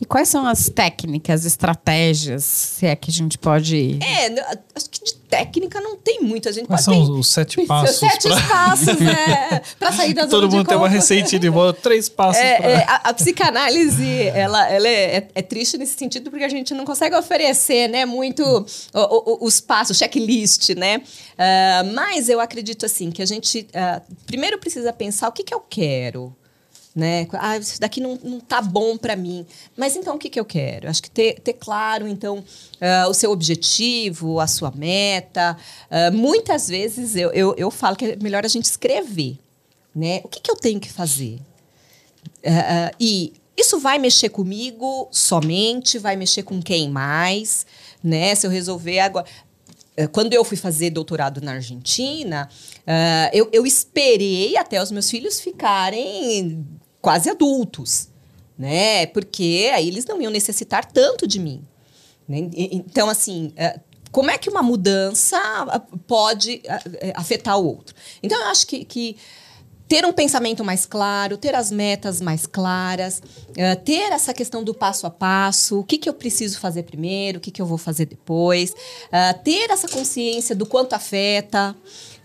E 0.00 0.04
quais 0.06 0.30
são 0.30 0.46
as 0.46 0.70
técnicas, 0.70 1.44
estratégias, 1.44 2.42
se 2.42 2.86
é 2.86 2.96
que 2.96 3.10
a 3.10 3.12
gente 3.12 3.36
pode. 3.36 3.98
É, 4.02 4.28
acho 4.74 4.88
que 4.88 5.04
de 5.04 5.14
técnica 5.14 5.78
não 5.78 5.94
tem 5.94 6.22
muito. 6.22 6.48
A 6.48 6.52
gente 6.52 6.66
Quais 6.66 6.86
pode 6.86 7.06
são 7.06 7.18
os 7.18 7.28
sete 7.28 7.66
passos? 7.66 7.90
Os 7.90 8.00
sete 8.00 8.28
pra... 8.28 8.48
passos, 8.48 8.96
né? 8.98 9.60
Para 9.78 9.92
sair 9.92 10.14
da 10.14 10.26
Todo 10.26 10.50
mundo 10.50 10.66
tem 10.66 10.76
uma 10.76 10.88
receitinha 10.88 11.38
de 11.38 11.50
volta, 11.50 11.78
três 11.82 12.08
passos. 12.08 12.40
É, 12.40 12.56
pra... 12.56 12.70
é, 12.70 12.84
a, 12.84 12.94
a, 13.10 13.14
psicanálise, 13.14 14.22
ela, 14.28 14.70
ela 14.70 14.88
é, 14.88 15.16
é, 15.16 15.28
é, 15.34 15.42
triste 15.42 15.76
nesse 15.76 15.98
sentido 15.98 16.30
porque 16.30 16.44
a 16.44 16.48
gente 16.48 16.72
não 16.72 16.86
consegue 16.86 17.14
oferecer, 17.14 17.86
né, 17.88 18.06
muito 18.06 18.42
o, 18.42 19.42
o, 19.44 19.46
os 19.46 19.60
passos, 19.60 19.98
checklist, 19.98 20.70
né? 20.70 20.96
Uh, 20.96 21.94
mas 21.94 22.30
eu 22.30 22.40
acredito 22.40 22.86
assim 22.86 23.10
que 23.10 23.20
a 23.20 23.26
gente 23.26 23.66
uh, 23.74 24.14
primeiro 24.26 24.58
precisa 24.58 24.94
pensar 24.94 25.28
o 25.28 25.32
que, 25.32 25.44
que 25.44 25.52
eu 25.52 25.60
quero 25.60 26.34
né? 26.94 27.26
Ah, 27.34 27.56
isso 27.56 27.80
daqui 27.80 28.00
não, 28.00 28.18
não 28.22 28.40
tá 28.40 28.60
bom 28.60 28.96
para 28.96 29.14
mim. 29.14 29.46
Mas 29.76 29.96
então 29.96 30.16
o 30.16 30.18
que, 30.18 30.28
que 30.28 30.40
eu 30.40 30.44
quero? 30.44 30.88
Acho 30.88 31.02
que 31.02 31.10
ter, 31.10 31.40
ter 31.40 31.54
claro, 31.54 32.06
então, 32.08 32.38
uh, 32.38 33.08
o 33.08 33.14
seu 33.14 33.30
objetivo, 33.30 34.40
a 34.40 34.46
sua 34.46 34.72
meta. 34.72 35.56
Uh, 35.90 36.16
muitas 36.16 36.68
vezes 36.68 37.14
eu, 37.14 37.30
eu, 37.32 37.54
eu 37.56 37.70
falo 37.70 37.96
que 37.96 38.04
é 38.04 38.16
melhor 38.16 38.44
a 38.44 38.48
gente 38.48 38.64
escrever, 38.64 39.38
né? 39.94 40.20
O 40.24 40.28
que, 40.28 40.40
que 40.40 40.50
eu 40.50 40.56
tenho 40.56 40.80
que 40.80 40.90
fazer? 40.90 41.38
Uh, 42.44 42.94
e 42.98 43.34
isso 43.56 43.78
vai 43.78 43.98
mexer 43.98 44.30
comigo 44.30 45.08
somente, 45.12 45.98
vai 45.98 46.16
mexer 46.16 46.42
com 46.42 46.60
quem 46.60 46.90
mais, 46.90 47.66
né? 48.02 48.34
Se 48.34 48.46
eu 48.46 48.50
resolver 48.50 48.98
agora 48.98 49.26
quando 50.12 50.32
eu 50.32 50.42
fui 50.44 50.56
fazer 50.56 50.88
doutorado 50.88 51.42
na 51.42 51.52
Argentina, 51.52 52.48
uh, 52.80 53.30
eu, 53.34 53.50
eu, 53.52 53.66
esperei 53.66 54.56
até 54.56 54.82
os 54.82 54.90
meus 54.90 55.10
filhos 55.10 55.40
ficarem 55.40 56.64
quase 57.00 57.30
adultos, 57.30 58.08
né? 58.58 59.06
Porque 59.06 59.70
aí 59.72 59.88
eles 59.88 60.04
não 60.04 60.20
iam 60.20 60.30
necessitar 60.30 60.84
tanto 60.84 61.26
de 61.26 61.38
mim. 61.38 61.64
Né? 62.28 62.48
Então, 62.54 63.08
assim, 63.08 63.52
é, 63.56 63.80
como 64.12 64.30
é 64.30 64.38
que 64.38 64.48
uma 64.48 64.62
mudança 64.62 65.36
pode 66.06 66.62
é, 66.64 67.12
afetar 67.16 67.58
o 67.58 67.66
outro? 67.66 67.94
Então, 68.22 68.40
eu 68.40 68.46
acho 68.46 68.66
que, 68.66 68.84
que 68.84 69.16
ter 69.88 70.06
um 70.06 70.12
pensamento 70.12 70.62
mais 70.62 70.86
claro, 70.86 71.36
ter 71.36 71.54
as 71.56 71.72
metas 71.72 72.20
mais 72.20 72.46
claras, 72.46 73.20
é, 73.56 73.74
ter 73.74 74.12
essa 74.12 74.32
questão 74.32 74.62
do 74.62 74.72
passo 74.72 75.06
a 75.06 75.10
passo, 75.10 75.80
o 75.80 75.84
que, 75.84 75.98
que 75.98 76.08
eu 76.08 76.14
preciso 76.14 76.60
fazer 76.60 76.84
primeiro, 76.84 77.38
o 77.38 77.40
que, 77.40 77.50
que 77.50 77.60
eu 77.60 77.66
vou 77.66 77.78
fazer 77.78 78.06
depois, 78.06 78.72
ter 79.42 79.68
essa 79.70 79.88
consciência 79.88 80.54
do 80.54 80.64
quanto 80.64 80.92
afeta, 80.92 81.74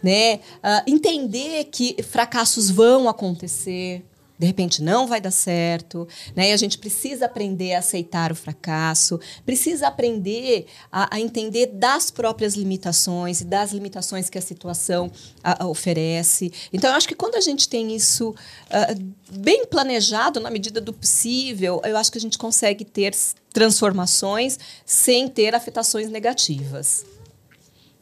né? 0.03 0.39
entender 0.85 1.63
que 1.65 2.03
fracassos 2.03 2.69
vão 2.69 3.09
acontecer, 3.09 4.05
de 4.37 4.45
repente 4.45 4.81
não 4.81 5.07
vai 5.07 5.21
dar 5.21 5.31
certo, 5.31 6.07
né? 6.35 6.49
E 6.49 6.53
a 6.53 6.57
gente 6.57 6.77
precisa 6.77 7.25
aprender 7.25 7.73
a 7.73 7.79
aceitar 7.79 8.31
o 8.31 8.35
fracasso, 8.35 9.19
precisa 9.45 9.87
aprender 9.87 10.65
a, 10.91 11.15
a 11.15 11.19
entender 11.19 11.67
das 11.67 12.11
próprias 12.11 12.55
limitações 12.55 13.41
e 13.41 13.45
das 13.45 13.71
limitações 13.71 14.29
que 14.29 14.37
a 14.37 14.41
situação 14.41 15.11
a, 15.43 15.63
a 15.63 15.67
oferece. 15.67 16.51
Então, 16.73 16.89
eu 16.89 16.95
acho 16.95 17.07
que 17.07 17.15
quando 17.15 17.35
a 17.35 17.41
gente 17.41 17.69
tem 17.69 17.95
isso 17.95 18.29
uh, 18.29 19.13
bem 19.37 19.65
planejado, 19.65 20.39
na 20.39 20.49
medida 20.49 20.81
do 20.81 20.91
possível, 20.91 21.81
eu 21.85 21.95
acho 21.97 22.11
que 22.11 22.17
a 22.17 22.21
gente 22.21 22.37
consegue 22.37 22.83
ter 22.83 23.15
transformações 23.53 24.59
sem 24.85 25.29
ter 25.29 25.55
afetações 25.55 26.09
negativas. 26.09 27.05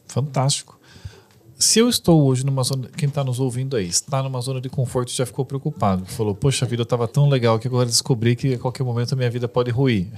Fantástico 0.08 0.73
se 1.58 1.78
eu 1.78 1.88
estou 1.88 2.24
hoje 2.24 2.44
numa 2.44 2.62
zona, 2.62 2.88
quem 2.96 3.08
está 3.08 3.22
nos 3.22 3.40
ouvindo 3.40 3.76
aí, 3.76 3.86
está 3.86 4.22
numa 4.22 4.40
zona 4.40 4.60
de 4.60 4.68
conforto 4.68 5.10
e 5.10 5.16
já 5.16 5.24
ficou 5.24 5.44
preocupado, 5.44 6.04
falou, 6.06 6.34
poxa, 6.34 6.66
vida 6.66 6.82
estava 6.82 7.06
tão 7.06 7.28
legal 7.28 7.58
que 7.58 7.68
agora 7.68 7.86
descobri 7.86 8.36
que 8.36 8.54
a 8.54 8.58
qualquer 8.58 8.82
momento 8.84 9.12
a 9.12 9.16
minha 9.16 9.30
vida 9.30 9.48
pode 9.48 9.70
ruir. 9.70 10.08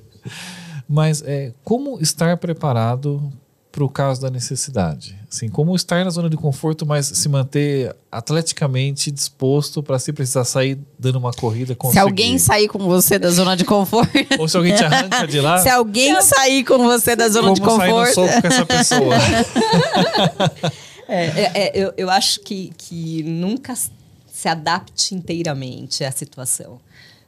Mas 0.88 1.22
é, 1.22 1.52
como 1.62 2.00
estar 2.00 2.36
preparado 2.36 3.32
para 3.74 3.84
o 3.84 3.88
caso 3.88 4.20
da 4.20 4.30
necessidade? 4.30 5.18
Assim, 5.28 5.48
como 5.48 5.74
estar 5.74 6.04
na 6.04 6.10
zona 6.10 6.30
de 6.30 6.36
conforto, 6.36 6.86
mas 6.86 7.06
se 7.06 7.28
manter 7.28 7.94
atleticamente 8.10 9.10
disposto 9.10 9.82
para 9.82 9.98
se 9.98 10.12
precisar 10.12 10.44
sair 10.44 10.78
dando 10.96 11.16
uma 11.16 11.32
corrida 11.32 11.74
conseguir. 11.74 12.00
Se 12.00 12.00
alguém 12.00 12.38
sair 12.38 12.68
com 12.68 12.78
você 12.78 13.18
da 13.18 13.30
zona 13.30 13.56
de 13.56 13.64
conforto. 13.64 14.12
Ou 14.38 14.46
se 14.46 14.56
alguém 14.56 14.76
te 14.76 14.84
arranca 14.84 15.26
de 15.26 15.40
lá. 15.40 15.58
se 15.58 15.68
alguém 15.68 16.22
sair 16.22 16.62
com 16.62 16.78
você 16.78 17.16
da 17.16 17.28
zona 17.28 17.48
como 17.48 17.54
de 17.56 17.60
conforto. 17.62 18.14
Sair 18.14 18.26
no 18.26 18.28
soco 18.28 18.42
com 18.42 18.46
essa 18.46 18.66
pessoa. 18.66 19.14
é, 21.08 21.24
é, 21.24 21.52
é, 21.54 21.72
eu, 21.74 21.92
eu 21.96 22.08
acho 22.08 22.38
que, 22.40 22.70
que 22.78 23.24
nunca 23.24 23.74
se 23.74 24.48
adapte 24.48 25.16
inteiramente 25.16 26.04
à 26.04 26.12
situação 26.12 26.78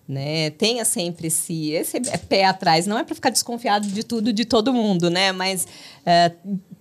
né? 0.09 0.51
Tenha 0.51 0.85
sempre 0.85 1.27
esse, 1.29 1.71
esse 1.73 2.01
pé 2.29 2.45
atrás. 2.45 2.87
Não 2.87 2.99
é 2.99 3.05
para 3.05 3.14
ficar 3.14 3.31
desconfiado 3.31 3.88
de 3.88 4.05
tudo, 4.05 4.33
de 4.33 4.45
todo 4.45 4.73
mundo, 4.73 5.11
né? 5.11 5.33
Mas 5.33 5.66
é, 6.05 6.33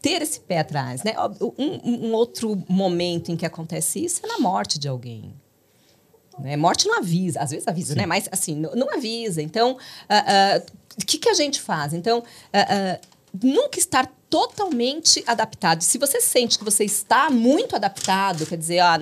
ter 0.01 0.21
esse 0.21 0.39
pé 0.39 0.59
atrás, 0.59 1.03
né? 1.03 1.13
Um, 1.57 2.07
um, 2.07 2.13
outro 2.13 2.63
momento 2.69 3.31
em 3.31 3.35
que 3.35 3.45
acontece 3.45 4.03
isso 4.03 4.21
é 4.23 4.27
na 4.27 4.37
morte 4.37 4.77
de 4.77 4.87
alguém. 4.87 5.33
Né? 6.37 6.55
Morte 6.55 6.87
não 6.87 6.97
avisa, 6.97 7.39
às 7.39 7.51
vezes 7.51 7.67
avisa, 7.67 7.93
Sim. 7.93 7.99
né? 7.99 8.05
Mas 8.05 8.29
assim, 8.31 8.55
não, 8.55 8.75
não 8.75 8.93
avisa. 8.93 9.41
Então, 9.41 9.71
o 9.71 9.75
uh, 9.75 10.59
uh, 10.59 11.05
que, 11.05 11.17
que 11.17 11.29
a 11.29 11.33
gente 11.33 11.59
faz? 11.59 11.93
Então, 11.93 12.19
uh, 12.19 13.15
nunca 13.43 13.79
estar 13.79 14.05
totalmente 14.29 15.23
adaptado. 15.25 15.81
Se 15.81 15.97
você 15.97 16.21
sente 16.21 16.57
que 16.57 16.63
você 16.63 16.83
está 16.83 17.29
muito 17.29 17.75
adaptado, 17.75 18.45
quer 18.45 18.57
dizer, 18.57 18.79
ah, 18.79 18.99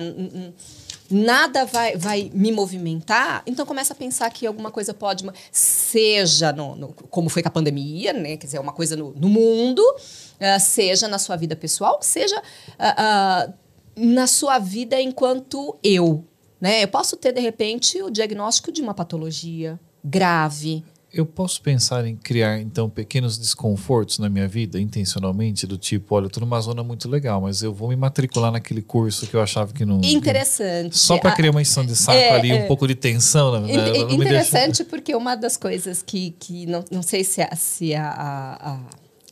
nada 1.14 1.64
vai, 1.64 1.96
vai 1.96 2.30
me 2.34 2.50
movimentar, 2.50 3.44
então 3.46 3.64
começa 3.64 3.92
a 3.92 3.96
pensar 3.96 4.28
que 4.30 4.44
alguma 4.44 4.72
coisa 4.72 4.92
pode, 4.92 5.24
seja 5.52 6.52
no, 6.52 6.74
no 6.74 6.88
como 6.88 7.28
foi 7.28 7.40
com 7.40 7.48
a 7.48 7.52
pandemia, 7.52 8.12
né? 8.12 8.36
Quer 8.36 8.46
dizer, 8.46 8.58
uma 8.58 8.72
coisa 8.72 8.96
no, 8.96 9.12
no 9.12 9.28
mundo, 9.28 9.80
uh, 9.80 10.60
seja 10.60 11.06
na 11.06 11.18
sua 11.18 11.36
vida 11.36 11.54
pessoal, 11.54 12.00
seja 12.02 12.36
uh, 12.36 13.48
uh, 13.48 13.54
na 13.96 14.26
sua 14.26 14.58
vida 14.58 15.00
enquanto 15.00 15.78
eu. 15.84 16.24
Né? 16.60 16.82
Eu 16.82 16.88
posso 16.88 17.16
ter, 17.16 17.32
de 17.32 17.40
repente, 17.40 18.02
o 18.02 18.10
diagnóstico 18.10 18.72
de 18.72 18.82
uma 18.82 18.92
patologia 18.92 19.78
grave, 20.02 20.84
eu 21.14 21.24
posso 21.24 21.62
pensar 21.62 22.06
em 22.06 22.16
criar, 22.16 22.60
então, 22.60 22.90
pequenos 22.90 23.38
desconfortos 23.38 24.18
na 24.18 24.28
minha 24.28 24.48
vida, 24.48 24.80
intencionalmente, 24.80 25.66
do 25.66 25.78
tipo, 25.78 26.14
olha, 26.14 26.26
eu 26.26 26.30
tô 26.30 26.40
numa 26.40 26.60
zona 26.60 26.82
muito 26.82 27.08
legal, 27.08 27.40
mas 27.40 27.62
eu 27.62 27.72
vou 27.72 27.88
me 27.88 27.96
matricular 27.96 28.50
naquele 28.50 28.82
curso 28.82 29.26
que 29.26 29.34
eu 29.34 29.40
achava 29.40 29.72
que 29.72 29.84
não... 29.84 30.00
Interessante. 30.02 30.98
Só 30.98 31.18
para 31.18 31.32
criar 31.32 31.52
uma 31.52 31.62
instrução 31.62 31.86
de 31.86 31.96
saco 31.96 32.18
é, 32.18 32.30
ali, 32.30 32.50
é, 32.50 32.64
um 32.64 32.66
pouco 32.66 32.86
de 32.86 32.94
tensão. 32.94 33.60
Né? 33.60 33.72
Interessante 34.10 34.78
deixa... 34.78 34.84
porque 34.84 35.14
uma 35.14 35.34
das 35.34 35.56
coisas 35.56 36.02
que, 36.02 36.34
que 36.38 36.66
não, 36.66 36.84
não 36.90 37.02
sei 37.02 37.22
se 37.24 37.40
a, 37.40 37.54
se 37.54 37.94
a, 37.94 38.10
a, 38.10 38.80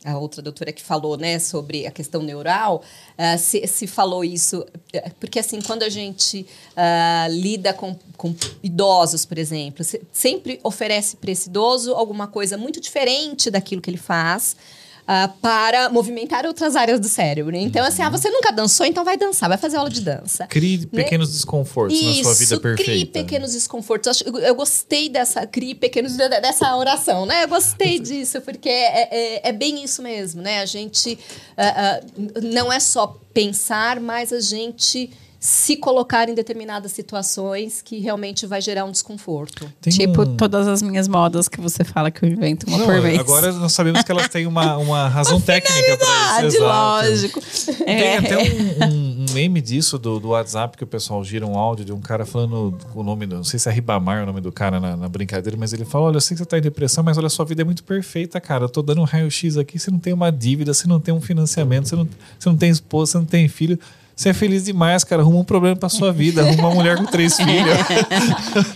a 0.05 0.17
outra 0.17 0.41
doutora 0.41 0.71
que 0.71 0.81
falou 0.81 1.17
né, 1.17 1.39
sobre 1.39 1.87
a 1.87 1.91
questão 1.91 2.21
neural, 2.21 2.83
uh, 3.17 3.37
se, 3.37 3.65
se, 3.67 3.87
falou 3.87 4.23
isso, 4.23 4.65
eh, 4.91 5.11
porque 5.19 5.39
assim, 5.39 5.61
quando 5.61 5.83
a 5.83 5.89
gente 5.89 6.45
uh, 6.71 7.31
lida 7.31 7.73
com, 7.73 7.95
com, 8.17 8.35
idosos, 8.61 9.25
por 9.25 9.37
exemplo, 9.37 9.85
sempre 10.11 10.59
oferece 10.63 11.15
para 11.15 11.31
esse 11.31 11.49
idoso 11.49 11.93
alguma 11.93 12.27
coisa 12.27 12.57
muito 12.57 12.81
diferente 12.81 13.49
daquilo 13.49 13.81
que 13.81 13.89
ele 13.89 13.97
faz 13.97 14.55
uh, 15.03 15.31
para 15.41 15.89
movimentar 15.89 16.45
outras 16.45 16.75
áreas 16.75 16.99
do 16.99 17.07
cérebro. 17.07 17.55
Então, 17.55 17.85
assim, 17.85 18.01
ah, 18.01 18.09
você 18.09 18.29
nunca 18.29 18.51
dançou, 18.51 18.85
então 18.85 19.03
vai 19.03 19.17
dançar, 19.17 19.49
vai 19.49 19.57
fazer 19.57 19.77
aula 19.77 19.89
de 19.89 20.01
dança. 20.01 20.47
Crie 20.47 20.77
né? 20.91 21.03
pequenos 21.03 21.31
desconfortos 21.31 21.97
Isso, 21.97 22.17
na 22.17 22.23
sua 22.23 22.33
vida 22.33 22.59
perfeita. 22.59 22.91
Crie 22.91 23.05
pequenos 23.05 23.53
desconfortos. 23.53 24.21
Eu, 24.25 24.39
eu 24.39 24.55
gostei 24.55 25.09
dessa, 25.09 25.45
crie 25.45 25.75
pequenos 25.75 26.15
dessa 26.15 26.75
oração, 26.75 27.25
né? 27.25 27.43
Eu 27.43 27.47
gostei 27.47 27.99
disso, 27.99 28.41
porque 28.41 28.69
é, 28.69 29.09
é, 29.11 29.49
é 29.49 29.51
bem 29.51 29.83
isso 29.83 30.01
mesmo, 30.01 30.41
né? 30.41 30.61
A 30.61 30.65
gente 30.65 31.17
uh, 31.57 32.21
uh, 32.21 32.41
não 32.53 32.71
é 32.71 32.79
só 32.79 33.19
pensar, 33.33 33.99
mas 33.99 34.31
a 34.31 34.39
gente 34.39 35.09
se 35.43 35.75
colocar 35.75 36.29
em 36.29 36.33
determinadas 36.33 36.93
situações 36.93 37.81
que 37.81 37.99
realmente 37.99 38.47
vai 38.47 38.61
gerar 38.61 38.85
um 38.85 38.91
desconforto. 38.91 39.69
Tem 39.81 39.91
tipo 39.91 40.21
um... 40.21 40.37
todas 40.37 40.69
as 40.69 40.81
minhas 40.81 41.05
modas 41.05 41.49
que 41.49 41.59
você 41.59 41.83
fala 41.83 42.09
que 42.09 42.23
eu 42.23 42.29
invento 42.29 42.65
uma 42.65 42.77
Não, 42.77 42.85
por 42.85 43.01
vez. 43.01 43.19
Agora 43.19 43.51
nós 43.51 43.73
sabemos 43.73 44.03
que 44.03 44.09
elas 44.09 44.29
têm 44.29 44.47
uma, 44.47 44.77
uma 44.77 45.09
razão 45.11 45.35
uma 45.35 45.45
técnica 45.45 45.97
para 45.97 46.47
isso. 46.47 46.61
lógico. 46.61 47.41
É. 47.85 47.97
Tem 47.97 48.17
até 48.19 48.37
um, 48.37 48.85
um, 48.85 49.25
um, 49.25 49.25
meme 49.33 49.59
disso 49.59 49.99
do, 49.99 50.17
do 50.17 50.29
WhatsApp 50.29 50.77
que 50.77 50.83
o 50.85 50.87
pessoal 50.87 51.21
gira 51.25 51.45
um 51.45 51.57
áudio 51.57 51.83
de 51.83 51.91
um 51.91 51.99
cara 51.99 52.25
falando 52.25 52.77
o 52.95 53.03
nome, 53.03 53.25
não 53.25 53.43
sei 53.43 53.59
se 53.59 53.67
é 53.67 53.71
Ribamar 53.73 54.23
o 54.23 54.25
nome 54.25 54.39
do 54.39 54.49
cara 54.49 54.79
na, 54.79 54.95
na 54.95 55.09
brincadeira, 55.09 55.57
mas 55.59 55.73
ele 55.73 55.83
fala: 55.83 56.05
Olha, 56.05 56.15
eu 56.15 56.21
sei 56.21 56.35
que 56.35 56.37
você 56.37 56.43
está 56.43 56.57
em 56.57 56.61
depressão, 56.61 57.03
mas 57.03 57.17
olha, 57.17 57.27
sua 57.27 57.43
vida 57.43 57.63
é 57.63 57.65
muito 57.65 57.83
perfeita, 57.83 58.39
cara. 58.39 58.63
Eu 58.63 58.69
tô 58.69 58.81
dando 58.81 59.01
um 59.01 59.03
raio-x 59.03 59.57
aqui, 59.57 59.77
você 59.77 59.91
não 59.91 59.99
tem 59.99 60.13
uma 60.13 60.31
dívida, 60.31 60.73
você 60.73 60.87
não 60.87 61.01
tem 61.01 61.13
um 61.13 61.19
financiamento, 61.19 61.89
você 61.89 61.97
não, 61.97 62.07
você 62.39 62.47
não 62.47 62.55
tem 62.55 62.69
esposa, 62.69 63.11
você 63.11 63.17
não 63.17 63.25
tem 63.25 63.45
filho 63.49 63.77
você 64.15 64.29
é 64.29 64.33
feliz 64.33 64.65
demais, 64.65 65.03
cara. 65.03 65.21
Arruma 65.21 65.39
um 65.39 65.43
problema 65.43 65.75
pra 65.75 65.89
sua 65.89 66.11
vida. 66.11 66.41
Arruma 66.41 66.69
uma 66.69 66.75
mulher 66.75 66.97
com 66.97 67.05
três 67.05 67.35
filhos. 67.37 67.77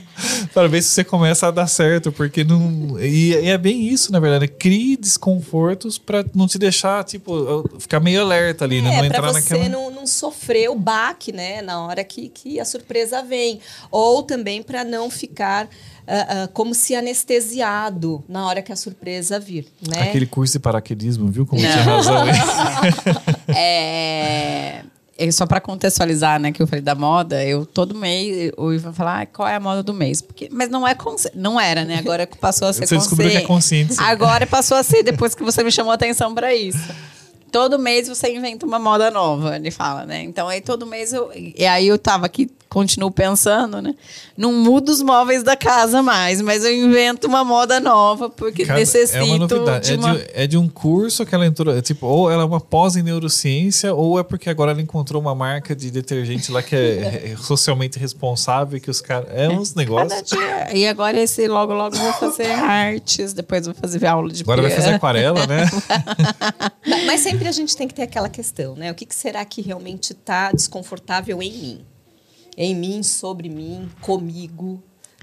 para 0.51 0.67
ver 0.67 0.81
se 0.81 0.89
você 0.89 1.03
começa 1.03 1.47
a 1.47 1.51
dar 1.51 1.67
certo. 1.67 2.11
Porque 2.11 2.43
não. 2.43 2.99
E, 2.99 3.33
e 3.33 3.49
é 3.49 3.57
bem 3.57 3.87
isso, 3.87 4.11
na 4.11 4.19
verdade. 4.19 4.47
Crie 4.47 4.97
desconfortos 4.97 5.99
para 5.99 6.25
não 6.33 6.47
te 6.47 6.57
deixar, 6.57 7.03
tipo, 7.03 7.69
ficar 7.79 7.99
meio 7.99 8.21
alerta 8.21 8.65
ali, 8.65 8.81
né? 8.81 8.95
é, 8.95 8.97
Não 8.97 9.05
entrar 9.05 9.21
você 9.21 9.53
naquela... 9.53 9.69
não, 9.69 9.91
não 9.91 10.07
sofrer 10.07 10.69
o 10.69 10.75
baque, 10.75 11.31
né? 11.31 11.61
Na 11.61 11.85
hora 11.85 12.03
que, 12.03 12.29
que 12.29 12.59
a 12.59 12.65
surpresa 12.65 13.21
vem. 13.21 13.59
Ou 13.91 14.23
também 14.23 14.63
para 14.63 14.83
não 14.83 15.09
ficar. 15.09 15.67
Uh, 16.07 16.45
uh, 16.45 16.47
como 16.53 16.73
se 16.73 16.95
anestesiado 16.95 18.23
na 18.29 18.47
hora 18.47 18.61
que 18.61 18.71
a 18.71 18.77
surpresa 18.77 19.37
vir, 19.41 19.67
né? 19.85 20.03
Aquele 20.03 20.25
curso 20.25 20.53
de 20.53 20.59
paraquedismo, 20.59 21.29
viu 21.29 21.45
como 21.45 21.61
tinha 21.61 21.83
razão? 21.83 22.23
é 23.53 24.83
só 25.31 25.45
para 25.45 25.59
contextualizar, 25.59 26.39
né, 26.39 26.51
que 26.51 26.61
eu 26.61 26.67
falei 26.67 26.81
da 26.81 26.93
moda, 26.93 27.43
eu 27.43 27.65
todo 27.65 27.95
mês 27.95 28.51
o 28.57 28.71
Ivan 28.71 28.93
falar 28.93 29.21
ah, 29.21 29.25
qual 29.25 29.47
é 29.47 29.55
a 29.55 29.59
moda 29.59 29.81
do 29.81 29.93
mês, 29.93 30.21
porque 30.21 30.47
mas 30.51 30.69
não 30.69 30.87
é 30.87 30.95
não 31.33 31.59
era, 31.59 31.83
né? 31.83 31.97
Agora 31.97 32.27
passou 32.39 32.67
a 32.67 32.73
ser 32.73 32.85
Você 32.85 32.97
descobriu 32.97 33.31
que 33.31 33.37
é 33.37 33.41
consciente. 33.41 33.95
Agora 33.99 34.45
passou 34.45 34.77
a 34.77 34.83
ser 34.83 35.03
depois 35.03 35.33
que 35.33 35.43
você 35.43 35.63
me 35.63 35.71
chamou 35.71 35.91
a 35.91 35.95
atenção 35.95 36.33
para 36.35 36.53
isso. 36.53 36.77
Todo 37.51 37.79
mês 37.79 38.07
você 38.07 38.35
inventa 38.35 38.65
uma 38.65 38.77
moda 38.77 39.09
nova, 39.09 39.55
ele 39.55 39.71
fala, 39.71 40.05
né? 40.05 40.21
Então 40.23 40.47
aí 40.47 40.61
todo 40.61 40.85
mês 40.85 41.13
eu 41.13 41.31
e 41.33 41.65
aí 41.65 41.87
eu 41.87 41.97
tava 41.97 42.25
aqui 42.25 42.49
continuo 42.77 43.09
pensando, 43.09 43.81
né? 43.81 43.95
Não 44.37 44.53
mudo 44.53 44.89
os 44.89 45.01
móveis 45.01 45.41
da 45.41 45.55
casa 45.55 46.03
mais, 46.03 46.43
mas 46.43 46.63
eu 46.63 46.71
invento 46.71 47.25
uma 47.25 47.43
moda 47.43 47.79
nova 47.79 48.29
porque 48.29 48.63
Cada, 48.63 48.77
necessito. 48.77 49.17
É 49.17 49.23
uma 49.23 49.39
novidade. 49.39 49.87
De 49.87 49.97
uma... 49.97 50.11
É, 50.11 50.13
de, 50.13 50.29
é, 50.33 50.47
de, 50.47 50.57
um 50.57 50.69
curso 50.69 51.25
que 51.25 51.33
ela 51.33 51.47
entrou. 51.47 51.75
É 51.75 51.81
tipo, 51.81 52.05
ou 52.05 52.29
ela 52.29 52.43
é 52.43 52.45
uma 52.45 52.61
pós 52.61 52.95
em 52.95 53.01
neurociência, 53.01 53.95
ou 53.95 54.19
é 54.19 54.23
porque 54.23 54.47
agora 54.47 54.73
ela 54.73 54.81
encontrou 54.81 55.19
uma 55.19 55.33
marca 55.33 55.75
de 55.75 55.89
detergente 55.89 56.51
lá 56.51 56.61
que 56.61 56.75
é, 56.75 57.31
é 57.33 57.35
socialmente 57.35 57.97
responsável, 57.97 58.79
que 58.79 58.91
os 58.91 59.01
caras. 59.01 59.27
É 59.31 59.49
uns 59.49 59.73
negócios. 59.73 60.29
Dia, 60.29 60.77
e 60.77 60.85
agora 60.85 61.19
esse 61.19 61.47
logo, 61.47 61.73
logo 61.73 61.97
vou 61.97 62.13
fazer 62.13 62.51
artes, 62.61 63.33
depois 63.33 63.65
vou 63.65 63.73
fazer 63.73 64.05
aula 64.05 64.31
de 64.31 64.43
Agora 64.43 64.61
vai 64.61 64.69
fazer 64.69 64.93
aquarela, 64.93 65.47
né? 65.47 65.67
mas 67.07 67.21
sempre 67.21 67.47
a 67.47 67.51
gente 67.51 67.75
tem 67.75 67.87
que 67.87 67.95
ter 67.95 68.03
aquela 68.03 68.29
questão, 68.29 68.75
né? 68.75 68.91
O 68.91 68.93
que, 68.93 69.07
que 69.07 69.15
será 69.15 69.43
que 69.43 69.63
realmente 69.63 70.11
está 70.11 70.51
desconfortável 70.51 71.41
em 71.41 71.51
mim? 71.51 71.96
Em 72.57 72.75
mim, 72.75 73.03
sobre 73.03 73.47
mim, 73.47 73.87
comigo, 74.01 74.81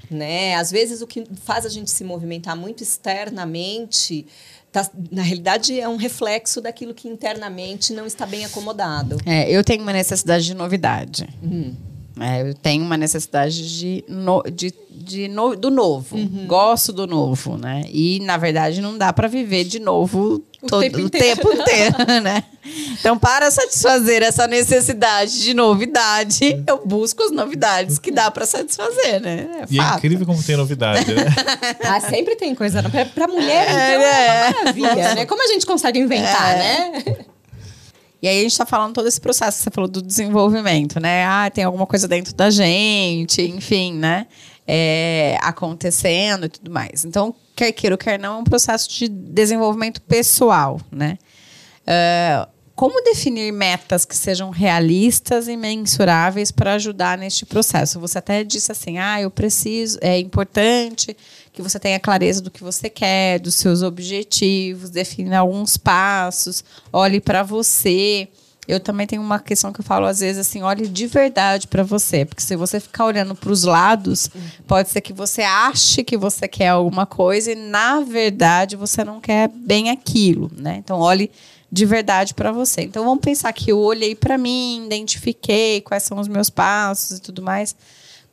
né? 0.09 0.55
Às 0.55 0.71
vezes 0.71 1.01
o 1.01 1.07
que 1.07 1.25
faz 1.43 1.65
a 1.65 1.69
gente 1.69 1.91
se 1.91 2.03
movimentar 2.03 2.55
muito 2.55 2.81
externamente, 2.81 4.25
tá, 4.71 4.89
na 5.11 5.21
realidade 5.21 5.77
é 5.77 5.87
um 5.89 5.97
reflexo 5.97 6.61
daquilo 6.61 6.93
que 6.93 7.09
internamente 7.09 7.91
não 7.91 8.05
está 8.05 8.25
bem 8.25 8.45
acomodado. 8.45 9.17
É, 9.25 9.49
eu 9.51 9.63
tenho 9.63 9.83
uma 9.83 9.93
necessidade 9.93 10.45
de 10.45 10.53
novidade. 10.53 11.27
Hum. 11.43 11.73
É, 12.17 12.49
eu 12.49 12.53
tenho 12.53 12.83
uma 12.83 12.95
necessidade 12.95 13.77
de, 13.77 14.05
no, 14.07 14.41
de, 14.43 14.73
de 14.89 15.27
no, 15.27 15.53
do 15.53 15.69
novo. 15.69 16.17
Gosto 16.47 16.93
do 16.93 17.05
novo, 17.05 17.57
né? 17.57 17.83
E, 17.91 18.21
na 18.21 18.37
verdade, 18.37 18.79
não 18.79 18.97
dá 18.97 19.11
para 19.11 19.27
viver 19.27 19.65
de 19.65 19.79
novo 19.79 20.41
O 20.65 20.69
todo 20.69 20.81
tempo 20.81 20.97
o 20.97 21.01
inteiro. 21.01 21.35
tempo 21.35 21.53
inteiro, 21.53 21.95
né? 22.21 22.43
Então, 22.99 23.17
para 23.17 23.49
satisfazer 23.51 24.23
essa 24.23 24.47
necessidade 24.47 25.41
de 25.41 25.53
novidade, 25.53 26.63
eu 26.67 26.81
busco 26.85 27.23
as 27.23 27.31
novidades 27.31 27.99
que 27.99 28.11
dá 28.11 28.29
para 28.31 28.45
satisfazer, 28.45 29.21
né? 29.21 29.47
É 29.61 29.65
E 29.69 29.79
é 29.79 29.83
fato. 29.83 29.97
incrível 29.99 30.25
como 30.25 30.41
tem 30.43 30.57
novidade, 30.57 31.13
né? 31.13 31.25
Ah, 31.85 31.99
sempre 32.01 32.35
tem 32.35 32.55
coisa. 32.55 32.81
né? 32.81 32.89
Pra, 32.89 33.05
pra 33.05 33.27
mulher, 33.27 33.67
então, 33.69 33.79
É, 33.79 34.27
é, 34.27 34.49
uma 34.49 34.53
maravilha, 34.63 35.15
né? 35.15 35.25
Como 35.25 35.43
a 35.43 35.47
gente 35.47 35.65
consegue 35.65 35.99
inventar, 35.99 36.55
É. 36.55 36.57
né? 36.57 37.15
E 38.21 38.27
aí 38.27 38.39
a 38.39 38.43
gente 38.43 38.57
tá 38.57 38.65
falando 38.65 38.93
todo 38.95 39.07
esse 39.07 39.21
processo 39.21 39.57
que 39.57 39.63
você 39.65 39.69
falou 39.71 39.87
do 39.89 40.01
desenvolvimento, 40.01 40.99
né? 40.99 41.25
Ah, 41.25 41.49
tem 41.53 41.63
alguma 41.63 41.85
coisa 41.85 42.07
dentro 42.07 42.33
da 42.33 42.49
gente, 42.49 43.41
enfim, 43.43 43.93
né? 43.93 44.25
É, 44.67 45.37
acontecendo 45.41 46.47
e 46.47 46.49
tudo 46.49 46.71
mais. 46.71 47.05
Então, 47.05 47.35
quer 47.55 47.71
queira 47.71 47.93
ou 47.93 47.97
quer 47.97 48.19
não, 48.19 48.37
é 48.37 48.39
um 48.39 48.43
processo 48.43 48.89
de 48.89 49.07
desenvolvimento 49.07 50.01
pessoal, 50.01 50.79
né? 50.91 51.17
É, 51.87 52.47
como 52.75 53.01
definir 53.01 53.53
metas 53.53 54.03
que 54.03 54.15
sejam 54.15 54.49
realistas 54.49 55.47
e 55.47 55.55
mensuráveis 55.55 56.51
para 56.51 56.73
ajudar 56.73 57.17
neste 57.17 57.45
processo? 57.45 58.01
Você 58.01 58.17
até 58.17 58.43
disse 58.43 58.69
assim: 58.69 58.97
ah, 58.97 59.21
eu 59.21 59.31
preciso, 59.31 59.97
é 60.01 60.19
importante 60.19 61.15
que 61.53 61.61
você 61.61 61.79
tenha 61.79 61.99
clareza 62.01 62.41
do 62.41 62.51
que 62.51 62.61
você 62.61 62.89
quer, 62.89 63.39
dos 63.39 63.55
seus 63.55 63.81
objetivos, 63.81 64.89
defina 64.89 65.39
alguns 65.39 65.77
passos, 65.77 66.65
olhe 66.91 67.21
para 67.21 67.43
você. 67.43 68.27
Eu 68.67 68.79
também 68.79 69.05
tenho 69.05 69.21
uma 69.21 69.39
questão 69.39 69.71
que 69.71 69.79
eu 69.79 69.85
falo 69.85 70.05
às 70.05 70.19
vezes 70.19 70.47
assim, 70.47 70.63
olhe 70.63 70.87
de 70.87 71.07
verdade 71.07 71.67
para 71.67 71.83
você, 71.83 72.25
porque 72.25 72.41
se 72.41 72.55
você 72.55 72.79
ficar 72.79 73.05
olhando 73.05 73.35
para 73.35 73.51
os 73.51 73.63
lados, 73.63 74.29
pode 74.67 74.89
ser 74.89 75.01
que 75.01 75.13
você 75.13 75.41
ache 75.43 76.03
que 76.03 76.17
você 76.17 76.47
quer 76.47 76.69
alguma 76.69 77.05
coisa 77.05 77.51
e 77.51 77.55
na 77.55 78.01
verdade 78.01 78.75
você 78.75 79.03
não 79.03 79.21
quer 79.21 79.47
bem 79.49 79.89
aquilo, 79.89 80.51
né? 80.57 80.77
Então 80.77 80.99
olhe 80.99 81.29
de 81.71 81.85
verdade 81.85 82.33
para 82.33 82.51
você. 82.51 82.81
Então 82.81 83.03
vamos 83.03 83.21
pensar 83.21 83.51
que 83.53 83.71
eu 83.71 83.79
olhei 83.79 84.15
para 84.15 84.37
mim, 84.37 84.85
identifiquei 84.85 85.81
quais 85.81 86.03
são 86.03 86.19
os 86.19 86.27
meus 86.27 86.49
passos 86.49 87.17
e 87.17 87.21
tudo 87.21 87.41
mais. 87.41 87.75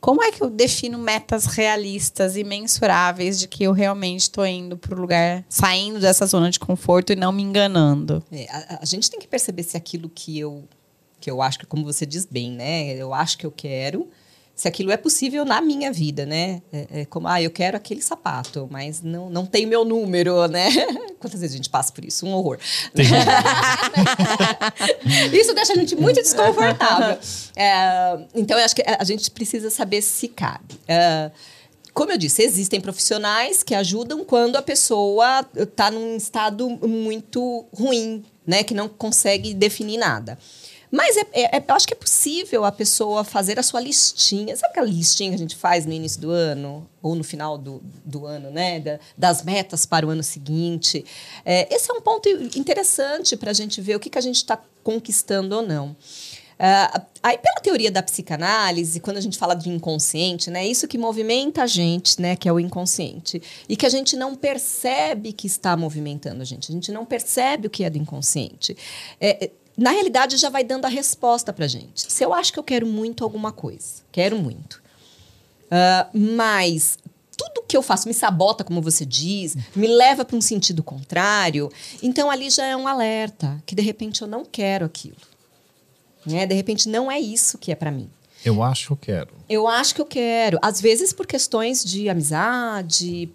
Como 0.03 0.21
é 0.21 0.33
que 0.33 0.43
eu 0.43 0.49
defino 0.49 0.97
metas 0.97 1.45
realistas 1.45 2.35
e 2.35 2.43
mensuráveis 2.43 3.39
de 3.39 3.47
que 3.47 3.63
eu 3.63 3.71
realmente 3.71 4.23
estou 4.23 4.45
indo 4.45 4.77
para 4.77 4.93
o 4.93 4.99
lugar, 4.99 5.45
saindo 5.47 5.97
dessa 5.97 6.25
zona 6.25 6.51
de 6.51 6.59
conforto 6.59 7.13
e 7.13 7.15
não 7.15 7.31
me 7.31 7.41
enganando? 7.41 8.21
É, 8.29 8.45
a, 8.51 8.79
a 8.81 8.85
gente 8.85 9.09
tem 9.09 9.17
que 9.17 9.29
perceber 9.29 9.63
se 9.63 9.77
aquilo 9.77 10.09
que 10.09 10.37
eu, 10.37 10.65
que 11.21 11.31
eu 11.31 11.41
acho 11.41 11.57
que, 11.57 11.65
como 11.65 11.85
você 11.85 12.05
diz 12.05 12.25
bem, 12.25 12.51
né? 12.51 12.93
Eu 12.97 13.13
acho 13.13 13.37
que 13.37 13.45
eu 13.45 13.51
quero, 13.51 14.09
se 14.55 14.67
aquilo 14.67 14.91
é 14.91 14.97
possível 14.97 15.45
na 15.45 15.61
minha 15.61 15.91
vida, 15.91 16.25
né? 16.25 16.61
É, 16.71 17.01
é 17.01 17.05
como, 17.05 17.27
ah, 17.27 17.41
eu 17.41 17.49
quero 17.49 17.75
aquele 17.75 18.01
sapato, 18.01 18.67
mas 18.69 19.01
não, 19.01 19.29
não 19.29 19.45
tem 19.45 19.65
meu 19.65 19.83
número, 19.83 20.47
né? 20.47 20.69
Quantas 21.19 21.41
vezes 21.41 21.55
a 21.55 21.57
gente 21.57 21.69
passa 21.69 21.91
por 21.91 22.05
isso? 22.05 22.25
Um 22.25 22.33
horror. 22.33 22.59
Isso 25.33 25.53
deixa 25.53 25.73
a 25.73 25.75
gente 25.75 25.95
muito 25.95 26.21
desconfortável. 26.21 27.17
É, 27.55 28.19
então, 28.35 28.57
eu 28.57 28.65
acho 28.65 28.75
que 28.75 28.83
a 28.85 29.03
gente 29.03 29.31
precisa 29.31 29.69
saber 29.69 30.01
se 30.01 30.27
cabe. 30.27 30.79
É, 30.87 31.31
como 31.93 32.11
eu 32.11 32.17
disse, 32.17 32.43
existem 32.43 32.81
profissionais 32.81 33.63
que 33.63 33.73
ajudam 33.73 34.25
quando 34.25 34.55
a 34.55 34.61
pessoa 34.61 35.45
está 35.55 35.89
num 35.89 36.17
estado 36.17 36.69
muito 36.69 37.65
ruim, 37.73 38.23
né? 38.45 38.63
Que 38.63 38.73
não 38.73 38.89
consegue 38.89 39.53
definir 39.53 39.97
nada. 39.97 40.37
Mas 40.95 41.17
é, 41.17 41.25
é- 41.33 41.57
é- 41.57 41.63
eu 41.67 41.73
acho 41.73 41.87
que 41.87 41.93
é 41.95 41.97
possível 41.97 42.63
a 42.63 42.71
pessoa 42.71 43.23
fazer 43.23 43.57
a 43.57 43.63
sua 43.63 43.81
listinha. 43.81 44.55
Sabe 44.55 44.73
aquela 44.73 44.85
listinha 44.85 45.31
que 45.31 45.35
a 45.35 45.39
gente 45.39 45.55
faz 45.55 45.87
no 45.87 45.91
início 45.91 46.21
do 46.21 46.29
ano? 46.29 46.87
Ou 47.01 47.15
no 47.15 47.23
final 47.23 47.57
do, 47.57 47.81
do 48.05 48.27
ano, 48.27 48.51
né? 48.51 48.79
Da- 48.79 48.99
das 49.17 49.41
metas 49.41 49.87
para 49.87 50.05
o 50.05 50.11
ano 50.11 50.21
seguinte. 50.21 51.03
É, 51.43 51.73
esse 51.73 51.89
é 51.89 51.93
um 51.95 52.01
ponto 52.01 52.29
interessante 52.55 53.35
para 53.35 53.49
a 53.49 53.53
gente 53.55 53.81
ver 53.81 53.95
o 53.95 53.99
que, 53.99 54.07
que 54.07 54.19
a 54.19 54.21
gente 54.21 54.35
está 54.35 54.61
conquistando 54.83 55.55
ou 55.55 55.63
não. 55.63 55.95
Ah, 56.59 57.01
aí, 57.23 57.39
pela 57.39 57.59
teoria 57.59 57.91
da 57.91 58.03
psicanálise, 58.03 58.99
quando 58.99 59.17
a 59.17 59.21
gente 59.21 59.37
fala 59.37 59.55
de 59.55 59.69
inconsciente, 59.69 60.51
né, 60.51 60.65
isso 60.65 60.87
que 60.87 60.97
movimenta 60.97 61.63
a 61.63 61.67
gente, 61.67 62.21
né, 62.21 62.35
que 62.35 62.47
é 62.47 62.53
o 62.53 62.59
inconsciente, 62.59 63.41
e 63.67 63.75
que 63.75 63.85
a 63.85 63.89
gente 63.89 64.15
não 64.15 64.35
percebe 64.35 65.33
que 65.33 65.47
está 65.47 65.75
movimentando 65.75 66.41
a 66.43 66.45
gente, 66.45 66.71
a 66.71 66.73
gente 66.73 66.91
não 66.91 67.03
percebe 67.05 67.67
o 67.67 67.69
que 67.69 67.83
é 67.83 67.89
do 67.89 67.97
inconsciente. 67.97 68.77
É, 69.19 69.45
é, 69.45 69.51
na 69.77 69.91
realidade, 69.91 70.37
já 70.37 70.49
vai 70.49 70.63
dando 70.63 70.85
a 70.85 70.89
resposta 70.89 71.51
para 71.51 71.67
gente. 71.67 72.11
Se 72.11 72.23
eu 72.23 72.33
acho 72.33 72.53
que 72.53 72.59
eu 72.59 72.63
quero 72.63 72.85
muito 72.85 73.23
alguma 73.23 73.51
coisa, 73.51 74.03
quero 74.11 74.37
muito, 74.37 74.81
ah, 75.75 76.07
mas 76.13 76.99
tudo 77.35 77.65
que 77.67 77.75
eu 77.75 77.81
faço 77.81 78.07
me 78.07 78.13
sabota, 78.13 78.63
como 78.63 78.79
você 78.79 79.03
diz, 79.05 79.57
me 79.75 79.87
leva 79.87 80.23
para 80.23 80.37
um 80.37 80.41
sentido 80.41 80.83
contrário, 80.83 81.71
então 82.01 82.29
ali 82.29 82.49
já 82.49 82.65
é 82.65 82.75
um 82.75 82.87
alerta 82.87 83.61
que 83.65 83.73
de 83.73 83.81
repente 83.81 84.21
eu 84.21 84.27
não 84.27 84.45
quero 84.45 84.85
aquilo. 84.85 85.17
Né? 86.25 86.45
De 86.45 86.53
repente 86.53 86.87
não 86.87 87.11
é 87.11 87.19
isso 87.19 87.57
que 87.57 87.71
é 87.71 87.75
para 87.75 87.89
mim. 87.91 88.09
Eu 88.45 88.61
acho 88.61 88.87
que 88.87 88.91
eu 88.91 88.97
quero. 88.97 89.33
Eu 89.49 89.67
acho 89.67 89.95
que 89.95 90.01
eu 90.01 90.05
quero. 90.05 90.59
Às 90.61 90.79
vezes 90.79 91.11
por 91.11 91.25
questões 91.25 91.83
de 91.83 92.07
amizade, 92.07 93.29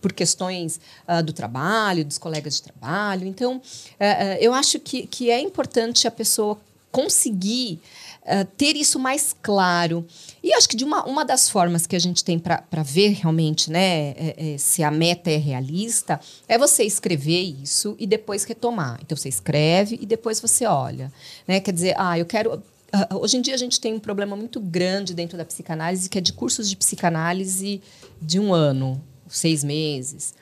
por 0.00 0.12
questões 0.12 0.80
ah, 1.06 1.20
do 1.20 1.32
trabalho, 1.32 2.04
dos 2.04 2.18
colegas 2.18 2.56
de 2.56 2.62
trabalho. 2.62 3.26
Então, 3.26 3.60
eh, 3.98 4.38
eu 4.40 4.54
acho 4.54 4.78
que, 4.78 5.06
que 5.06 5.30
é 5.30 5.40
importante 5.40 6.06
a 6.06 6.10
pessoa 6.10 6.58
conseguir 6.90 7.80
eh, 8.24 8.44
ter 8.56 8.76
isso 8.76 8.98
mais 8.98 9.34
claro. 9.42 10.06
E 10.42 10.52
acho 10.52 10.68
que 10.68 10.76
de 10.76 10.84
uma, 10.84 11.04
uma 11.04 11.24
das 11.24 11.48
formas 11.48 11.86
que 11.86 11.96
a 11.96 11.98
gente 11.98 12.22
tem 12.22 12.38
para 12.38 12.82
ver 12.82 13.12
realmente 13.14 13.70
né, 13.70 14.10
eh, 14.10 14.34
eh, 14.36 14.58
se 14.58 14.82
a 14.82 14.90
meta 14.90 15.30
é 15.30 15.36
realista 15.36 16.20
é 16.46 16.58
você 16.58 16.84
escrever 16.84 17.40
isso 17.40 17.96
e 17.98 18.06
depois 18.06 18.44
retomar. 18.44 18.98
Então, 19.02 19.16
você 19.16 19.28
escreve 19.28 19.98
e 20.00 20.06
depois 20.06 20.40
você 20.40 20.66
olha. 20.66 21.12
Né? 21.46 21.60
Quer 21.60 21.72
dizer, 21.72 21.94
ah, 21.98 22.18
eu 22.18 22.26
quero 22.26 22.62
ah, 22.92 23.08
hoje 23.16 23.36
em 23.36 23.40
dia 23.40 23.54
a 23.54 23.58
gente 23.58 23.80
tem 23.80 23.94
um 23.94 24.00
problema 24.00 24.36
muito 24.36 24.60
grande 24.60 25.14
dentro 25.14 25.38
da 25.38 25.44
psicanálise, 25.44 26.08
que 26.08 26.18
é 26.18 26.20
de 26.20 26.32
cursos 26.32 26.68
de 26.68 26.76
psicanálise 26.76 27.80
de 28.20 28.38
um 28.38 28.52
ano, 28.52 29.00
seis 29.30 29.64
meses. 29.64 30.34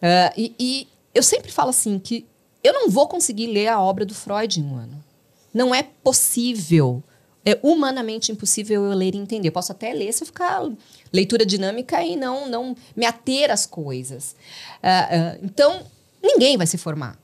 Ah, 0.00 0.32
e, 0.36 0.54
e 0.58 0.88
eu 1.14 1.22
sempre 1.22 1.50
falo 1.50 1.70
assim 1.70 1.98
que 1.98 2.26
eu 2.62 2.72
não 2.72 2.90
vou 2.90 3.06
conseguir 3.08 3.46
ler 3.46 3.68
a 3.68 3.80
obra 3.80 4.04
do 4.04 4.14
Freud 4.14 4.60
em 4.60 4.64
um 4.64 4.76
ano. 4.76 5.04
Não 5.52 5.74
é 5.74 5.82
possível. 5.82 7.02
É 7.44 7.58
humanamente 7.62 8.32
impossível 8.32 8.84
eu 8.84 8.92
ler 8.92 9.14
e 9.14 9.18
entender. 9.18 9.48
Eu 9.48 9.52
posso 9.52 9.70
até 9.70 9.92
ler 9.92 10.12
se 10.12 10.22
eu 10.22 10.26
ficar 10.26 10.68
leitura 11.12 11.46
dinâmica 11.46 12.02
e 12.02 12.16
não, 12.16 12.48
não 12.48 12.76
me 12.94 13.06
ater 13.06 13.50
às 13.50 13.64
coisas. 13.64 14.34
Ah, 14.82 15.08
ah, 15.10 15.38
então, 15.42 15.86
ninguém 16.22 16.56
vai 16.56 16.66
se 16.66 16.76
formar. 16.76 17.16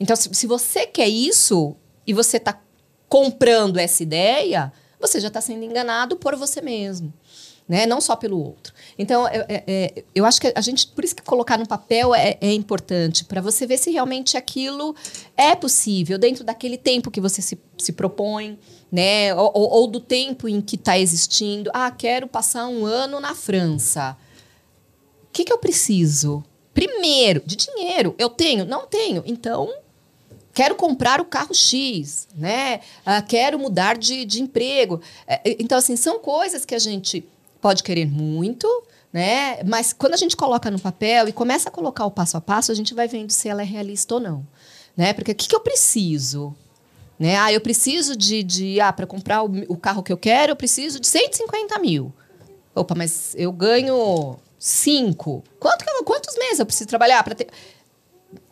Então, 0.00 0.16
se, 0.16 0.28
se 0.34 0.46
você 0.48 0.84
quer 0.84 1.08
isso 1.08 1.76
e 2.04 2.12
você 2.12 2.38
está 2.38 2.60
comprando 3.08 3.78
essa 3.78 4.02
ideia, 4.02 4.72
você 5.00 5.20
já 5.20 5.28
está 5.28 5.40
sendo 5.40 5.64
enganado 5.64 6.16
por 6.16 6.34
você 6.34 6.60
mesmo. 6.60 7.12
Né? 7.72 7.86
Não 7.86 8.02
só 8.02 8.14
pelo 8.14 8.38
outro. 8.38 8.74
Então, 8.98 9.26
é- 9.26 9.46
é- 9.48 9.64
é, 9.66 10.04
eu 10.14 10.26
acho 10.26 10.38
que 10.38 10.52
a 10.54 10.60
gente, 10.60 10.88
por 10.88 11.02
isso 11.02 11.16
que 11.16 11.22
colocar 11.22 11.56
no 11.56 11.66
papel 11.66 12.14
é, 12.14 12.36
é 12.38 12.52
importante, 12.52 13.24
para 13.24 13.40
você 13.40 13.66
ver 13.66 13.78
se 13.78 13.90
realmente 13.90 14.36
aquilo 14.36 14.94
é 15.34 15.54
possível, 15.56 16.18
dentro 16.18 16.44
daquele 16.44 16.76
tempo 16.76 17.10
que 17.10 17.18
você 17.18 17.40
se, 17.40 17.58
se 17.78 17.92
propõe, 17.94 18.58
né? 18.90 19.34
Ou, 19.34 19.50
ou- 19.54 19.70
ou 19.70 19.86
do 19.86 20.00
tempo 20.00 20.46
em 20.46 20.60
que 20.60 20.76
está 20.76 20.98
existindo. 20.98 21.70
Ah, 21.72 21.90
quero 21.90 22.26
passar 22.26 22.66
um 22.68 22.84
ano 22.84 23.18
na 23.20 23.34
França. 23.34 24.18
O 25.22 25.32
que, 25.32 25.42
que 25.42 25.52
eu 25.54 25.56
preciso? 25.56 26.44
Primeiro, 26.74 27.40
de 27.46 27.56
dinheiro. 27.56 28.14
Eu 28.18 28.28
tenho? 28.28 28.66
Não 28.66 28.86
tenho. 28.86 29.22
Então, 29.24 29.72
quero 30.52 30.74
comprar 30.74 31.22
o 31.22 31.24
carro 31.24 31.54
X, 31.54 32.28
né? 32.36 32.80
Ah, 33.06 33.22
quero 33.22 33.58
mudar 33.58 33.96
de, 33.96 34.26
de 34.26 34.42
emprego. 34.42 35.00
É, 35.26 35.40
Então, 35.58 35.78
assim, 35.78 35.96
são 35.96 36.18
coisas 36.18 36.66
que 36.66 36.74
a 36.74 36.78
gente 36.78 37.24
pode 37.62 37.84
querer 37.84 38.06
muito, 38.06 38.68
né? 39.12 39.62
Mas 39.62 39.92
quando 39.92 40.14
a 40.14 40.16
gente 40.16 40.36
coloca 40.36 40.68
no 40.70 40.80
papel 40.80 41.28
e 41.28 41.32
começa 41.32 41.68
a 41.68 41.72
colocar 41.72 42.04
o 42.04 42.10
passo 42.10 42.36
a 42.36 42.40
passo, 42.40 42.72
a 42.72 42.74
gente 42.74 42.92
vai 42.92 43.06
vendo 43.06 43.30
se 43.30 43.48
ela 43.48 43.62
é 43.62 43.64
realista 43.64 44.14
ou 44.14 44.20
não. 44.20 44.46
Né? 44.96 45.12
Porque 45.14 45.30
o 45.30 45.34
que, 45.34 45.48
que 45.48 45.54
eu 45.54 45.60
preciso? 45.60 46.54
Né? 47.18 47.36
Ah, 47.36 47.52
eu 47.52 47.60
preciso 47.60 48.16
de, 48.16 48.42
de 48.42 48.80
ah, 48.80 48.92
para 48.92 49.06
comprar 49.06 49.44
o, 49.44 49.50
o 49.68 49.76
carro 49.76 50.02
que 50.02 50.12
eu 50.12 50.18
quero, 50.18 50.52
eu 50.52 50.56
preciso 50.56 50.98
de 50.98 51.06
150 51.06 51.78
mil. 51.78 52.12
Opa, 52.74 52.94
mas 52.96 53.34
eu 53.38 53.52
ganho 53.52 54.36
cinco. 54.58 55.44
Quanto, 55.60 55.84
quantos 56.04 56.36
meses 56.36 56.58
eu 56.58 56.66
preciso 56.66 56.88
trabalhar 56.88 57.22
para 57.22 57.36
ter? 57.36 57.46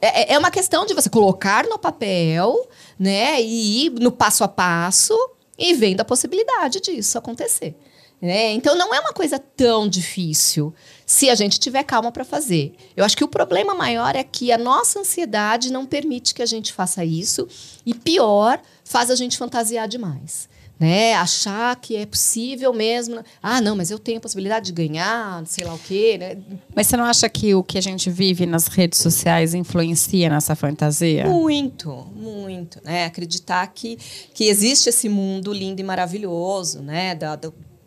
É, 0.01 0.35
é 0.35 0.39
uma 0.39 0.51
questão 0.51 0.87
de 0.87 0.95
você 0.95 1.11
colocar 1.11 1.65
no 1.65 1.79
papel, 1.79 2.69
né? 2.99 3.43
E 3.43 3.87
ir 3.87 3.91
no 3.91 4.13
passo 4.13 4.45
a 4.45 4.49
passo 4.49 5.17
e 5.59 5.75
vendo 5.75 6.01
a 6.01 6.05
possibilidade 6.05 6.81
disso 6.81 7.19
acontecer. 7.19 7.75
Né? 8.21 8.53
Então 8.53 8.77
não 8.77 8.95
é 8.95 9.01
uma 9.01 9.15
coisa 9.15 9.39
tão 9.39 9.89
difícil 9.89 10.75
se 11.07 11.31
a 11.31 11.35
gente 11.35 11.59
tiver 11.59 11.83
calma 11.85 12.13
para 12.13 12.23
fazer. 12.25 12.75
Eu 12.95 13.03
acho 13.03 13.17
que 13.17 13.25
o 13.25 13.29
problema 13.29 13.75
maior 13.75 14.15
é 14.15 14.23
que 14.23 14.53
a 14.53 14.59
nossa 14.59 15.01
ansiedade 15.01 15.73
não 15.73 15.87
permite 15.87 16.35
que 16.35 16.43
a 16.43 16.47
gente 16.47 16.71
faça 16.73 17.03
isso 17.03 17.49
e 17.85 17.95
pior, 17.95 18.61
faz 18.85 19.11
a 19.11 19.15
gente 19.15 19.39
fantasiar 19.39 19.89
demais. 19.89 20.51
né? 20.79 21.15
Achar 21.15 21.77
que 21.77 21.95
é 21.97 22.05
possível 22.07 22.73
mesmo. 22.75 23.23
Ah, 23.43 23.61
não, 23.61 23.75
mas 23.77 23.91
eu 23.91 23.99
tenho 23.99 24.19
a 24.19 24.21
possibilidade 24.21 24.67
de 24.67 24.73
ganhar, 24.73 25.43
sei 25.47 25.65
lá 25.65 25.75
o 25.75 25.79
quê, 25.79 26.17
né? 26.19 26.37
Mas 26.75 26.87
você 26.87 26.97
não 26.97 27.05
acha 27.05 27.29
que 27.29 27.55
o 27.55 27.63
que 27.63 27.77
a 27.77 27.83
gente 27.83 28.09
vive 28.11 28.45
nas 28.47 28.67
redes 28.67 28.99
sociais 28.99 29.53
influencia 29.55 30.29
nessa 30.31 30.55
fantasia? 30.55 31.27
Muito, 31.27 32.07
muito, 32.15 32.81
né? 32.85 33.05
Acreditar 33.07 33.67
que, 33.69 33.97
que 34.35 34.45
existe 34.45 34.89
esse 34.89 35.09
mundo 35.09 35.53
lindo 35.53 35.81
e 35.81 35.85
maravilhoso, 35.85 36.81
né? 36.81 37.15
Da, 37.15 37.37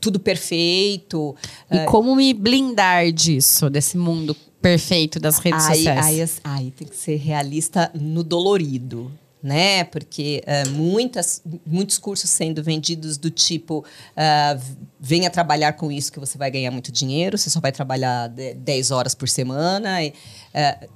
tudo 0.03 0.19
perfeito. 0.19 1.35
E 1.71 1.85
como 1.85 2.15
me 2.15 2.33
blindar 2.33 3.11
disso, 3.11 3.69
desse 3.69 3.97
mundo 3.97 4.35
perfeito 4.61 5.19
das 5.19 5.39
redes 5.39 5.65
aí, 5.65 5.77
sociais? 5.77 6.41
aí, 6.43 6.53
aí 6.65 6.71
tem 6.71 6.87
que 6.87 6.95
ser 6.95 7.15
realista 7.17 7.91
no 7.93 8.23
dolorido, 8.23 9.11
né? 9.41 9.83
Porque 9.85 10.41
eh, 10.45 10.65
muitas, 10.69 11.41
muitos 11.65 11.97
cursos 11.97 12.29
sendo 12.29 12.63
vendidos 12.63 13.17
do 13.17 13.29
tipo 13.29 13.83
v- 14.15 14.75
venha 14.99 15.29
trabalhar 15.29 15.73
com 15.73 15.91
isso 15.91 16.11
que 16.11 16.19
você 16.19 16.37
vai 16.37 16.49
ganhar 16.49 16.71
muito 16.71 16.91
dinheiro, 16.91 17.37
você 17.37 17.49
só 17.49 17.59
vai 17.59 17.71
trabalhar 17.71 18.27
de- 18.29 18.53
10 18.53 18.91
horas 18.91 19.13
por 19.15 19.27
semana. 19.27 20.01
e, 20.03 20.13
eh, 20.53 20.87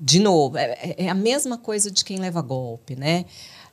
de 0.00 0.18
novo, 0.18 0.58
é, 0.58 0.94
é 0.98 1.08
a 1.08 1.14
mesma 1.14 1.56
coisa 1.56 1.88
de 1.90 2.04
quem 2.04 2.18
leva 2.18 2.42
golpe, 2.42 2.96
né? 2.96 3.24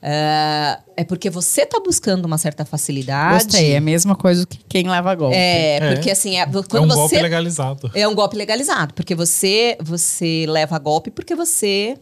Ah, 0.03 0.79
é 0.97 1.03
porque 1.03 1.29
você 1.29 1.61
está 1.61 1.79
buscando 1.79 2.25
uma 2.25 2.37
certa 2.37 2.65
facilidade. 2.65 3.43
Gostei, 3.45 3.73
é 3.73 3.77
a 3.77 3.81
mesma 3.81 4.15
coisa 4.15 4.45
que 4.47 4.57
quem 4.67 4.89
leva 4.89 5.13
golpe. 5.13 5.35
É, 5.35 5.77
É. 5.77 5.93
porque 5.93 6.09
assim, 6.09 6.37
é, 6.37 6.41
É 6.41 6.45
quando 6.47 6.85
um 6.85 6.87
você 6.87 6.95
golpe 6.95 7.21
legalizado. 7.21 7.91
é 7.93 8.07
um 8.07 8.15
golpe 8.15 8.35
legalizado, 8.35 8.93
porque 8.95 9.13
você 9.13 9.77
você 9.79 10.45
leva 10.47 10.79
golpe 10.79 11.11
porque 11.11 11.35
você 11.35 11.97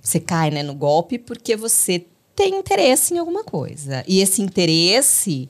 você 0.00 0.20
cai 0.20 0.50
né, 0.50 0.62
no 0.62 0.74
golpe 0.74 1.18
porque 1.18 1.56
você 1.56 2.04
tem 2.36 2.54
interesse 2.54 3.12
em 3.14 3.18
alguma 3.18 3.42
coisa. 3.42 4.04
E 4.06 4.20
esse 4.20 4.40
interesse 4.40 5.48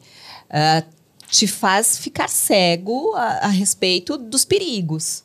ah, 0.49 0.83
te 1.31 1.47
faz 1.47 1.99
ficar 1.99 2.29
cego 2.31 3.13
a, 3.17 3.47
a 3.47 3.49
respeito 3.49 4.17
dos 4.17 4.45
perigos. 4.47 5.25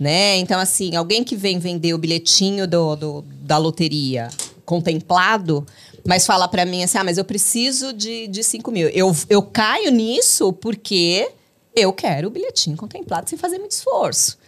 Né? 0.00 0.38
Então, 0.38 0.58
assim, 0.58 0.96
alguém 0.96 1.22
que 1.22 1.36
vem 1.36 1.58
vender 1.60 1.92
o 1.94 1.98
bilhetinho 1.98 2.66
do, 2.66 2.96
do- 2.96 3.24
da 3.42 3.56
loteria 3.58 4.28
contemplado, 4.64 5.66
mas 6.04 6.26
fala 6.26 6.48
para 6.48 6.64
mim 6.64 6.82
assim: 6.82 6.98
ah, 6.98 7.04
mas 7.04 7.18
eu 7.18 7.24
preciso 7.24 7.92
de, 7.92 8.26
de 8.28 8.42
5 8.42 8.70
mil. 8.70 8.88
Eu, 8.88 9.14
eu 9.28 9.42
caio 9.42 9.90
nisso 9.90 10.52
porque 10.52 11.30
eu 11.74 11.92
quero 11.92 12.28
o 12.28 12.30
bilhetinho 12.30 12.76
contemplado 12.76 13.28
sem 13.28 13.38
fazer 13.38 13.58
muito 13.58 13.72
esforço. 13.72 14.38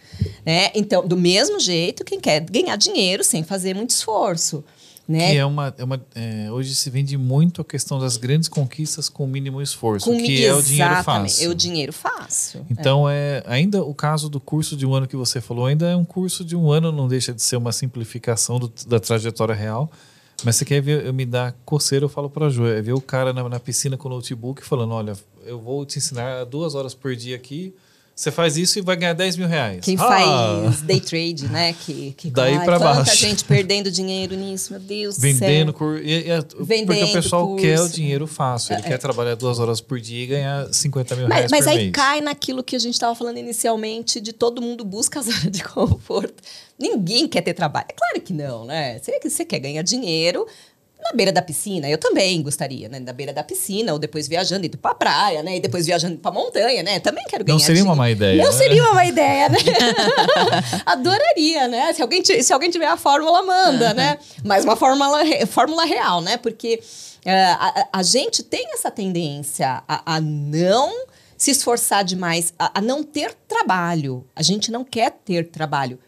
Né? 0.45 0.71
Então, 0.73 1.05
do 1.05 1.17
mesmo 1.17 1.59
jeito, 1.59 2.03
quem 2.03 2.19
quer 2.19 2.39
ganhar 2.41 2.75
dinheiro 2.75 3.23
sem 3.23 3.43
fazer 3.43 3.75
muito 3.75 3.89
esforço. 3.89 4.63
Né? 5.07 5.31
Que 5.33 5.37
é 5.37 5.45
uma, 5.45 5.73
é 5.77 5.83
uma, 5.83 6.01
é, 6.15 6.51
hoje 6.51 6.73
se 6.73 6.89
vende 6.89 7.15
muito 7.15 7.61
a 7.61 7.65
questão 7.65 7.99
das 7.99 8.17
grandes 8.17 8.49
conquistas 8.49 9.07
com 9.07 9.25
o 9.25 9.27
mínimo 9.27 9.61
esforço, 9.61 10.09
Com- 10.09 10.17
que 10.17 10.43
é 10.43 10.53
o 10.53 10.61
dinheiro 10.63 10.91
exatamente, 10.93 11.03
fácil. 11.33 11.45
É 11.45 11.49
o 11.49 11.53
dinheiro 11.55 11.93
fácil. 11.93 12.65
Então, 12.71 13.07
é. 13.07 13.43
ainda 13.45 13.83
o 13.83 13.93
caso 13.93 14.27
do 14.29 14.39
curso 14.39 14.75
de 14.75 14.83
um 14.85 14.95
ano 14.95 15.07
que 15.07 15.15
você 15.15 15.39
falou, 15.39 15.67
ainda 15.67 15.87
é 15.87 15.95
um 15.95 16.03
curso 16.05 16.43
de 16.43 16.55
um 16.55 16.71
ano, 16.71 16.91
não 16.91 17.07
deixa 17.07 17.31
de 17.33 17.41
ser 17.43 17.55
uma 17.55 17.71
simplificação 17.71 18.57
do- 18.59 18.71
da 18.87 18.99
trajetória 18.99 19.53
real. 19.53 19.91
Mas 20.43 20.55
você 20.57 20.65
quer 20.65 20.81
ver, 20.81 21.05
eu 21.05 21.13
me 21.13 21.25
dar 21.25 21.55
coceira, 21.63 22.03
eu 22.05 22.09
falo 22.09 22.29
pra 22.29 22.49
Ju, 22.49 22.65
é 22.67 22.81
ver 22.81 22.93
o 22.93 22.99
cara 22.99 23.31
na, 23.31 23.47
na 23.47 23.59
piscina 23.59 23.95
com 23.95 24.07
o 24.09 24.11
notebook 24.11 24.65
falando: 24.65 24.91
olha, 24.93 25.13
eu 25.45 25.61
vou 25.61 25.85
te 25.85 25.97
ensinar 25.97 26.43
duas 26.45 26.75
horas 26.75 26.93
por 26.93 27.15
dia 27.15 27.35
aqui, 27.35 27.73
você 28.15 28.31
faz 28.31 28.55
isso 28.55 28.79
e 28.79 28.81
vai 28.81 28.95
ganhar 28.95 29.11
10 29.13 29.35
mil 29.35 29.47
reais. 29.47 29.79
Quem 29.83 29.95
Ah! 29.99 30.07
faz 30.69 30.81
day 30.83 31.01
trade, 31.01 31.49
né? 31.49 31.73
Que, 31.73 32.13
que 32.15 32.31
Daí 32.31 32.55
quanta 32.59 32.79
baixo. 32.79 33.15
gente 33.17 33.43
perdendo 33.43 33.91
dinheiro 33.91 34.35
nisso, 34.35 34.71
meu 34.71 34.79
Deus 34.79 35.17
Vendendo, 35.19 35.73
do 35.73 35.77
céu. 35.77 35.87
cur... 35.87 35.99
e- 36.01 36.29
e- 36.31 36.41
porque 36.43 36.63
Vendendo 36.63 37.05
o 37.07 37.11
pessoal 37.11 37.45
curso. 37.47 37.61
quer 37.65 37.81
o 37.81 37.89
dinheiro 37.89 38.25
fácil. 38.25 38.73
Ele 38.73 38.83
quer 38.83 38.97
trabalhar 38.97 39.35
duas 39.35 39.59
horas 39.59 39.81
por 39.81 39.99
dia 39.99 40.23
e 40.23 40.27
ganhar 40.27 40.73
50 40.73 41.15
mil 41.17 41.27
Mas, 41.27 41.37
reais 41.37 41.51
mas 41.51 41.65
por 41.65 41.69
aí 41.71 41.77
mês. 41.77 41.91
cai 41.91 42.21
naquilo 42.21 42.63
que 42.63 42.75
a 42.75 42.79
gente 42.79 42.93
estava 42.93 43.13
falando 43.13 43.37
inicialmente 43.37 44.21
de 44.21 44.31
todo 44.31 44.61
mundo 44.61 44.85
busca 44.85 45.19
a 45.19 45.23
zona 45.23 45.51
de 45.51 45.61
conforto. 45.67 46.35
Ninguém 46.79 47.27
quer 47.27 47.41
ter 47.41 47.53
trabalho. 47.53 47.87
É 47.89 47.93
claro 47.93 48.21
que 48.21 48.31
não, 48.33 48.63
né? 48.65 48.97
Você, 48.99 49.19
você 49.23 49.43
quer 49.43 49.59
ganhar 49.59 49.81
dinheiro 49.81 50.45
na 51.09 51.15
beira 51.15 51.31
da 51.31 51.41
piscina. 51.41 51.89
Eu 51.89 51.97
também 51.97 52.41
gostaria, 52.41 52.89
né? 52.89 52.99
Na 52.99 53.13
beira 53.13 53.31
da 53.33 53.43
piscina, 53.43 53.93
ou 53.93 53.99
depois 53.99 54.27
viajando, 54.27 54.65
indo 54.65 54.77
pra 54.77 54.93
praia, 54.95 55.41
né? 55.43 55.57
E 55.57 55.59
depois 55.59 55.85
viajando 55.85 56.17
pra 56.17 56.31
montanha, 56.31 56.81
né? 56.83 56.99
Também 56.99 57.23
quero 57.27 57.43
ganhar 57.43 57.57
Não 57.57 57.63
seria 57.63 57.83
uma 57.83 57.93
dinheiro. 57.93 57.97
má 57.97 58.11
ideia, 58.11 58.43
Não 58.43 58.51
né? 58.51 58.57
seria 58.57 58.83
uma 58.83 58.93
má 58.93 59.05
ideia, 59.05 59.49
né? 59.49 59.57
Adoraria, 60.85 61.67
né? 61.67 61.93
Se 61.93 62.01
alguém, 62.01 62.23
se 62.23 62.53
alguém 62.53 62.69
tiver 62.69 62.87
a 62.87 62.97
fórmula, 62.97 63.41
manda, 63.43 63.93
né? 63.93 64.17
Mas 64.43 64.63
uma 64.63 64.75
fórmula, 64.75 65.19
fórmula 65.47 65.85
real, 65.85 66.21
né? 66.21 66.37
Porque 66.37 66.81
a, 67.25 67.67
a- 67.81 67.87
a 67.93 68.03
gente 68.03 68.43
tem 68.43 68.67
essa 68.73 68.89
tendência 68.91 69.83
a, 69.87 70.15
a 70.15 70.21
não 70.21 71.05
se 71.37 71.51
esforçar 71.51 72.03
demais, 72.03 72.53
a, 72.57 72.79
a 72.79 72.81
não 72.81 73.03
ter 73.03 73.33
trabalho. 73.47 74.25
A 74.35 74.41
gente 74.41 74.71
não 74.71 74.83
quer 74.83 75.11
ter 75.23 75.49
trabalho. 75.49 75.99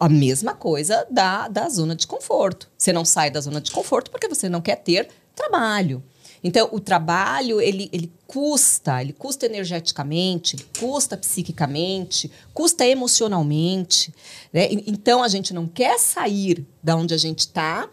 A 0.00 0.08
mesma 0.08 0.54
coisa 0.54 1.06
da, 1.10 1.48
da 1.48 1.68
zona 1.68 1.94
de 1.94 2.06
conforto. 2.06 2.70
Você 2.76 2.92
não 2.92 3.04
sai 3.04 3.30
da 3.30 3.40
zona 3.40 3.60
de 3.60 3.70
conforto 3.70 4.10
porque 4.10 4.28
você 4.28 4.48
não 4.48 4.60
quer 4.60 4.76
ter 4.76 5.08
trabalho. 5.34 6.02
Então, 6.42 6.68
o 6.72 6.78
trabalho, 6.78 7.58
ele, 7.58 7.88
ele 7.90 8.12
custa, 8.26 9.00
ele 9.00 9.14
custa 9.14 9.46
energeticamente, 9.46 10.56
custa 10.78 11.16
psiquicamente, 11.16 12.30
custa 12.52 12.86
emocionalmente. 12.86 14.14
né? 14.52 14.68
Então, 14.70 15.22
a 15.22 15.28
gente 15.28 15.54
não 15.54 15.66
quer 15.66 15.98
sair 15.98 16.66
da 16.82 16.96
onde 16.96 17.14
a 17.14 17.16
gente 17.16 17.40
está 17.40 17.88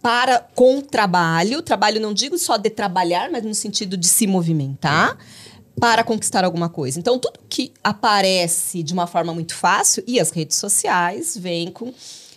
para 0.00 0.40
com 0.54 0.78
o 0.78 0.82
trabalho. 0.82 1.62
Trabalho, 1.62 2.00
não 2.00 2.14
digo 2.14 2.38
só 2.38 2.56
de 2.56 2.70
trabalhar, 2.70 3.30
mas 3.30 3.44
no 3.44 3.54
sentido 3.54 3.96
de 3.96 4.06
se 4.06 4.26
movimentar 4.26 5.18
para 5.80 6.04
conquistar 6.04 6.44
alguma 6.44 6.68
coisa. 6.68 6.98
Então, 6.98 7.18
tudo 7.18 7.38
que 7.48 7.72
aparece 7.82 8.82
de 8.82 8.92
uma 8.92 9.06
forma 9.06 9.34
muito 9.34 9.54
fácil, 9.54 10.02
e 10.06 10.20
as 10.20 10.30
redes 10.30 10.56
sociais 10.56 11.36
vêm 11.36 11.70
com. 11.70 11.92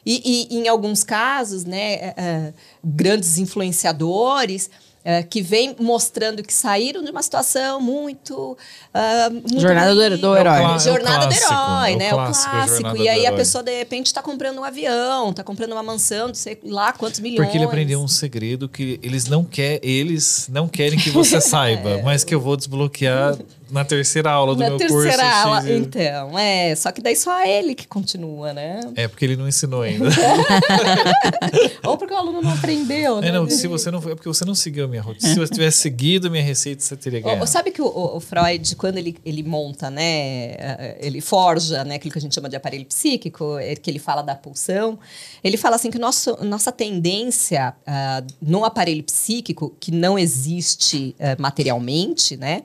E, 0.05 0.47
e, 0.49 0.57
em 0.57 0.67
alguns 0.67 1.03
casos, 1.03 1.65
né, 1.65 2.13
eh, 2.15 2.53
grandes 2.81 3.37
influenciadores 3.37 4.69
eh, 5.09 5.23
que 5.23 5.41
vêm 5.41 5.73
mostrando 5.79 6.43
que 6.43 6.53
saíram 6.53 7.01
de 7.01 7.09
uma 7.11 7.21
situação 7.23 7.79
muito. 7.79 8.57
ah, 8.93 9.29
muito 9.31 9.61
Jornada 9.61 9.95
do- 9.95 10.01
ruim. 10.01 10.17
do 10.17 10.35
herói. 10.35 10.61
É 10.61 10.67
o 10.75 10.79
Jornada 10.79 11.23
é 11.23 11.27
o 11.27 11.29
clássico, 11.29 11.47
do 11.47 11.53
herói, 11.55 11.91
é 11.91 11.95
o 11.95 11.97
né? 11.97 12.13
O 12.13 12.15
clássico, 12.17 12.47
a 12.49 12.51
clássico. 12.51 12.73
jornada 12.75 12.97
E 12.99 13.07
aí 13.09 13.25
a 13.25 13.31
pessoa, 13.31 13.63
de 13.63 13.77
repente, 13.77 14.07
está 14.07 14.21
comprando 14.21 14.57
um 14.59 14.63
avião, 14.65 15.29
está 15.29 15.43
comprando 15.45 15.71
uma 15.71 15.83
mansão, 15.83 16.27
não 16.27 16.35
sei 16.35 16.59
lá 16.65 16.91
quantos 16.91 17.21
milhões. 17.21 17.45
Porque 17.47 17.57
ele 17.57 17.63
aprendeu 17.65 18.01
um 18.01 18.07
segredo 18.07 18.67
que 18.67 18.99
eles 19.01 19.27
não 19.27 19.45
quer, 19.45 19.79
eles 19.81 20.49
não 20.51 20.67
querem 20.67 20.99
que 20.99 21.09
você 21.09 21.39
saiba, 21.41 22.01
mas 22.03 22.25
que 22.25 22.35
eu 22.35 22.41
vou 22.41 22.57
desbloquear 22.57 23.37
na 23.69 23.83
terceira 23.85 24.31
aula 24.31 24.53
do 24.55 24.59
Na 24.61 24.69
meu 24.69 24.77
terceira 24.77 25.11
curso. 25.23 25.47
aula. 25.47 25.61
X, 25.61 25.69
Então, 25.69 26.39
é. 26.39 26.75
Só 26.75 26.91
que 26.91 27.01
daí 27.01 27.15
só 27.15 27.45
ele 27.45 27.75
que 27.75 27.87
continua, 27.87 28.53
né? 28.53 28.79
É 28.95 29.07
porque 29.07 29.25
ele 29.25 29.35
não 29.35 29.47
ensinou 29.47 29.81
ainda. 29.81 30.05
Ou 31.83 31.97
porque 31.97 32.13
o 32.13 32.17
aluno 32.17 32.41
não 32.41 32.51
aprendeu, 32.53 33.21
né? 33.21 33.29
É, 33.29 33.31
não, 33.31 33.49
se 33.49 33.67
você 33.67 33.89
não, 33.91 33.99
é 33.99 34.15
porque 34.15 34.27
você 34.27 34.45
não 34.45 34.55
seguiu 34.55 34.85
a 34.85 34.87
minha 34.87 35.01
rotina. 35.01 35.33
Se 35.33 35.39
você 35.39 35.53
tivesse 35.53 35.77
seguido 35.79 36.27
a 36.27 36.29
minha 36.29 36.43
receita, 36.43 36.81
você 36.81 36.95
teria 36.95 37.19
ganhado. 37.21 37.47
Sabe 37.47 37.71
que 37.71 37.81
o, 37.81 37.87
o- 38.15 38.19
Freud, 38.19 38.75
quando 38.75 38.97
ele, 38.97 39.17
ele 39.25 39.43
monta, 39.43 39.89
né, 39.89 40.95
ele 40.99 41.21
forja, 41.21 41.83
né, 41.83 41.95
aquilo 41.95 42.11
que 42.11 42.19
a 42.19 42.21
gente 42.21 42.35
chama 42.35 42.49
de 42.49 42.55
aparelho 42.55 42.85
psíquico, 42.85 43.57
é 43.57 43.75
que 43.75 43.89
ele 43.89 43.99
fala 43.99 44.21
da 44.21 44.35
pulsão, 44.35 44.99
ele 45.43 45.57
fala 45.57 45.75
assim 45.75 45.89
que 45.89 45.97
nosso, 45.99 46.37
nossa 46.43 46.71
tendência 46.71 47.73
ah, 47.85 48.23
no 48.41 48.65
aparelho 48.65 49.03
psíquico, 49.03 49.75
que 49.79 49.91
não 49.91 50.17
existe 50.19 51.15
eh, 51.19 51.35
materialmente, 51.39 52.35
né, 52.37 52.63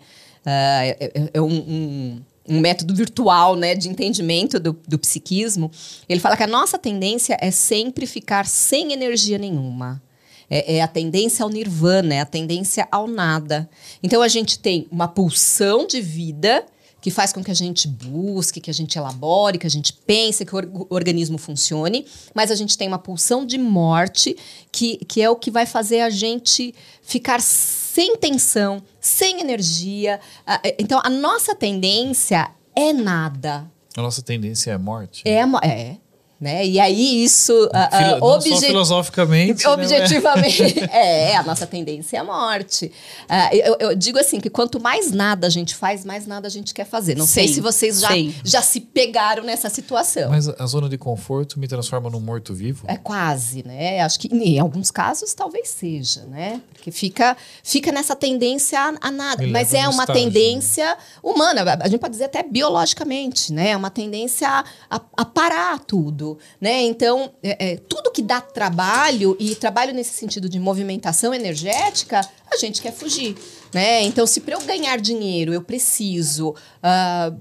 é, 0.50 1.10
é- 1.14 1.30
é 1.34 1.40
um, 1.40 1.46
um- 1.54 2.22
um 2.48 2.58
método 2.60 2.94
virtual, 2.94 3.54
né, 3.56 3.74
de 3.74 3.88
entendimento 3.88 4.58
do, 4.58 4.76
do 4.88 4.98
psiquismo, 4.98 5.70
ele 6.08 6.18
fala 6.20 6.36
que 6.36 6.42
a 6.42 6.46
nossa 6.48 6.76
tendência 6.76 7.36
é 7.40 7.50
sempre 7.50 8.04
ficar 8.06 8.46
sem 8.46 8.92
energia 8.92 9.38
nenhuma. 9.38 10.02
É, 10.50 10.76
é 10.76 10.82
a 10.82 10.88
tendência 10.88 11.44
ao 11.44 11.48
nirvana, 11.48 12.14
é 12.16 12.20
a 12.20 12.26
tendência 12.26 12.86
ao 12.90 13.06
nada. 13.06 13.68
Então 14.02 14.20
a 14.20 14.28
gente 14.28 14.58
tem 14.58 14.86
uma 14.90 15.08
pulsão 15.08 15.86
de 15.86 16.00
vida 16.00 16.64
que 17.02 17.10
faz 17.10 17.32
com 17.32 17.42
que 17.44 17.50
a 17.50 17.54
gente 17.54 17.86
busque, 17.88 18.60
que 18.60 18.70
a 18.70 18.74
gente 18.74 18.96
elabore, 18.96 19.58
que 19.58 19.66
a 19.66 19.70
gente 19.70 19.92
pense, 19.92 20.44
que 20.46 20.54
o, 20.54 20.56
or- 20.56 20.70
o 20.90 20.94
organismo 20.94 21.36
funcione, 21.36 22.06
mas 22.34 22.50
a 22.50 22.54
gente 22.54 22.78
tem 22.78 22.88
uma 22.88 22.98
pulsão 22.98 23.44
de 23.44 23.58
morte 23.58 24.34
que, 24.70 24.96
que 25.04 25.20
é 25.20 25.28
o 25.28 25.36
que 25.36 25.50
vai 25.50 25.66
fazer 25.66 26.00
a 26.00 26.08
gente 26.08 26.74
ficar 27.02 27.40
sem 27.42 28.16
tensão, 28.16 28.80
sem 29.00 29.40
energia. 29.40 30.20
Ah, 30.46 30.60
é, 30.64 30.76
Então 30.78 31.00
a 31.04 31.10
nossa 31.10 31.54
tendência 31.54 32.50
é 32.74 32.92
nada. 32.92 33.70
A 33.96 34.00
nossa 34.00 34.22
tendência 34.22 34.70
é 34.70 34.74
a 34.74 34.78
morte. 34.78 35.22
É, 35.26 35.40
é. 35.64 35.96
Né? 36.42 36.66
E 36.66 36.80
aí 36.80 37.22
isso, 37.22 37.52
uh, 37.52 37.66
uh, 37.68 38.18
não 38.20 38.26
obje- 38.30 38.48
só 38.50 38.60
filosoficamente. 38.66 39.64
né, 39.64 39.70
objetivamente, 39.72 40.80
é, 40.90 41.36
a 41.36 41.44
nossa 41.44 41.68
tendência 41.68 42.16
é 42.16 42.20
a 42.20 42.24
morte. 42.24 42.86
Uh, 43.30 43.54
eu, 43.54 43.76
eu 43.78 43.94
digo 43.94 44.18
assim, 44.18 44.40
que 44.40 44.50
quanto 44.50 44.80
mais 44.80 45.12
nada 45.12 45.46
a 45.46 45.50
gente 45.50 45.72
faz, 45.76 46.04
mais 46.04 46.26
nada 46.26 46.48
a 46.48 46.50
gente 46.50 46.74
quer 46.74 46.84
fazer. 46.84 47.16
Não 47.16 47.28
sei 47.28 47.46
Sim, 47.46 47.54
se 47.54 47.60
vocês 47.60 48.00
já, 48.00 48.08
sim. 48.08 48.34
já 48.44 48.60
se 48.60 48.80
pegaram 48.80 49.44
nessa 49.44 49.70
situação. 49.70 50.30
Mas 50.30 50.48
a 50.48 50.66
zona 50.66 50.88
de 50.88 50.98
conforto 50.98 51.60
me 51.60 51.68
transforma 51.68 52.10
num 52.10 52.18
morto-vivo? 52.18 52.86
É 52.88 52.96
quase, 52.96 53.64
né? 53.64 54.00
Acho 54.00 54.18
que 54.18 54.26
em 54.26 54.58
alguns 54.58 54.90
casos 54.90 55.32
talvez 55.34 55.68
seja, 55.68 56.22
né? 56.24 56.60
Porque 56.72 56.90
fica, 56.90 57.36
fica 57.62 57.92
nessa 57.92 58.16
tendência 58.16 58.80
a, 58.80 58.94
a 59.00 59.10
nada. 59.12 59.44
Me 59.44 59.50
Mas 59.52 59.72
é 59.72 59.82
uma 59.88 60.02
estágio, 60.02 60.14
tendência 60.24 60.96
humana, 61.22 61.78
a 61.80 61.86
gente 61.88 62.00
pode 62.00 62.10
dizer 62.14 62.24
até 62.24 62.42
biologicamente, 62.42 63.52
né? 63.52 63.70
É 63.70 63.76
uma 63.76 63.90
tendência 63.90 64.48
a, 64.48 64.64
a- 64.90 65.00
a 65.18 65.24
parar 65.24 65.78
tudo, 65.78 66.31
né? 66.60 66.82
Então, 66.82 67.32
é, 67.42 67.72
é, 67.72 67.76
tudo 67.76 68.10
que 68.10 68.22
dá 68.22 68.40
trabalho, 68.40 69.36
e 69.38 69.54
trabalho 69.54 69.94
nesse 69.94 70.14
sentido 70.14 70.48
de 70.48 70.58
movimentação 70.58 71.32
energética, 71.32 72.20
a 72.52 72.56
gente 72.56 72.82
quer 72.82 72.92
fugir, 72.92 73.36
né? 73.72 74.02
Então, 74.02 74.26
se 74.26 74.40
para 74.40 74.54
eu 74.54 74.60
ganhar 74.62 74.98
dinheiro 75.00 75.52
eu 75.52 75.62
preciso... 75.62 76.54
ah, 76.82 77.32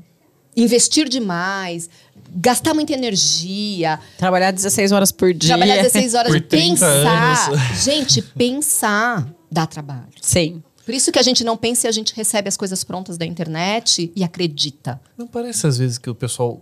investir 0.55 1.07
demais, 1.07 1.89
gastar 2.35 2.73
muita 2.73 2.93
energia, 2.93 3.99
Trabalhar 4.17 4.51
16 4.51 4.91
horas 4.91 5.11
por 5.11 5.33
dia. 5.33 5.49
Trabalhar 5.49 5.77
16 5.77 6.13
horas 6.13 6.31
Por 6.31 6.41
30 6.41 6.85
pensar. 6.85 7.47
anos. 7.47 7.83
Gente, 7.83 8.21
pensar 8.21 9.27
dá 9.51 9.65
trabalho. 9.67 10.07
Sim. 10.21 10.63
Por 10.85 10.93
isso 10.93 11.11
que 11.11 11.19
a 11.19 11.21
gente 11.21 11.43
não 11.43 11.55
pensa 11.55 11.87
e 11.87 11.89
a 11.89 11.91
gente 11.91 12.13
recebe 12.15 12.47
as 12.49 12.57
coisas 12.57 12.83
prontas 12.83 13.17
da 13.17 13.25
internet 13.25 14.11
e 14.15 14.23
acredita. 14.23 14.99
Não 15.17 15.27
parece 15.27 15.67
às 15.67 15.77
vezes 15.77 15.97
que 15.97 16.09
o 16.09 16.15
pessoal 16.15 16.59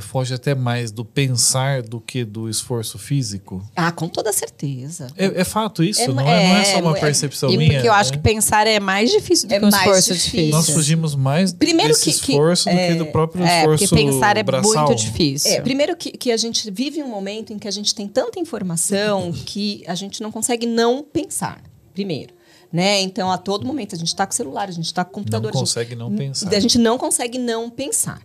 foge 0.00 0.32
até 0.34 0.54
mais 0.54 0.90
do 0.90 1.04
pensar 1.04 1.82
do 1.82 2.00
que 2.00 2.24
do 2.24 2.48
esforço 2.48 2.98
físico? 2.98 3.62
Ah, 3.76 3.92
com 3.92 4.08
toda 4.08 4.32
certeza. 4.32 5.08
É, 5.16 5.40
é 5.40 5.44
fato 5.44 5.84
isso, 5.84 6.00
É, 6.02 6.08
não, 6.08 6.20
é, 6.28 6.48
não 6.48 6.56
é 6.56 6.64
só 6.64 6.80
uma 6.80 6.96
é, 6.96 7.00
percepção 7.00 7.50
E 7.50 7.56
minha. 7.56 7.72
porque 7.74 7.88
eu 7.88 7.92
acho 7.92 8.10
né? 8.10 8.16
que 8.16 8.22
pensar 8.22 8.66
é 8.66 8.80
mais 8.80 9.10
difícil 9.10 9.48
do 9.48 9.54
É 9.54 9.58
que 9.58 9.64
um 9.64 9.68
esforço 9.68 10.12
difícil. 10.12 10.30
difícil. 10.30 10.50
Nós 10.50 10.70
fugimos 10.70 11.14
mais 11.14 11.52
Primeiro 11.52 11.92
desse 11.92 12.04
que- 12.12 12.20
que- 12.20 12.32
esforço 12.32 12.68
do 12.70 12.76
que 12.76 12.94
do 12.94 13.06
próprio 13.06 13.44
É, 13.44 13.64
porque 13.64 13.84
esforço 13.84 14.04
pensar 14.04 14.36
é 14.36 14.42
braçal. 14.42 14.86
muito 14.86 14.94
difícil. 14.98 15.52
É, 15.52 15.60
primeiro 15.60 15.96
que, 15.96 16.10
que 16.12 16.32
a 16.32 16.36
gente 16.36 16.70
vive 16.70 17.02
um 17.02 17.08
momento 17.08 17.52
em 17.52 17.58
que 17.58 17.68
a 17.68 17.70
gente 17.70 17.94
tem 17.94 18.08
tanta 18.08 18.38
informação 18.40 19.32
que 19.32 19.82
a 19.86 19.94
gente 19.94 20.22
não 20.22 20.30
consegue 20.32 20.66
não 20.66 21.02
pensar. 21.02 21.62
Primeiro. 21.92 22.37
Né? 22.70 23.00
Então, 23.00 23.30
a 23.32 23.38
todo 23.38 23.64
momento, 23.66 23.94
a 23.94 23.98
gente 23.98 24.08
está 24.08 24.26
com 24.26 24.32
o 24.32 24.36
celular, 24.36 24.68
a 24.68 24.72
gente 24.72 24.84
está 24.84 25.02
com 25.04 25.10
o 25.10 25.14
computador. 25.14 25.50
Não 25.52 25.60
a 25.60 25.64
gente- 25.64 25.68
consegue 25.74 25.94
não 25.96 26.14
pensar. 26.14 26.54
A 26.54 26.60
gente 26.60 26.78
não 26.78 26.98
consegue 26.98 27.38
não 27.38 27.70
pensar. 27.70 28.20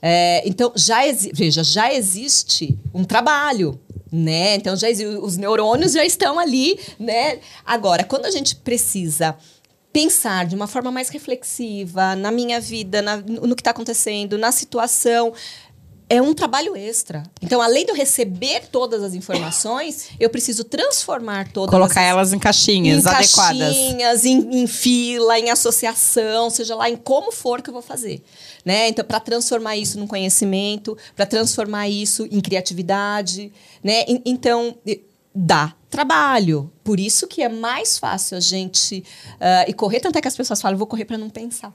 É, 0.00 0.42
então, 0.46 0.72
já 0.76 0.98
veja, 1.32 1.64
já 1.64 1.92
existe 1.92 2.78
um 2.94 3.02
trabalho. 3.04 3.78
Né? 4.10 4.54
Então, 4.54 4.74
já 4.76 4.88
os 5.20 5.36
neurônios 5.36 5.92
já 5.92 6.04
estão 6.04 6.38
ali. 6.38 6.78
Né? 6.98 7.40
Agora, 7.66 8.04
quando 8.04 8.24
a 8.26 8.30
gente 8.30 8.54
precisa 8.56 9.36
pensar 9.92 10.46
de 10.46 10.54
uma 10.54 10.66
forma 10.66 10.90
mais 10.92 11.08
reflexiva 11.08 12.14
na 12.14 12.30
minha 12.30 12.60
vida, 12.60 13.02
na- 13.02 13.16
no 13.16 13.54
que 13.56 13.60
está 13.60 13.70
acontecendo, 13.72 14.38
na 14.38 14.52
situação, 14.52 15.32
é 16.10 16.22
um 16.22 16.32
trabalho 16.32 16.74
extra. 16.74 17.22
Então, 17.42 17.60
além 17.60 17.84
de 17.84 17.90
eu 17.90 17.94
receber 17.96 18.66
todas 18.72 19.02
as 19.02 19.12
informações, 19.14 20.08
eu 20.18 20.30
preciso 20.30 20.64
transformar 20.64 21.52
todas 21.52 21.70
Colocar 21.70 22.00
as 22.00 22.06
elas 22.06 22.32
em 22.32 22.38
caixinhas 22.38 23.04
em 23.04 23.08
adequadas. 23.08 23.58
caixinhas, 23.58 24.24
em, 24.24 24.62
em 24.62 24.66
fila, 24.66 25.38
em 25.38 25.50
associação, 25.50 26.48
seja 26.50 26.74
lá 26.74 26.88
em 26.88 26.96
como 26.96 27.30
for 27.30 27.60
que 27.60 27.68
eu 27.68 27.74
vou 27.74 27.82
fazer. 27.82 28.22
Né? 28.64 28.88
Então, 28.88 29.04
para 29.04 29.20
transformar 29.20 29.76
isso 29.76 29.98
num 29.98 30.06
conhecimento, 30.06 30.96
para 31.14 31.26
transformar 31.26 31.88
isso 31.88 32.26
em 32.30 32.40
criatividade. 32.40 33.52
Né? 33.84 34.04
En- 34.08 34.22
Então, 34.24 34.76
dá 35.34 35.74
trabalho. 35.90 36.72
Por 36.82 36.98
isso 36.98 37.26
que 37.26 37.42
é 37.42 37.48
mais 37.48 37.98
fácil 37.98 38.36
a 38.36 38.40
gente 38.40 39.04
ah, 39.40 39.64
e 39.68 39.72
correr, 39.74 40.00
tanto 40.00 40.16
é 40.16 40.20
que 40.22 40.28
as 40.28 40.36
pessoas 40.36 40.60
falam, 40.60 40.76
vou 40.78 40.86
correr 40.86 41.04
para 41.04 41.18
não 41.18 41.28
pensar 41.30 41.72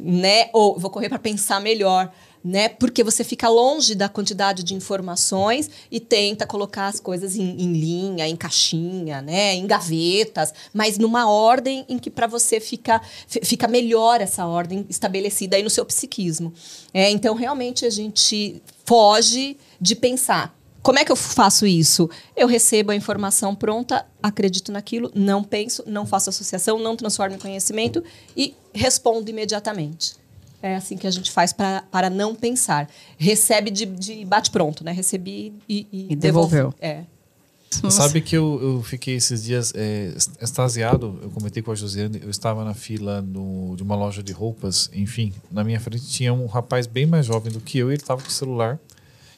né? 0.00 0.48
Ou 0.52 0.78
vou 0.78 0.90
correr 0.90 1.08
para 1.08 1.18
pensar 1.18 1.60
melhor, 1.60 2.12
né? 2.44 2.68
Porque 2.68 3.02
você 3.04 3.24
fica 3.24 3.48
longe 3.48 3.94
da 3.94 4.08
quantidade 4.08 4.62
de 4.62 4.74
informações 4.74 5.70
e 5.90 5.98
tenta 6.00 6.46
colocar 6.46 6.86
as 6.86 7.00
coisas 7.00 7.36
em, 7.36 7.50
em 7.60 7.72
linha, 7.72 8.28
em 8.28 8.36
caixinha, 8.36 9.20
né? 9.22 9.54
Em 9.54 9.66
gavetas, 9.66 10.52
mas 10.72 10.98
numa 10.98 11.30
ordem 11.30 11.84
em 11.88 11.98
que 11.98 12.10
para 12.10 12.26
você 12.26 12.60
fica, 12.60 13.00
fi- 13.26 13.40
fica 13.44 13.66
melhor 13.68 14.20
essa 14.20 14.46
ordem 14.46 14.86
estabelecida 14.88 15.56
aí 15.56 15.62
no 15.62 15.70
seu 15.70 15.84
psiquismo. 15.84 16.52
É, 16.92 17.10
então, 17.10 17.34
realmente, 17.34 17.84
a 17.84 17.90
gente 17.90 18.62
foge 18.84 19.56
de 19.80 19.94
pensar. 19.94 20.56
Como 20.80 20.98
é 20.98 21.04
que 21.04 21.12
eu 21.12 21.16
faço 21.16 21.66
isso? 21.66 22.08
Eu 22.36 22.46
recebo 22.46 22.92
a 22.92 22.96
informação 22.96 23.54
pronta, 23.54 24.06
acredito 24.22 24.72
naquilo, 24.72 25.10
não 25.14 25.42
penso, 25.44 25.82
não 25.86 26.06
faço 26.06 26.30
associação, 26.30 26.78
não 26.78 26.96
transformo 26.96 27.34
em 27.34 27.38
conhecimento 27.38 28.02
e 28.36 28.54
respondo 28.72 29.28
imediatamente. 29.28 30.14
É 30.62 30.74
assim 30.76 30.96
que 30.96 31.06
a 31.06 31.10
gente 31.10 31.30
faz 31.30 31.52
pra, 31.52 31.82
para 31.90 32.10
não 32.10 32.34
pensar. 32.34 32.88
Recebe 33.16 33.70
de, 33.70 33.86
de 33.86 34.24
bate-pronto, 34.24 34.82
né? 34.82 34.90
Recebi 34.92 35.52
e, 35.68 35.86
e, 35.92 36.06
E 36.10 36.16
devolveu. 36.16 36.74
É. 36.80 37.02
Sabe 37.90 38.22
que 38.22 38.34
eu, 38.34 38.58
eu 38.62 38.82
fiquei 38.82 39.14
esses 39.16 39.44
dias 39.44 39.72
é, 39.76 40.14
extasiado, 40.40 41.18
eu 41.22 41.28
comentei 41.30 41.62
com 41.62 41.70
a 41.70 41.74
Josiane, 41.74 42.18
eu 42.22 42.30
estava 42.30 42.64
na 42.64 42.72
fila 42.72 43.20
no- 43.20 43.76
de 43.76 43.82
uma 43.82 43.94
loja 43.94 44.22
de 44.22 44.32
roupas, 44.32 44.90
enfim, 44.94 45.34
na 45.50 45.62
minha 45.62 45.78
frente 45.78 46.06
tinha 46.06 46.32
um 46.32 46.46
rapaz 46.46 46.86
bem 46.86 47.04
mais 47.04 47.26
jovem 47.26 47.52
do 47.52 47.60
que 47.60 47.76
eu, 47.78 47.90
e 47.90 47.94
ele 47.94 48.00
estava 48.02 48.22
com 48.22 48.28
o 48.28 48.32
celular, 48.32 48.78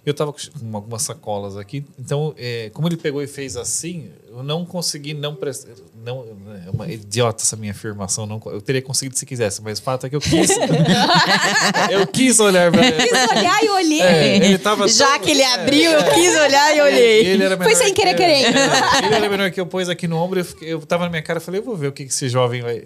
eu 0.04 0.12
estava 0.12 0.32
com 0.32 0.38
algumas 0.76 1.02
sacolas 1.02 1.56
aqui, 1.56 1.84
então, 1.98 2.34
é, 2.38 2.70
como 2.72 2.88
ele 2.88 2.96
pegou 2.96 3.22
e 3.22 3.26
fez 3.26 3.56
assim, 3.56 4.08
eu 4.30 4.42
não 4.42 4.64
consegui 4.64 5.12
não 5.12 5.34
prestar, 5.34 5.70
não, 6.04 6.24
é 6.66 6.70
uma 6.70 6.88
idiota 6.90 7.42
essa 7.42 7.54
minha 7.54 7.72
afirmação, 7.72 8.24
não, 8.26 8.40
eu 8.46 8.62
teria 8.62 8.80
conseguido 8.80 9.18
se 9.18 9.26
quisesse, 9.26 9.60
mas 9.62 9.78
o 9.78 9.82
fato 9.82 10.06
é 10.06 10.10
que 10.10 10.16
eu 10.16 10.20
quis, 10.20 10.50
eu 11.90 12.06
quis 12.06 12.40
olhar 12.40 12.70
pra 12.72 12.82
Quis 12.92 13.12
olhar 13.36 13.62
e 13.64 13.68
olhei. 13.70 14.00
É, 14.00 14.36
ele 14.36 14.58
tava 14.58 14.88
Já 14.88 15.06
tão- 15.12 15.20
que 15.20 15.30
ele 15.30 15.42
é, 15.42 15.54
abriu, 15.54 15.90
eu 15.90 16.00
é. 16.00 16.14
quis 16.14 16.36
olhar 16.36 16.72
e 16.74 16.78
E 16.78 16.80
olhei. 16.80 17.26
ele 17.26 17.44
era 17.44 17.56
Foi 17.56 17.74
sem 17.74 17.92
querer 17.94 18.10
que- 18.14 18.16
querendo. 18.16 18.56
é, 18.56 19.06
ele 19.06 19.14
era 19.14 19.28
menor 19.28 19.50
que 19.50 19.60
eu, 19.60 19.66
pôs 19.66 19.88
aqui 19.88 20.06
no 20.08 20.16
ombro, 20.16 20.40
eu, 20.40 20.44
fiquei- 20.44 20.72
eu 20.72 20.80
tava 20.80 21.04
na 21.04 21.10
minha 21.10 21.22
cara, 21.22 21.38
eu 21.38 21.42
falei, 21.42 21.60
eu 21.60 21.64
vou 21.64 21.76
ver 21.76 21.88
o 21.88 21.92
que, 21.92 22.04
esse 22.04 22.28
jovem 22.28 22.62
vai. 22.62 22.84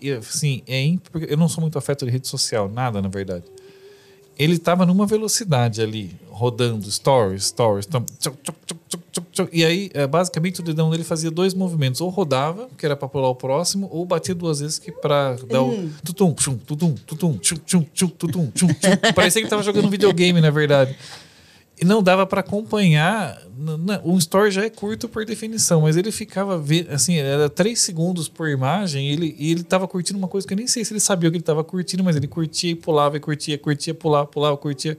E, 0.00 0.08
e, 0.08 0.12
assim, 0.12 0.62
é 0.66 0.80
imp- 0.80 1.08
porque 1.10 1.32
eu 1.32 1.36
não 1.36 1.48
sou 1.48 1.60
muito 1.60 1.78
afeto 1.78 2.04
de 2.04 2.10
rede 2.12 2.28
social, 2.28 2.68
nada, 2.68 3.00
na 3.02 3.08
verdade. 3.08 3.44
Ele 4.42 4.58
tava 4.58 4.84
numa 4.84 5.06
velocidade 5.06 5.80
ali, 5.80 6.16
rodando 6.30 6.90
stories, 6.90 7.44
stories. 7.46 7.86
tam- 7.86 8.04
tchuc, 8.18 8.36
tchuc, 8.42 8.60
tchuc. 9.32 9.48
E 9.52 9.64
aí, 9.64 9.90
é, 9.94 10.06
basicamente, 10.06 10.60
o 10.60 10.62
dedão 10.62 10.90
dele 10.90 11.04
fazia 11.04 11.30
dois 11.30 11.54
movimentos. 11.54 12.00
Ou 12.00 12.08
rodava, 12.08 12.68
que 12.76 12.84
era 12.84 12.96
para 12.96 13.08
pular 13.08 13.28
o 13.28 13.34
próximo, 13.34 13.88
ou 13.92 14.04
batia 14.04 14.34
duas 14.34 14.60
vezes, 14.60 14.78
que 14.78 14.90
para 14.90 15.36
dar 15.48 15.62
o 15.62 15.90
tutum, 16.04 16.32
tchum, 16.34 16.56
tutum, 16.56 16.94
tutum, 17.06 17.38
tchum, 17.38 17.56
tchum, 17.64 17.82
tchum, 17.94 18.08
tutum, 18.08 18.50
tchum, 18.50 18.66
tchum. 18.68 19.12
Parecia 19.14 19.40
que 19.40 19.44
ele 19.46 19.50
tava 19.50 19.62
jogando 19.62 19.88
videogame, 19.88 20.40
na 20.40 20.50
verdade. 20.50 20.96
E 21.82 21.84
não 21.84 22.00
dava 22.00 22.24
para 22.24 22.38
acompanhar. 22.40 23.42
n- 23.58 23.72
n- 23.76 24.00
Um 24.04 24.16
story 24.16 24.52
já 24.52 24.64
é 24.64 24.70
curto 24.70 25.08
por 25.08 25.24
definição, 25.24 25.80
mas 25.80 25.96
ele 25.96 26.12
ficava 26.12 26.62
assim, 26.90 27.16
era 27.16 27.50
três 27.50 27.80
segundos 27.80 28.28
por 28.28 28.48
imagem. 28.48 29.08
E 29.08 29.12
ele, 29.12 29.36
e 29.36 29.50
ele 29.50 29.64
tava 29.64 29.88
curtindo 29.88 30.16
uma 30.16 30.28
coisa 30.28 30.46
que 30.46 30.54
eu 30.54 30.56
nem 30.56 30.68
sei 30.68 30.84
se 30.84 30.92
ele 30.92 31.00
sabia 31.00 31.28
o 31.28 31.32
que 31.32 31.38
ele 31.38 31.42
tava 31.44 31.64
curtindo, 31.64 32.04
mas 32.04 32.14
ele 32.14 32.28
curtia 32.28 32.70
e 32.70 32.74
pulava 32.76 33.16
e 33.16 33.20
curtia, 33.20 33.58
curtia, 33.58 33.92
pulava, 33.92 34.26
pulava, 34.28 34.56
curtia. 34.56 34.96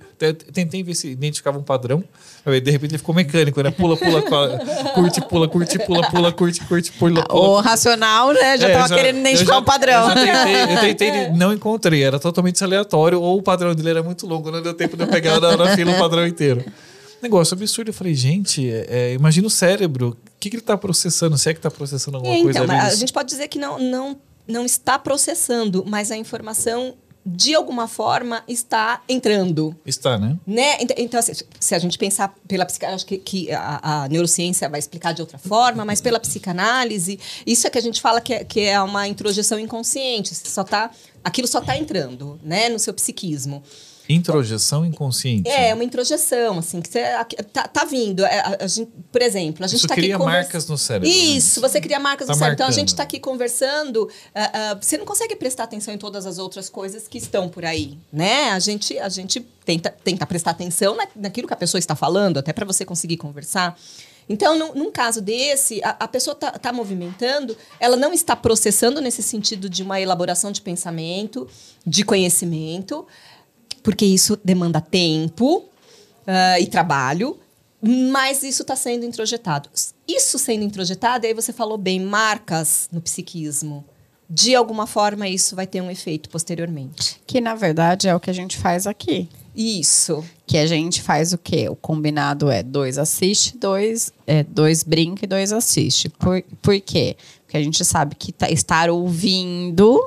Tentei 0.52 0.84
ver 0.84 0.94
se 0.94 1.08
identificava 1.08 1.58
um 1.58 1.64
padrão. 1.64 2.04
Aí, 2.46 2.60
de 2.60 2.72
repente 2.72 2.92
ele 2.92 2.98
ficou 2.98 3.16
mecânico, 3.16 3.62
né? 3.62 3.72
Pula, 3.72 3.96
pula, 3.96 4.22
cola, 4.22 4.60
curte, 4.94 5.22
pula, 5.22 5.48
curte, 5.48 5.80
pula, 5.80 6.10
pula, 6.10 6.32
curte, 6.32 6.60
curte, 6.66 6.92
pula, 6.92 7.24
pula. 7.24 7.40
O 7.42 7.62
racional, 7.62 8.34
né? 8.34 8.58
Já 8.58 8.68
É, 8.70 8.74
tava 8.74 8.94
querendo 8.96 9.20
identificar 9.20 9.54
já- 9.54 9.60
o 9.60 9.64
padrão. 9.64 10.10
Eu, 10.10 10.16
já 10.28 10.46
tentei, 10.46 10.64
eu 10.76 10.80
tentei, 10.82 11.30
não 11.32 11.54
encontrei. 11.54 12.04
Era 12.04 12.20
totalmente 12.20 12.62
aleatório, 12.64 13.22
ou 13.22 13.38
o 13.40 13.42
padrão 13.42 13.74
dele 13.74 13.90
era 13.92 14.04
muito 14.04 14.28
longo, 14.28 14.52
não 14.52 14.62
deu 14.62 14.74
tempo 14.74 14.98
de 14.98 15.04
eu 15.04 15.08
pegar 15.08 15.40
na, 15.40 15.56
na 15.56 15.76
fila 15.76 15.92
o 15.94 15.98
padrão 15.98 16.28
inteiro. 16.28 16.66
Negócio 17.22 17.54
absurdo. 17.56 17.88
Eu 17.90 17.94
falei, 17.94 18.14
gente, 18.14 18.70
é, 18.70 18.86
é, 18.90 19.14
imagina 19.14 19.48
o 19.48 19.50
cérebro. 19.50 20.10
O 20.10 20.40
que, 20.40 20.50
que 20.50 20.58
ele 20.58 20.62
está 20.62 20.78
processando? 20.78 21.38
Se 21.38 21.50
é 21.50 21.54
que 21.54 21.60
está 21.60 21.72
processando 21.72 22.18
alguma 22.18 22.36
É, 22.36 22.42
coisa 22.42 22.60
então, 22.64 22.76
ali. 22.76 22.86
a 22.88 22.94
gente 22.94 23.14
pode 23.14 23.30
dizer 23.30 23.48
que 23.48 23.58
não, 23.58 23.80
não, 23.80 24.18
não 24.46 24.66
está 24.66 25.00
processando, 25.00 25.86
mas 25.88 26.12
a 26.12 26.18
informação, 26.18 26.96
de 27.26 27.56
alguma 27.56 27.88
forma, 27.88 28.44
está 28.48 29.02
entrando. 29.08 29.76
Está, 29.86 30.18
né? 30.18 30.38
Né? 30.46 30.78
Então, 30.98 31.20
assim, 31.20 31.32
se 31.60 31.74
a 31.74 31.80
gente 31.80 31.98
pensar 31.98 32.36
pela 32.48 32.66
psicanálise, 32.66 32.96
acho 32.96 33.06
que, 33.06 33.18
que 33.18 33.52
a, 33.52 34.04
a 34.04 34.10
neurociência 34.10 34.68
vai 34.68 34.80
explicar 34.80 35.14
de 35.14 35.22
outra 35.22 35.38
forma, 35.38 35.86
mas 35.86 36.02
pela 36.02 36.20
psicanálise, 36.20 37.20
isso 37.46 37.66
é 37.66 37.70
que 37.70 37.78
a 37.78 37.82
gente 37.82 38.02
fala 38.02 38.20
que 38.20 38.34
é, 38.34 38.44
que 38.44 38.62
é 38.62 38.80
uma 38.82 39.08
introjeção 39.08 39.58
inconsciente. 39.58 40.36
Só 40.36 40.64
tá, 40.64 40.92
aquilo 41.24 41.48
só 41.48 41.60
está 41.60 41.78
entrando 41.78 42.40
né, 42.44 42.68
no 42.68 42.78
seu 42.80 42.94
psiquismo. 42.94 43.64
Introjeção 44.10 44.86
inconsciente. 44.86 45.50
É, 45.50 45.74
uma 45.74 45.84
introjeção, 45.84 46.60
assim, 46.60 46.82
que 46.82 46.90
você, 46.90 47.04
tá, 47.54 47.68
tá 47.68 47.86
vindo. 47.86 48.26
É, 48.26 48.40
a, 48.40 48.58
a 48.62 48.68
gente, 48.68 48.92
por 49.12 49.22
exemplo, 49.22 49.64
a 49.64 49.68
gente 49.68 49.78
Isso 49.80 49.88
tá 49.88 49.94
aqui 49.94 50.02
cria 50.04 50.18
conversa- 50.18 50.40
marcas 50.42 50.68
no 50.68 50.78
cérebro. 50.78 51.08
né? 51.10 51.16
Isso, 51.16 51.62
você 51.62 51.80
cria 51.80 52.00
marcas 52.00 52.28
Tá 52.28 52.34
no 52.34 52.40
cérebro. 52.40 52.56
Então 52.56 52.68
a 52.68 52.72
gente 52.72 52.94
tá 52.96 53.04
aqui 53.04 53.20
conversando, 53.20 54.10
ah, 54.36 54.52
ah, 54.72 54.78
você 54.82 54.98
não 54.98 55.06
consegue 55.06 55.36
prestar 55.36 55.64
atenção 55.64 55.94
em 55.94 55.98
todas 55.98 56.26
as 56.26 56.38
outras 56.38 56.70
coisas 56.70 57.08
que 57.08 57.18
estão 57.18 57.48
por 57.48 57.64
aí, 57.66 57.98
né? 58.12 58.52
A 58.52 58.60
gente, 58.60 58.98
a 59.00 59.10
gente 59.10 59.40
tenta, 59.66 59.90
tenta 60.04 60.26
prestar 60.26 60.52
atenção 60.52 60.96
na, 60.96 61.08
naquilo 61.16 61.48
que 61.48 61.54
a 61.54 61.58
pessoa 61.58 61.80
está 61.80 61.96
falando, 61.96 62.38
até 62.38 62.52
para 62.52 62.66
você 62.66 62.84
conseguir 62.86 63.18
conversar. 63.18 63.78
Então, 64.30 64.58
num, 64.58 64.74
num 64.74 64.92
caso 64.92 65.22
desse, 65.22 65.82
a, 65.84 65.98
a 66.00 66.08
pessoa 66.08 66.34
está 66.34 66.52
tá 66.52 66.72
movimentando, 66.72 67.58
ela 67.80 67.98
não 67.98 68.14
está 68.14 68.36
processando 68.38 69.02
nesse 69.02 69.22
sentido 69.22 69.70
de 69.70 69.84
uma 69.84 70.00
elaboração 70.00 70.50
de 70.52 70.62
pensamento, 70.62 71.46
de 71.86 72.06
conhecimento, 72.06 73.06
porque 73.84 74.06
isso 74.06 74.40
demanda 74.44 74.82
tempo 74.82 75.66
ah, 76.26 76.60
e 76.60 76.66
trabalho, 76.66 77.38
mas 77.82 78.44
isso 78.44 78.62
está 78.62 78.76
sendo 78.76 79.06
introjetado. 79.06 79.70
Isso 80.08 80.40
sendo 80.40 80.64
introjetado, 80.64 81.28
aí 81.28 81.34
você 81.34 81.52
falou 81.52 81.78
bem, 81.78 82.00
marcas 82.00 82.88
no 82.92 83.02
psiquismo. 83.02 83.84
De 84.30 84.56
alguma 84.56 84.88
forma, 84.88 85.28
isso 85.28 85.56
vai 85.56 85.68
ter 85.68 85.82
um 85.82 85.92
efeito 85.92 86.30
posteriormente. 86.30 87.22
Que 87.28 87.42
na 87.42 87.54
verdade 87.56 88.08
é 88.08 88.16
o 88.16 88.20
que 88.20 88.30
a 88.30 88.34
gente 88.34 88.58
faz 88.58 88.88
aqui. 88.88 89.30
Isso. 89.56 90.24
Que 90.48 90.58
a 90.58 90.66
gente 90.66 91.02
faz 91.02 91.34
o 91.34 91.38
quê? 91.38 91.68
O 91.70 91.76
combinado 91.76 92.50
é 92.50 92.64
dois 92.64 92.98
assiste, 92.98 93.58
dois, 93.58 94.12
é, 94.26 94.44
dois 94.44 94.82
brinca 94.82 95.26
e 95.26 95.28
dois 95.28 95.52
assiste. 95.52 96.10
Por, 96.10 96.42
por 96.62 96.80
quê? 96.82 97.16
Porque 97.46 97.58
a 97.58 97.62
gente 97.62 97.84
sabe 97.86 98.16
que 98.16 98.32
tá- 98.32 98.50
estar 98.50 98.90
ouvindo 98.90 100.02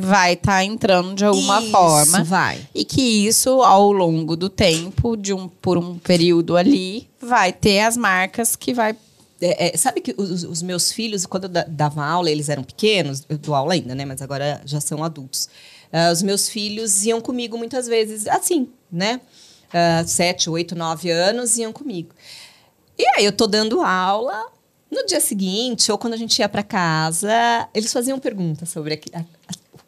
vai 0.00 0.32
estar 0.34 0.64
entrando 0.64 1.14
de 1.14 1.24
alguma 1.24 1.60
Isso, 1.60 1.70
forma. 1.70 2.24
vai. 2.24 2.66
E 2.74 2.84
que 2.84 3.00
isso, 3.26 3.62
ao 3.62 3.92
longo 3.92 4.36
do 4.36 4.48
tempo, 4.48 5.16
de 5.16 5.32
um, 5.32 5.48
por 5.48 5.78
um 5.78 5.98
período 5.98 6.56
ali, 6.56 7.08
vai 7.20 7.52
ter 7.52 7.80
as 7.80 7.96
marcas 7.96 8.56
que 8.56 8.72
vai. 8.74 8.96
É, 9.40 9.74
é, 9.74 9.76
sabe 9.76 10.00
que 10.00 10.14
os, 10.18 10.44
os 10.44 10.60
meus 10.62 10.92
filhos, 10.92 11.24
quando 11.24 11.44
eu 11.44 11.48
da- 11.50 11.64
dava 11.68 12.04
aula, 12.04 12.30
eles 12.30 12.48
eram 12.48 12.62
pequenos, 12.62 13.22
eu 13.28 13.38
dou 13.38 13.54
aula 13.54 13.72
ainda, 13.74 13.94
né? 13.94 14.04
Mas 14.04 14.20
agora 14.20 14.60
já 14.66 14.80
são 14.80 15.02
adultos. 15.02 15.48
Ah, 15.92 16.10
os 16.12 16.22
meus 16.22 16.48
filhos 16.48 17.04
iam 17.06 17.20
comigo 17.20 17.56
muitas 17.56 17.86
vezes, 17.86 18.26
assim, 18.26 18.68
né? 18.92 19.20
Ah, 19.72 20.04
sete, 20.06 20.50
oito, 20.50 20.74
nove 20.76 21.10
anos 21.10 21.56
iam 21.56 21.72
comigo. 21.72 22.10
E 22.98 23.04
aí 23.16 23.24
eu 23.24 23.32
tô 23.32 23.46
dando 23.46 23.80
aula, 23.80 24.44
no 24.90 25.06
dia 25.06 25.20
seguinte, 25.20 25.90
ou 25.90 25.96
quando 25.96 26.12
a 26.14 26.16
gente 26.18 26.38
ia 26.38 26.48
para 26.48 26.62
casa, 26.62 27.32
eles 27.72 27.90
faziam 27.92 28.18
perguntas 28.18 28.68
sobre 28.68 29.00
a- 29.14 29.20
a- 29.20 29.24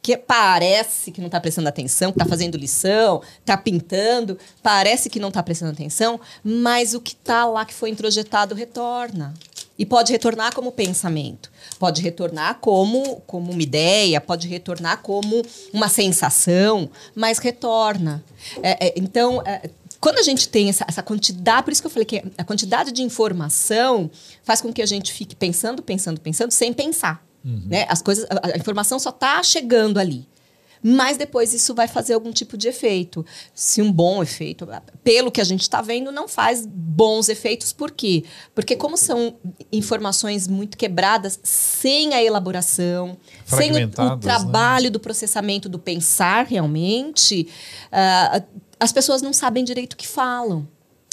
que 0.02 0.16
parece 0.16 1.12
que 1.12 1.20
não 1.20 1.28
está 1.28 1.40
prestando 1.40 1.68
atenção, 1.68 2.10
que 2.10 2.18
está 2.18 2.28
fazendo 2.28 2.58
lição, 2.58 3.22
está 3.38 3.56
pintando, 3.56 4.36
parece 4.60 5.08
que 5.08 5.20
não 5.20 5.28
está 5.28 5.40
prestando 5.42 5.70
atenção, 5.70 6.20
mas 6.42 6.92
o 6.92 7.00
que 7.00 7.12
está 7.12 7.44
lá 7.46 7.64
que 7.64 7.72
foi 7.72 7.88
introjetado 7.88 8.52
retorna. 8.52 9.32
E 9.78 9.86
pode 9.86 10.12
retornar 10.12 10.54
como 10.54 10.70
pensamento, 10.72 11.50
pode 11.78 12.02
retornar 12.02 12.58
como, 12.60 13.22
como 13.26 13.52
uma 13.52 13.62
ideia, 13.62 14.20
pode 14.20 14.46
retornar 14.48 15.00
como 15.02 15.40
uma 15.72 15.88
sensação, 15.88 16.90
mas 17.14 17.38
retorna. 17.38 18.22
É, 18.62 18.88
é, 18.88 18.94
então, 18.96 19.40
é, 19.46 19.70
quando 20.00 20.18
a 20.18 20.22
gente 20.22 20.48
tem 20.48 20.68
essa, 20.68 20.84
essa 20.86 21.02
quantidade, 21.02 21.62
por 21.62 21.72
isso 21.72 21.80
que 21.80 21.86
eu 21.86 21.90
falei 21.90 22.04
que 22.04 22.22
a 22.36 22.44
quantidade 22.44 22.92
de 22.92 23.02
informação 23.02 24.10
faz 24.42 24.60
com 24.60 24.72
que 24.72 24.82
a 24.82 24.86
gente 24.86 25.12
fique 25.12 25.34
pensando, 25.34 25.80
pensando, 25.82 26.20
pensando, 26.20 26.50
sem 26.50 26.72
pensar. 26.72 27.24
Né? 27.44 27.86
As 27.88 28.00
coisas, 28.02 28.24
a, 28.30 28.54
a 28.54 28.56
informação 28.56 28.98
só 28.98 29.10
está 29.10 29.42
chegando 29.42 29.98
ali. 29.98 30.28
Mas 30.84 31.16
depois 31.16 31.54
isso 31.54 31.74
vai 31.76 31.86
fazer 31.86 32.12
algum 32.14 32.32
tipo 32.32 32.56
de 32.56 32.66
efeito. 32.66 33.24
Se 33.54 33.80
um 33.80 33.92
bom 33.92 34.20
efeito, 34.20 34.66
pelo 35.04 35.30
que 35.30 35.40
a 35.40 35.44
gente 35.44 35.60
está 35.62 35.80
vendo, 35.80 36.10
não 36.10 36.26
faz 36.26 36.66
bons 36.66 37.28
efeitos. 37.28 37.72
Por 37.72 37.92
quê? 37.92 38.24
Porque 38.52 38.74
como 38.74 38.96
são 38.96 39.36
informações 39.70 40.48
muito 40.48 40.76
quebradas, 40.76 41.38
sem 41.44 42.14
a 42.14 42.22
elaboração, 42.22 43.16
sem 43.46 43.70
o- 43.70 43.74
o, 43.74 43.76
né? 44.10 44.18
trabalho 44.20 44.90
do 44.90 44.98
processamento 44.98 45.68
do 45.68 45.78
pensar 45.78 46.46
realmente, 46.46 47.46
ah, 47.92 48.42
as 48.80 48.92
pessoas 48.92 49.22
não 49.22 49.32
sabem 49.32 49.62
direito 49.64 49.92
o 49.92 49.96
que 49.96 50.08
falam. 50.08 50.66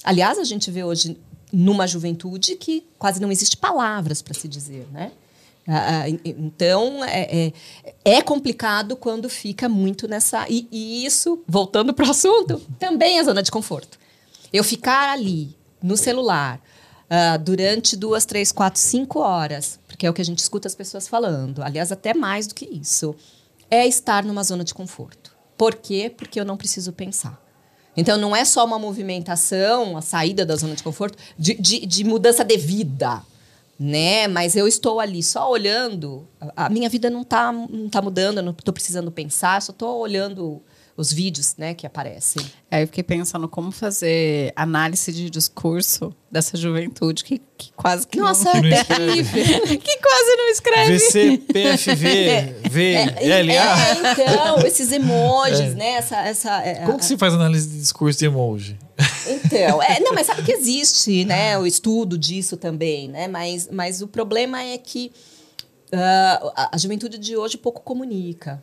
Aliás, 0.04 0.40
a 0.40 0.44
gente 0.44 0.72
vê 0.72 0.84
hoje 0.84 1.16
numa 1.54 1.86
juventude 1.86 2.56
que 2.56 2.84
quase 2.98 3.20
não 3.22 3.32
existe 3.32 3.56
palavras 3.56 4.22
para 4.22 4.34
se 4.34 4.48
dizer, 4.48 4.88
né? 4.92 5.12
Ah, 5.72 6.02
ah, 6.02 6.10
en- 6.10 6.20
então, 6.26 7.04
é, 7.06 7.54
é, 8.04 8.14
é 8.18 8.22
complicado 8.24 8.96
quando 8.96 9.30
fica 9.30 9.70
muito 9.70 10.08
nessa. 10.08 10.48
E, 10.50 10.68
e 10.72 11.06
isso, 11.06 11.44
voltando 11.48 11.94
para 11.94 12.08
o 12.08 12.10
assunto, 12.10 12.60
também 12.80 13.20
é 13.20 13.24
zona 13.24 13.44
de 13.44 13.52
conforto. 13.52 14.00
Eu 14.52 14.64
ficar 14.64 15.12
ali, 15.12 15.56
no 15.82 15.96
celular, 15.96 16.60
ah, 17.08 17.38
durante 17.38 17.96
duas, 17.96 18.26
três, 18.26 18.52
quatro, 18.52 18.82
cinco 18.82 19.20
horas, 19.20 19.80
porque 19.88 20.08
é 20.08 20.10
o 20.10 20.14
que 20.14 20.22
a 20.22 20.26
gente 20.26 20.40
escuta 20.40 20.68
as 20.68 20.74
pessoas 20.74 21.08
falando, 21.08 21.62
aliás, 21.62 21.92
até 21.92 22.16
mais 22.16 22.48
do 22.48 22.56
que 22.56 22.66
isso, 22.66 23.16
é 23.70 23.86
estar 23.86 24.24
numa 24.24 24.44
zona 24.44 24.64
de 24.64 24.74
conforto. 24.74 25.38
Por 25.56 25.76
quê? 25.76 26.12
Porque 26.16 26.40
eu 26.40 26.46
não 26.46 26.58
preciso 26.58 26.92
pensar. 26.92 27.40
Então, 27.96 28.18
não 28.18 28.36
é 28.36 28.44
só 28.44 28.66
uma 28.66 28.80
movimentação, 28.80 29.98
a 29.98 30.02
saída 30.02 30.44
da 30.46 30.56
zona 30.56 30.74
de 30.74 30.82
conforto, 30.82 31.18
de, 31.38 31.54
de, 31.56 31.86
de 31.86 32.04
mudança 32.04 32.44
de 32.44 32.58
vida 32.58 33.22
né? 33.80 34.28
Mas 34.28 34.56
eu 34.56 34.68
estou 34.68 35.00
ali 35.00 35.24
só 35.24 35.50
olhando. 35.50 36.28
A 36.40 36.66
a 36.66 36.70
minha 36.70 36.90
vida 36.90 37.10
não 37.10 37.22
está 37.22 37.52
não 37.52 37.90
tá 37.90 38.02
mudando, 38.02 38.38
eu 38.40 38.44
não 38.44 38.52
estou 38.52 38.74
precisando 38.74 39.12
pensar, 39.12 39.62
só 39.62 39.72
estou 39.72 40.00
olhando 40.00 40.62
os 41.00 41.14
vídeos, 41.14 41.56
né, 41.58 41.74
que 41.74 41.88
aparecem. 41.88 42.46
Aí 42.70 42.84
eu 42.84 42.88
fiquei 42.88 43.04
pensando 43.04 43.48
como 43.48 43.72
fazer 43.72 44.52
análise 44.54 45.14
de 45.14 45.30
discurso 45.30 46.14
dessa 46.30 46.58
juventude 46.58 47.24
que, 47.24 47.42
que 47.58 47.72
quase 47.72 48.06
que 48.06 48.20
Nossa, 48.20 48.52
Que 48.52 48.62
não 48.62 48.68
é 48.68 48.82
escreve. 48.82 49.24
terrível. 49.24 49.80
que 49.80 49.98
quase 49.98 50.36
não 50.36 50.50
escreve. 50.50 50.98
VC, 50.98 51.38
PFV, 51.38 52.70
VLA. 52.70 53.54
É, 53.54 54.12
então, 54.12 54.60
esses 54.68 54.92
emojis, 54.92 55.74
né? 55.74 55.92
Essa, 55.92 56.18
essa, 56.18 56.62
é, 56.64 56.86
Como 56.86 56.98
que 57.00 57.06
se 57.06 57.18
faz 57.18 57.34
análise 57.34 57.70
de 57.70 57.80
discurso 57.80 58.20
de 58.20 58.26
emoji? 58.26 58.78
Então, 59.28 59.82
é, 59.82 60.00
não, 60.00 60.14
mas 60.14 60.28
sabe 60.28 60.44
que 60.44 60.52
existe, 60.52 61.24
né? 61.26 61.58
O 61.58 61.66
estudo 61.66 62.18
disso 62.18 62.58
também, 62.58 63.08
né? 63.08 63.28
Mas, 63.28 63.70
mas 63.72 64.02
o 64.02 64.08
problema 64.08 64.62
é 64.62 64.78
que 64.78 65.12
ah, 65.92 66.52
a, 66.56 66.76
a 66.76 66.78
juventude 66.78 67.18
de 67.18 67.36
hoje 67.38 67.58
pouco 67.58 67.82
comunica, 67.82 68.62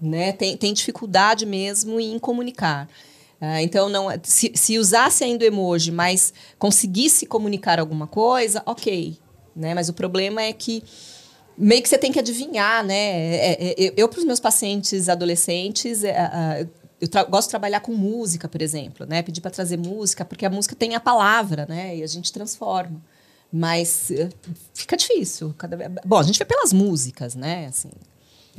né? 0.00 0.32
Tem, 0.32 0.56
tem 0.56 0.72
dificuldade 0.72 1.44
mesmo 1.46 1.98
em 2.00 2.18
comunicar. 2.18 2.88
Ah, 3.40 3.62
então, 3.62 3.88
não, 3.88 4.10
é- 4.10 4.20
se, 4.22 4.52
se 4.54 4.78
usasse 4.78 5.22
ainda 5.24 5.44
o 5.44 5.46
emoji, 5.46 5.92
mas 5.92 6.32
conseguisse 6.58 7.24
comunicar 7.26 7.78
alguma 7.78 8.06
coisa, 8.06 8.62
ok. 8.66 9.16
Né? 9.54 9.74
Mas 9.74 9.88
o 9.88 9.92
problema 9.92 10.42
é 10.42 10.52
que 10.52 10.82
meio 11.56 11.82
que 11.82 11.88
você 11.88 11.98
tem 11.98 12.12
que 12.12 12.18
adivinhar, 12.18 12.84
né? 12.84 12.94
É, 12.94 13.56
é, 13.60 13.74
eu, 13.76 13.92
eu 13.96 14.08
para 14.08 14.18
os 14.18 14.24
meus 14.24 14.40
pacientes 14.40 15.08
adolescentes, 15.08 16.02
eu 17.00 17.08
gosto 17.28 17.48
de 17.48 17.50
trabalhar 17.50 17.80
com 17.80 17.92
música, 17.92 18.48
por 18.48 18.60
exemplo, 18.60 19.06
né? 19.06 19.22
Pedir 19.22 19.40
para 19.40 19.50
trazer 19.50 19.76
música, 19.76 20.24
porque 20.24 20.44
a 20.44 20.50
música 20.50 20.74
tem 20.74 20.94
a 20.94 21.00
palavra, 21.00 21.66
né? 21.68 21.96
E 21.96 22.02
a 22.02 22.06
gente 22.06 22.32
transforma. 22.32 23.00
Mas 23.52 24.10
eh, 24.10 24.28
fica 24.74 24.96
difícil. 24.96 25.54
Cada... 25.56 25.76
Bom, 26.04 26.18
a 26.18 26.22
gente 26.22 26.38
vê 26.38 26.44
pelas 26.44 26.72
músicas, 26.72 27.34
né? 27.34 27.66
Assim, 27.66 27.90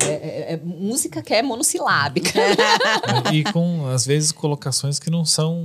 é, 0.04 0.08
é- 0.08 0.54
é 0.54 0.60
música 0.64 1.22
que 1.22 1.34
é 1.34 1.42
monossilábica. 1.42 2.40
e 3.34 3.44
com, 3.52 3.88
às 3.88 4.06
vezes, 4.06 4.32
colocações 4.32 5.00
que 5.00 5.10
não 5.10 5.26
são 5.26 5.62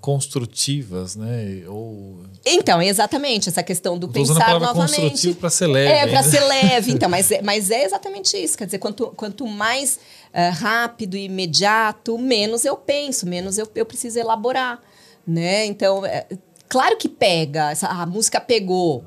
construtivas, 0.00 1.16
né? 1.16 1.64
Ou. 1.68 2.20
então, 2.44 2.80
exatamente, 2.82 3.48
essa 3.48 3.62
questão 3.62 3.98
do 3.98 4.08
Tô 4.08 4.20
usando 4.20 4.36
a 4.36 4.40
pensar 4.40 4.46
palavra 4.46 4.68
novamente. 4.68 5.00
construtivo 5.00 5.38
para 5.38 5.50
ser 5.50 5.66
leve. 5.66 5.92
É, 5.92 6.06
para 6.06 6.18
ainda. 6.20 6.30
ser 6.30 6.44
leve, 6.44 6.92
então, 6.92 7.08
mas 7.08 7.30
é, 7.30 7.42
mas 7.42 7.70
é 7.70 7.84
exatamente 7.84 8.36
isso. 8.36 8.56
Quer 8.56 8.66
dizer, 8.66 8.78
quanto, 8.78 9.06
quanto 9.16 9.46
mais 9.46 9.98
eh, 10.32 10.48
rápido 10.48 11.16
e 11.16 11.24
imediato, 11.24 12.16
menos 12.18 12.64
eu 12.64 12.76
penso, 12.76 13.26
menos 13.26 13.58
eu, 13.58 13.68
eu 13.74 13.84
preciso 13.84 14.18
elaborar. 14.18 14.80
Né? 15.26 15.66
Então, 15.66 16.04
é, 16.04 16.26
claro 16.68 16.96
que 16.96 17.08
pega, 17.08 17.70
essa, 17.70 17.86
a 17.88 18.06
música 18.06 18.40
pegou. 18.40 19.04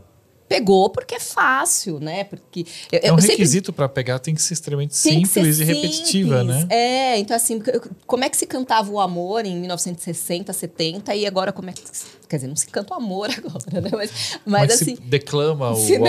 Pegou 0.47 0.89
porque 0.89 1.15
é 1.15 1.19
fácil, 1.19 1.99
né? 1.99 2.23
Porque 2.25 2.65
eu, 2.91 2.99
É 3.03 3.11
um 3.11 3.15
requisito 3.15 3.73
para 3.73 3.89
pegar, 3.89 4.19
tem 4.19 4.35
que 4.35 4.41
ser 4.41 4.53
extremamente 4.53 4.91
que 4.91 4.97
ser 4.97 5.09
simples 5.13 5.59
e 5.59 5.63
repetitiva, 5.63 6.39
simples. 6.41 6.63
né? 6.65 6.67
É, 6.69 7.17
então 7.19 7.35
assim, 7.35 7.61
como 8.05 8.23
é 8.23 8.29
que 8.29 8.37
se 8.37 8.45
cantava 8.45 8.91
o 8.91 8.99
amor 8.99 9.43
em 9.45 9.55
1960, 9.59 10.53
70 10.53 11.15
e 11.15 11.25
agora 11.25 11.51
como 11.51 11.69
é 11.69 11.73
que 11.73 11.81
se- 11.91 12.05
quer 12.29 12.35
dizer, 12.37 12.47
não 12.47 12.55
se 12.55 12.67
canta 12.67 12.93
o 12.93 12.97
amor 12.97 13.29
agora, 13.35 13.81
né? 13.81 13.89
Mas, 13.91 14.11
mas, 14.45 14.69
Mas 14.69 14.71
assim, 14.81 14.95
se 14.95 15.01
declama 15.01 15.71
o 15.71 15.75
se- 15.75 15.95
amor 15.95 16.07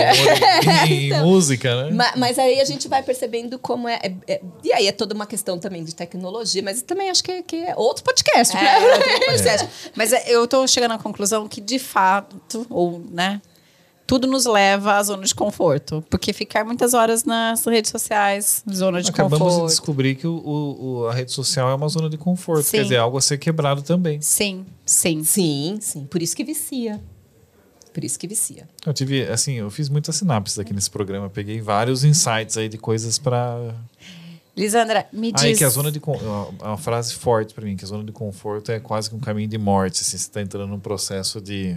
em, 0.87 1.07
Então, 1.07 1.25
música, 1.25 1.83
né? 1.85 1.91
ma- 1.91 2.13
mas, 2.15 2.37
aí 2.37 2.59
a 2.61 2.65
gente 2.65 2.87
vai 2.87 3.01
percebendo 3.01 3.57
como 3.57 3.87
é, 3.87 3.99
é- 4.03 4.33
é- 4.35 4.41
E 4.63 4.71
aí 4.71 4.87
é 4.87 4.91
toda 4.91 5.15
uma 5.15 5.25
questão 5.25 5.57
também 5.57 5.83
de 5.83 5.95
tecnologia, 5.95 6.61
mas 6.61 6.81
também 6.83 7.09
acho 7.09 7.23
que, 7.23 7.31
é- 7.31 7.41
que 7.41 7.55
é 7.55 7.73
outro 7.75 8.03
podcast. 8.03 8.55
É, 8.55 8.61
né? 8.61 8.79
outro 8.93 9.09
podcast. 9.25 9.67
Mas 9.95 10.13
é, 10.13 10.25
eu 10.29 10.47
tô 10.47 10.65
chegando 10.67 10.91
à 10.93 10.99
conclusão 10.99 11.47
que, 11.47 11.59
de 11.59 11.79
fato, 11.79 12.65
ou, 12.69 13.01
né? 13.11 13.41
Tudo 14.07 14.25
nos 14.25 14.45
leva 14.45 14.93
à 14.95 15.03
zona 15.03 15.23
de 15.25 15.35
conforto. 15.35 16.03
Porque 16.09 16.31
ficar 16.33 16.63
muitas 16.63 16.93
horas 16.93 17.25
nas 17.25 17.65
redes 17.65 17.91
sociais, 17.91 18.63
zona 18.73 19.01
de 19.03 19.09
Acabamos 19.11 19.37
conforto. 19.37 19.63
de 19.65 19.71
descobrir 19.71 20.15
que 20.15 20.25
o, 20.25 20.33
o- 21.03 21.07
a 21.07 21.13
rede 21.13 21.31
social 21.31 21.69
é 21.69 21.75
uma 21.75 21.89
zona 21.89 22.09
de 22.09 22.17
conforto. 22.17 22.63
Sim. 22.63 22.77
Quer 22.77 22.83
dizer, 22.83 22.95
é 22.95 22.99
algo 22.99 23.17
a 23.17 23.21
ser 23.21 23.37
quebrado 23.37 23.81
também. 23.83 24.21
Sim, 24.21 24.65
sim. 24.85 25.23
Sim, 25.23 25.77
sim. 25.81 26.05
Por 26.05 26.21
isso 26.21 26.35
que 26.35 26.43
vicia. 26.43 26.99
Por 27.93 28.03
isso 28.03 28.17
que 28.17 28.27
vicia. 28.27 28.67
Eu 28.85 28.93
tive, 28.93 29.23
assim, 29.23 29.53
eu 29.55 29.69
fiz 29.71 29.89
muitas 29.89 30.15
sinapses 30.15 30.57
aqui 30.59 30.71
nesse 30.71 30.89
programa. 30.89 31.29
Peguei 31.29 31.59
vários 31.59 32.03
insights 32.03 32.55
aí 32.55 32.69
de 32.69 32.77
coisas 32.77 33.17
pra. 33.19 33.73
Lisandra, 34.55 35.07
me 35.13 35.31
diz. 35.31 35.43
Aí 35.43 35.55
que 35.55 35.63
a 35.63 35.69
zona 35.69 35.91
de. 35.91 35.99
con- 35.99 36.17
Uma, 36.17 36.47
uma 36.69 36.77
frase 36.77 37.13
forte 37.13 37.53
pra 37.53 37.63
mim, 37.65 37.75
que 37.75 37.83
a 37.83 37.87
zona 37.87 38.03
de 38.03 38.11
conforto 38.11 38.71
é 38.71 38.79
quase 38.79 39.09
que 39.09 39.15
um 39.15 39.19
caminho 39.19 39.47
de 39.47 39.57
morte. 39.57 40.01
Assim, 40.01 40.17
você 40.17 40.29
tá 40.29 40.41
entrando 40.41 40.67
num 40.67 40.79
processo 40.79 41.41
de. 41.41 41.75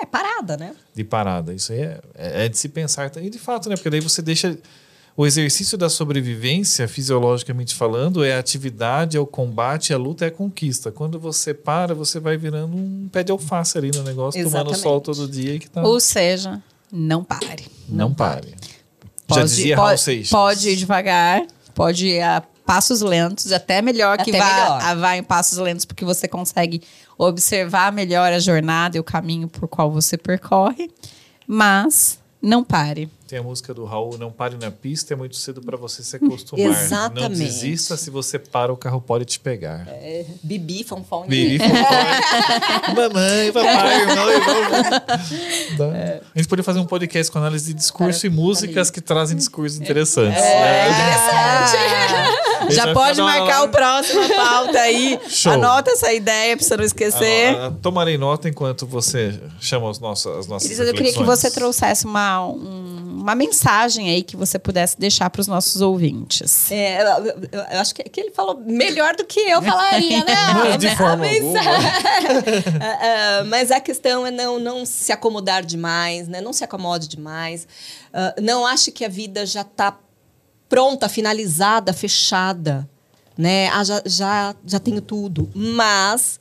É, 0.00 0.06
parada, 0.06 0.56
né? 0.56 0.74
de 0.94 1.04
parada. 1.04 1.52
Isso 1.52 1.72
aí 1.72 1.80
é, 1.80 2.00
é, 2.14 2.48
de 2.48 2.56
se 2.56 2.68
pensar. 2.68 3.10
E 3.16 3.28
de 3.28 3.38
fato, 3.38 3.68
né? 3.68 3.76
Porque 3.76 3.90
daí 3.90 4.00
você 4.00 4.22
deixa. 4.22 4.56
O 5.14 5.26
exercício 5.26 5.76
da 5.76 5.90
sobrevivência, 5.90 6.88
fisiologicamente 6.88 7.74
falando, 7.74 8.24
é 8.24 8.34
a 8.34 8.38
atividade, 8.38 9.14
é 9.14 9.20
o 9.20 9.26
combate, 9.26 9.92
é 9.92 9.94
a 9.94 9.98
luta, 9.98 10.24
é 10.24 10.28
a 10.28 10.30
conquista. 10.30 10.90
Quando 10.90 11.20
você 11.20 11.52
para, 11.52 11.94
você 11.94 12.18
vai 12.18 12.38
virando 12.38 12.74
um 12.74 13.10
pé 13.12 13.22
de 13.22 13.30
alface 13.30 13.76
ali 13.76 13.90
no 13.90 14.02
negócio, 14.02 14.42
tomando 14.42 14.70
Exatamente. 14.70 14.80
sol 14.80 15.00
todo 15.02 15.28
dia 15.28 15.54
e 15.54 15.58
que 15.58 15.68
tá. 15.68 15.82
Ou 15.82 16.00
seja, 16.00 16.62
não 16.90 17.22
pare. 17.22 17.66
Não 17.86 18.14
pare. 18.14 18.54
Já 19.28 19.36
Pode, 19.36 19.44
dizia 19.44 19.76
Raul 19.76 19.88
pode, 19.88 20.00
Seixas. 20.00 20.30
pode 20.30 20.68
ir 20.70 20.76
devagar, 20.76 21.46
pode 21.74 22.06
ir 22.06 22.22
a 22.22 22.42
passos 22.64 23.00
lentos, 23.02 23.52
até 23.52 23.82
melhor 23.82 24.16
que 24.18 24.30
Até 24.30 24.38
vá, 24.38 24.78
melhor. 24.78 24.96
vá 24.96 25.16
em 25.16 25.22
passos 25.22 25.58
lentos, 25.58 25.84
porque 25.84 26.04
você 26.04 26.28
consegue 26.28 26.82
observar 27.16 27.92
melhor 27.92 28.32
a 28.32 28.38
jornada 28.38 28.96
e 28.96 29.00
o 29.00 29.04
caminho 29.04 29.48
por 29.48 29.68
qual 29.68 29.90
você 29.90 30.16
percorre. 30.16 30.90
Mas 31.46 32.18
não 32.42 32.64
pare. 32.64 33.08
Tem 33.28 33.38
a 33.38 33.42
música 33.42 33.72
do 33.72 33.84
Raul, 33.84 34.18
não 34.18 34.30
pare 34.30 34.56
na 34.60 34.70
pista, 34.70 35.14
é 35.14 35.16
muito 35.16 35.36
cedo 35.36 35.62
para 35.62 35.76
você 35.76 36.02
se 36.02 36.16
acostumar. 36.16 36.66
Não 36.66 36.72
Exatamente. 36.72 37.38
desista, 37.38 37.96
se 37.96 38.10
você 38.10 38.38
para, 38.38 38.72
o 38.72 38.76
carro 38.76 39.00
pode 39.00 39.24
te 39.24 39.38
pegar. 39.38 39.86
É, 39.88 40.26
bibi, 40.42 40.82
fonfon. 40.82 41.24
Vivi, 41.26 41.58
papai. 41.58 42.92
Mamãe, 42.94 43.52
papai, 43.52 44.00
irmão, 44.00 44.30
irmão. 44.30 44.54
Dá. 45.78 46.20
A 46.34 46.38
gente 46.38 46.48
poderia 46.48 46.64
fazer 46.64 46.80
um 46.80 46.84
podcast 46.84 47.32
com 47.32 47.38
análise 47.38 47.66
de 47.66 47.74
discurso 47.74 48.26
e 48.26 48.28
músicas 48.28 48.90
que 48.90 49.00
trazem 49.00 49.36
discursos 49.36 49.80
interessantes. 49.80 50.42
É 50.42 50.90
né? 50.90 52.26
Já 52.70 52.92
pode 52.92 53.20
marcar 53.20 53.64
o 53.64 53.68
próximo 53.68 54.28
pauta 54.28 54.78
aí. 54.80 55.18
Show. 55.28 55.52
Anota 55.52 55.90
essa 55.90 56.12
ideia 56.12 56.56
pra 56.56 56.64
você 56.66 56.76
não 56.76 56.84
esquecer. 56.84 57.54
Ah, 57.56 57.66
ah, 57.66 57.72
Tomarei 57.82 58.16
nota 58.18 58.48
enquanto 58.48 58.86
você 58.86 59.38
chama 59.60 59.88
os 59.88 59.98
nossos, 59.98 60.26
as 60.38 60.46
nossas 60.46 60.66
Elisandra, 60.68 60.92
eu 60.92 60.96
queria 60.96 61.12
que 61.12 61.22
você 61.24 61.50
trouxesse 61.50 62.04
uma, 62.04 62.46
um- 62.46 63.18
uma 63.22 63.34
mensagem 63.34 64.10
aí 64.10 64.22
que 64.22 64.36
você 64.36 64.58
pudesse 64.58 64.98
deixar 64.98 65.30
para 65.30 65.40
os 65.40 65.46
nossos 65.46 65.80
ouvintes. 65.80 66.70
É, 66.72 67.02
eu, 67.02 67.06
eu- 67.26 67.48
eu 67.72 67.80
acho 67.80 67.94
que, 67.94 68.02
que 68.04 68.20
ele 68.20 68.30
falou 68.32 68.60
melhor 68.66 69.14
do 69.16 69.24
que 69.24 69.38
eu 69.40 69.60
falaria, 69.62 70.24
né? 70.24 70.34
Mas 70.54 70.78
de 70.78 70.88
A 70.88 70.96
forma. 70.96 71.24
Ah, 72.80 72.98
ah, 73.40 73.44
mas 73.46 73.70
a 73.70 73.80
questão 73.80 74.26
é 74.26 74.30
não, 74.30 74.58
não 74.58 74.84
se 74.84 75.12
acomodar 75.12 75.64
demais, 75.64 76.28
né? 76.28 76.40
Não 76.40 76.52
se 76.52 76.64
acomode 76.64 77.08
demais. 77.08 77.66
Ah, 78.12 78.34
não 78.40 78.66
ache 78.66 78.90
que 78.90 79.04
a 79.04 79.08
vida 79.08 79.44
já 79.46 79.62
está 79.62 79.96
pronta, 80.72 81.06
finalizada, 81.06 81.92
fechada, 81.92 82.88
né? 83.36 83.68
Ah, 83.68 83.84
já, 83.84 84.02
já, 84.06 84.54
já 84.64 84.80
tenho 84.80 85.02
tudo. 85.02 85.50
Mas 85.54 86.40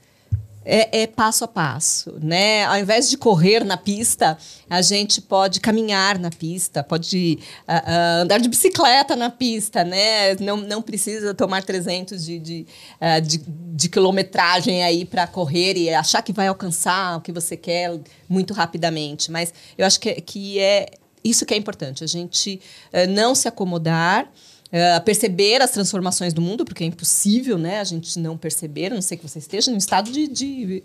é, 0.63 1.01
é 1.01 1.07
passo 1.07 1.43
a 1.43 1.49
passo, 1.49 2.17
né? 2.21 2.63
Ao 2.63 2.77
invés 2.77 3.09
de 3.09 3.17
correr 3.17 3.65
na 3.65 3.75
pista, 3.75 4.37
a 4.69 4.81
gente 4.81 5.19
pode 5.19 5.59
caminhar 5.59 6.17
na 6.17 6.29
pista, 6.29 6.81
pode 6.81 7.39
ah, 7.67 7.83
ah, 7.85 8.21
andar 8.21 8.39
de 8.39 8.47
bicicleta 8.47 9.17
na 9.17 9.29
pista, 9.29 9.83
né? 9.83 10.33
Não, 10.35 10.55
não 10.55 10.81
precisa 10.81 11.33
tomar 11.33 11.61
300 11.63 12.23
de, 12.23 12.39
de, 12.39 12.67
ah, 13.01 13.19
de, 13.19 13.43
de 13.45 13.89
quilometragem 13.89 14.81
aí 14.81 15.03
para 15.03 15.27
correr 15.27 15.75
e 15.75 15.93
achar 15.93 16.21
que 16.21 16.31
vai 16.31 16.47
alcançar 16.47 17.17
o 17.17 17.21
que 17.21 17.33
você 17.33 17.57
quer 17.57 17.99
muito 18.29 18.53
rapidamente. 18.53 19.29
Mas 19.29 19.53
eu 19.77 19.85
acho 19.85 19.99
que, 19.99 20.13
que 20.21 20.57
é 20.57 21.00
isso 21.23 21.45
que 21.45 21.53
é 21.53 21.57
importante, 21.57 22.03
a 22.03 22.07
gente 22.07 22.59
eh, 22.91 23.07
não 23.07 23.35
se 23.35 23.47
acomodar, 23.47 24.31
eh, 24.71 24.99
perceber 25.01 25.61
as 25.61 25.71
transformações 25.71 26.33
do 26.33 26.41
mundo, 26.41 26.65
porque 26.65 26.83
é 26.83 26.87
impossível, 26.87 27.57
né, 27.57 27.79
a 27.79 27.83
gente 27.83 28.17
não 28.19 28.37
perceber, 28.37 28.87
a 28.87 28.95
não 28.95 29.01
sei 29.01 29.17
que 29.17 29.27
você 29.27 29.39
esteja 29.39 29.69
num 29.69 29.77
estado 29.77 30.11
de, 30.11 30.27
de 30.27 30.83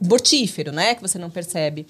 mortífero, 0.00 0.72
né, 0.72 0.94
que 0.94 1.02
você 1.02 1.18
não 1.18 1.30
percebe. 1.30 1.86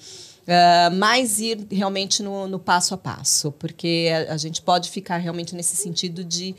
Eh, 0.51 0.89
mas 0.91 1.39
ir 1.39 1.67
realmente 1.71 2.23
no, 2.23 2.47
no 2.47 2.57
passo 2.57 2.95
a 2.95 2.97
passo, 2.97 3.51
porque 3.51 4.09
a, 4.11 4.33
a 4.33 4.37
gente 4.37 4.63
pode 4.63 4.89
ficar 4.89 5.17
realmente 5.17 5.53
nesse 5.55 5.75
sentido 5.75 6.23
de 6.23 6.55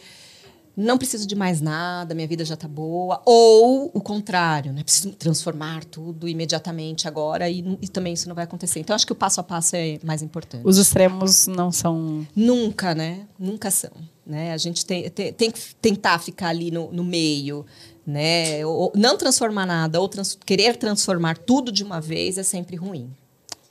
não 0.80 0.96
preciso 0.98 1.26
de 1.26 1.34
mais 1.34 1.60
nada, 1.60 2.14
minha 2.14 2.26
vida 2.26 2.44
já 2.44 2.54
está 2.54 2.66
boa. 2.66 3.20
Ou 3.24 3.90
o 3.92 4.00
contrário, 4.00 4.72
né? 4.72 4.82
Preciso 4.82 5.12
transformar 5.12 5.84
tudo 5.84 6.28
imediatamente 6.28 7.06
agora 7.06 7.48
e, 7.48 7.78
e 7.80 7.88
também 7.88 8.14
isso 8.14 8.28
não 8.28 8.34
vai 8.34 8.44
acontecer. 8.44 8.80
Então, 8.80 8.96
acho 8.96 9.06
que 9.06 9.12
o 9.12 9.16
passo 9.16 9.40
a 9.40 9.42
passo 9.42 9.76
é 9.76 9.98
mais 10.02 10.22
importante. 10.22 10.66
Os 10.66 10.78
extremos 10.78 11.46
não 11.46 11.70
são. 11.70 12.26
Nunca, 12.34 12.94
né? 12.94 13.26
Nunca 13.38 13.70
são. 13.70 13.92
Né? 14.26 14.52
A 14.52 14.56
gente 14.56 14.86
tem, 14.86 15.08
tem, 15.10 15.32
tem 15.32 15.50
que 15.50 15.60
tentar 15.76 16.18
ficar 16.18 16.48
ali 16.48 16.70
no, 16.70 16.90
no 16.92 17.04
meio. 17.04 17.66
Né? 18.06 18.64
Ou, 18.64 18.92
não 18.96 19.16
transformar 19.16 19.66
nada, 19.66 20.00
ou 20.00 20.08
trans- 20.08 20.38
querer 20.44 20.76
transformar 20.76 21.36
tudo 21.38 21.70
de 21.70 21.84
uma 21.84 22.00
vez 22.00 22.38
é 22.38 22.42
sempre 22.42 22.74
ruim. 22.74 23.10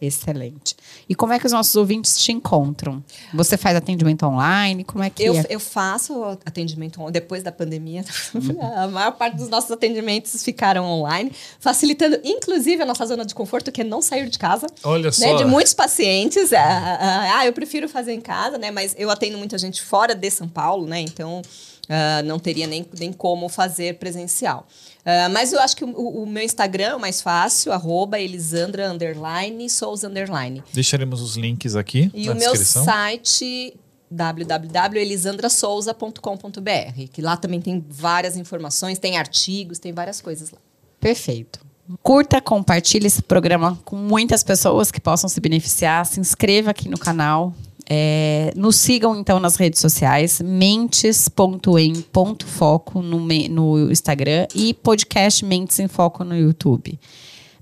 Excelente. 0.02 0.78
E 1.10 1.16
como 1.16 1.34
é 1.34 1.40
que 1.40 1.46
os 1.46 1.52
nossos 1.52 1.76
ouvintes 1.76 2.18
te 2.18 2.32
encontram? 2.32 3.04
Você 3.34 3.58
faz 3.58 3.76
atendimento 3.76 4.26
online? 4.26 4.86
Como 4.86 5.04
é 5.04 5.10
que 5.10 5.22
Eu, 5.22 5.36
é? 5.36 5.46
eu 5.50 5.60
faço 5.60 6.24
atendimento 6.46 7.00
depois 7.12 7.44
da 7.44 7.52
pandemia. 7.52 8.06
a 8.78 8.88
maior 8.88 9.12
parte 9.12 9.36
dos 9.36 9.50
nossos 9.50 9.70
atendimentos 9.70 10.42
ficaram 10.42 10.86
online, 10.86 11.32
facilitando, 11.60 12.18
inclusive, 12.24 12.82
a 12.82 12.86
nossa 12.86 13.06
zona 13.06 13.26
de 13.26 13.36
conforto, 13.36 13.74
que 13.74 13.82
é 13.82 13.84
não 13.84 14.02
sair 14.02 14.30
de 14.30 14.40
casa. 14.40 14.68
Olha 14.84 15.06
né, 15.06 15.12
só. 15.12 15.36
de 15.36 15.44
muitos 15.44 15.74
pacientes. 15.74 16.54
ah, 16.54 16.60
ah, 16.62 17.40
ah, 17.40 17.46
eu 17.46 17.52
prefiro 17.52 17.90
fazer 17.90 18.14
em 18.14 18.22
casa, 18.22 18.58
né? 18.58 18.72
Mas 18.72 18.96
eu 18.98 19.10
atendo 19.10 19.38
muita 19.38 19.58
gente 19.58 19.82
fora 19.82 20.16
de 20.16 20.32
São 20.32 20.48
Paulo, 20.48 20.88
né? 20.88 21.02
Então 21.02 21.42
ah, 21.90 22.22
não 22.24 22.38
teria 22.38 22.68
nem, 22.68 22.86
nem 23.00 23.12
como 23.12 23.50
fazer 23.50 23.96
presencial. 23.96 24.68
Ah, 25.12 25.28
mas 25.30 25.52
eu 25.54 25.60
acho 25.60 25.76
que 25.76 25.84
o, 25.84 25.90
o 25.90 26.28
meu 26.28 26.44
Instagram 26.44 26.84
é 26.84 26.96
o 26.96 27.00
mais 27.00 27.20
fácil, 27.22 27.72
arroba 27.72 28.20
Elisandra 28.20 28.92
underline, 28.92 29.68
Souza 29.70 30.08
underline. 30.08 30.64
Deixaremos 30.72 31.20
os 31.22 31.36
links 31.36 31.76
aqui 31.76 32.12
E 32.14 32.28
na 32.28 32.34
o 32.34 32.36
meu 32.36 32.52
descrição. 32.52 32.86
site 32.86 33.74
www.elisandrasouza.com.br, 34.12 37.08
que 37.12 37.22
lá 37.22 37.38
também 37.38 37.62
tem 37.62 37.84
várias 37.90 38.36
informações, 38.38 39.00
tem 39.00 39.18
artigos, 39.18 39.80
tem 39.80 39.94
várias 39.94 40.22
coisas 40.22 40.52
lá. 40.52 40.58
Perfeito. 41.00 41.60
Curta, 42.04 42.40
compartilhe 42.40 43.08
esse 43.08 43.24
programa 43.24 43.80
com 43.84 43.96
muitas 43.96 44.44
pessoas 44.44 44.92
que 44.92 45.02
possam 45.02 45.28
se 45.28 45.42
beneficiar. 45.42 46.06
Se 46.06 46.20
inscreva 46.20 46.70
aqui 46.70 46.88
no 46.88 47.00
canal. 47.00 47.52
É, 47.92 48.54
nos 48.56 48.76
sigam 48.76 49.16
então 49.16 49.40
nas 49.40 49.56
redes 49.56 49.80
sociais, 49.80 50.40
mentes.em.foco 50.40 53.02
no, 53.02 53.28
no 53.50 53.92
Instagram 53.92 54.46
e 54.54 54.76
podcast 54.76 55.44
Mentes 55.44 55.80
em 55.80 55.88
Foco 55.88 56.24
no 56.24 56.38
YouTube. 56.38 57.00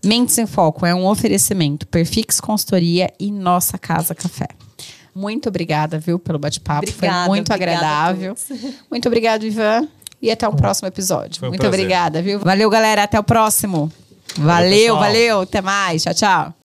Mentes 0.03 0.37
em 0.37 0.45
Foco 0.45 0.85
é 0.85 0.93
um 0.93 1.07
oferecimento 1.07 1.87
Perfix 1.87 2.41
Consultoria 2.41 3.09
e 3.17 3.31
Nossa 3.31 3.77
Casa 3.77 4.13
Café. 4.13 4.49
Muito 5.15 5.47
obrigada, 5.49 5.97
viu, 5.97 6.19
pelo 6.19 6.37
bate-papo. 6.37 6.91
Foi 6.91 7.09
muito 7.27 7.51
agradável. 7.51 8.35
Muito 8.91 9.07
obrigado, 9.07 9.45
Ivan. 9.45 9.87
E 10.21 10.29
até 10.29 10.47
o 10.47 10.53
próximo 10.53 10.87
episódio. 10.87 11.43
Um 11.43 11.49
Muito 11.49 11.61
prazer. 11.61 11.79
obrigada, 11.79 12.21
viu? 12.21 12.39
Valeu, 12.39 12.69
galera. 12.69 13.03
Até 13.03 13.19
o 13.19 13.23
próximo. 13.23 13.91
Valeu, 14.37 14.95
pessoal. 14.95 14.99
valeu. 14.99 15.41
Até 15.41 15.61
mais. 15.61 16.03
Tchau, 16.03 16.13
tchau. 16.13 16.56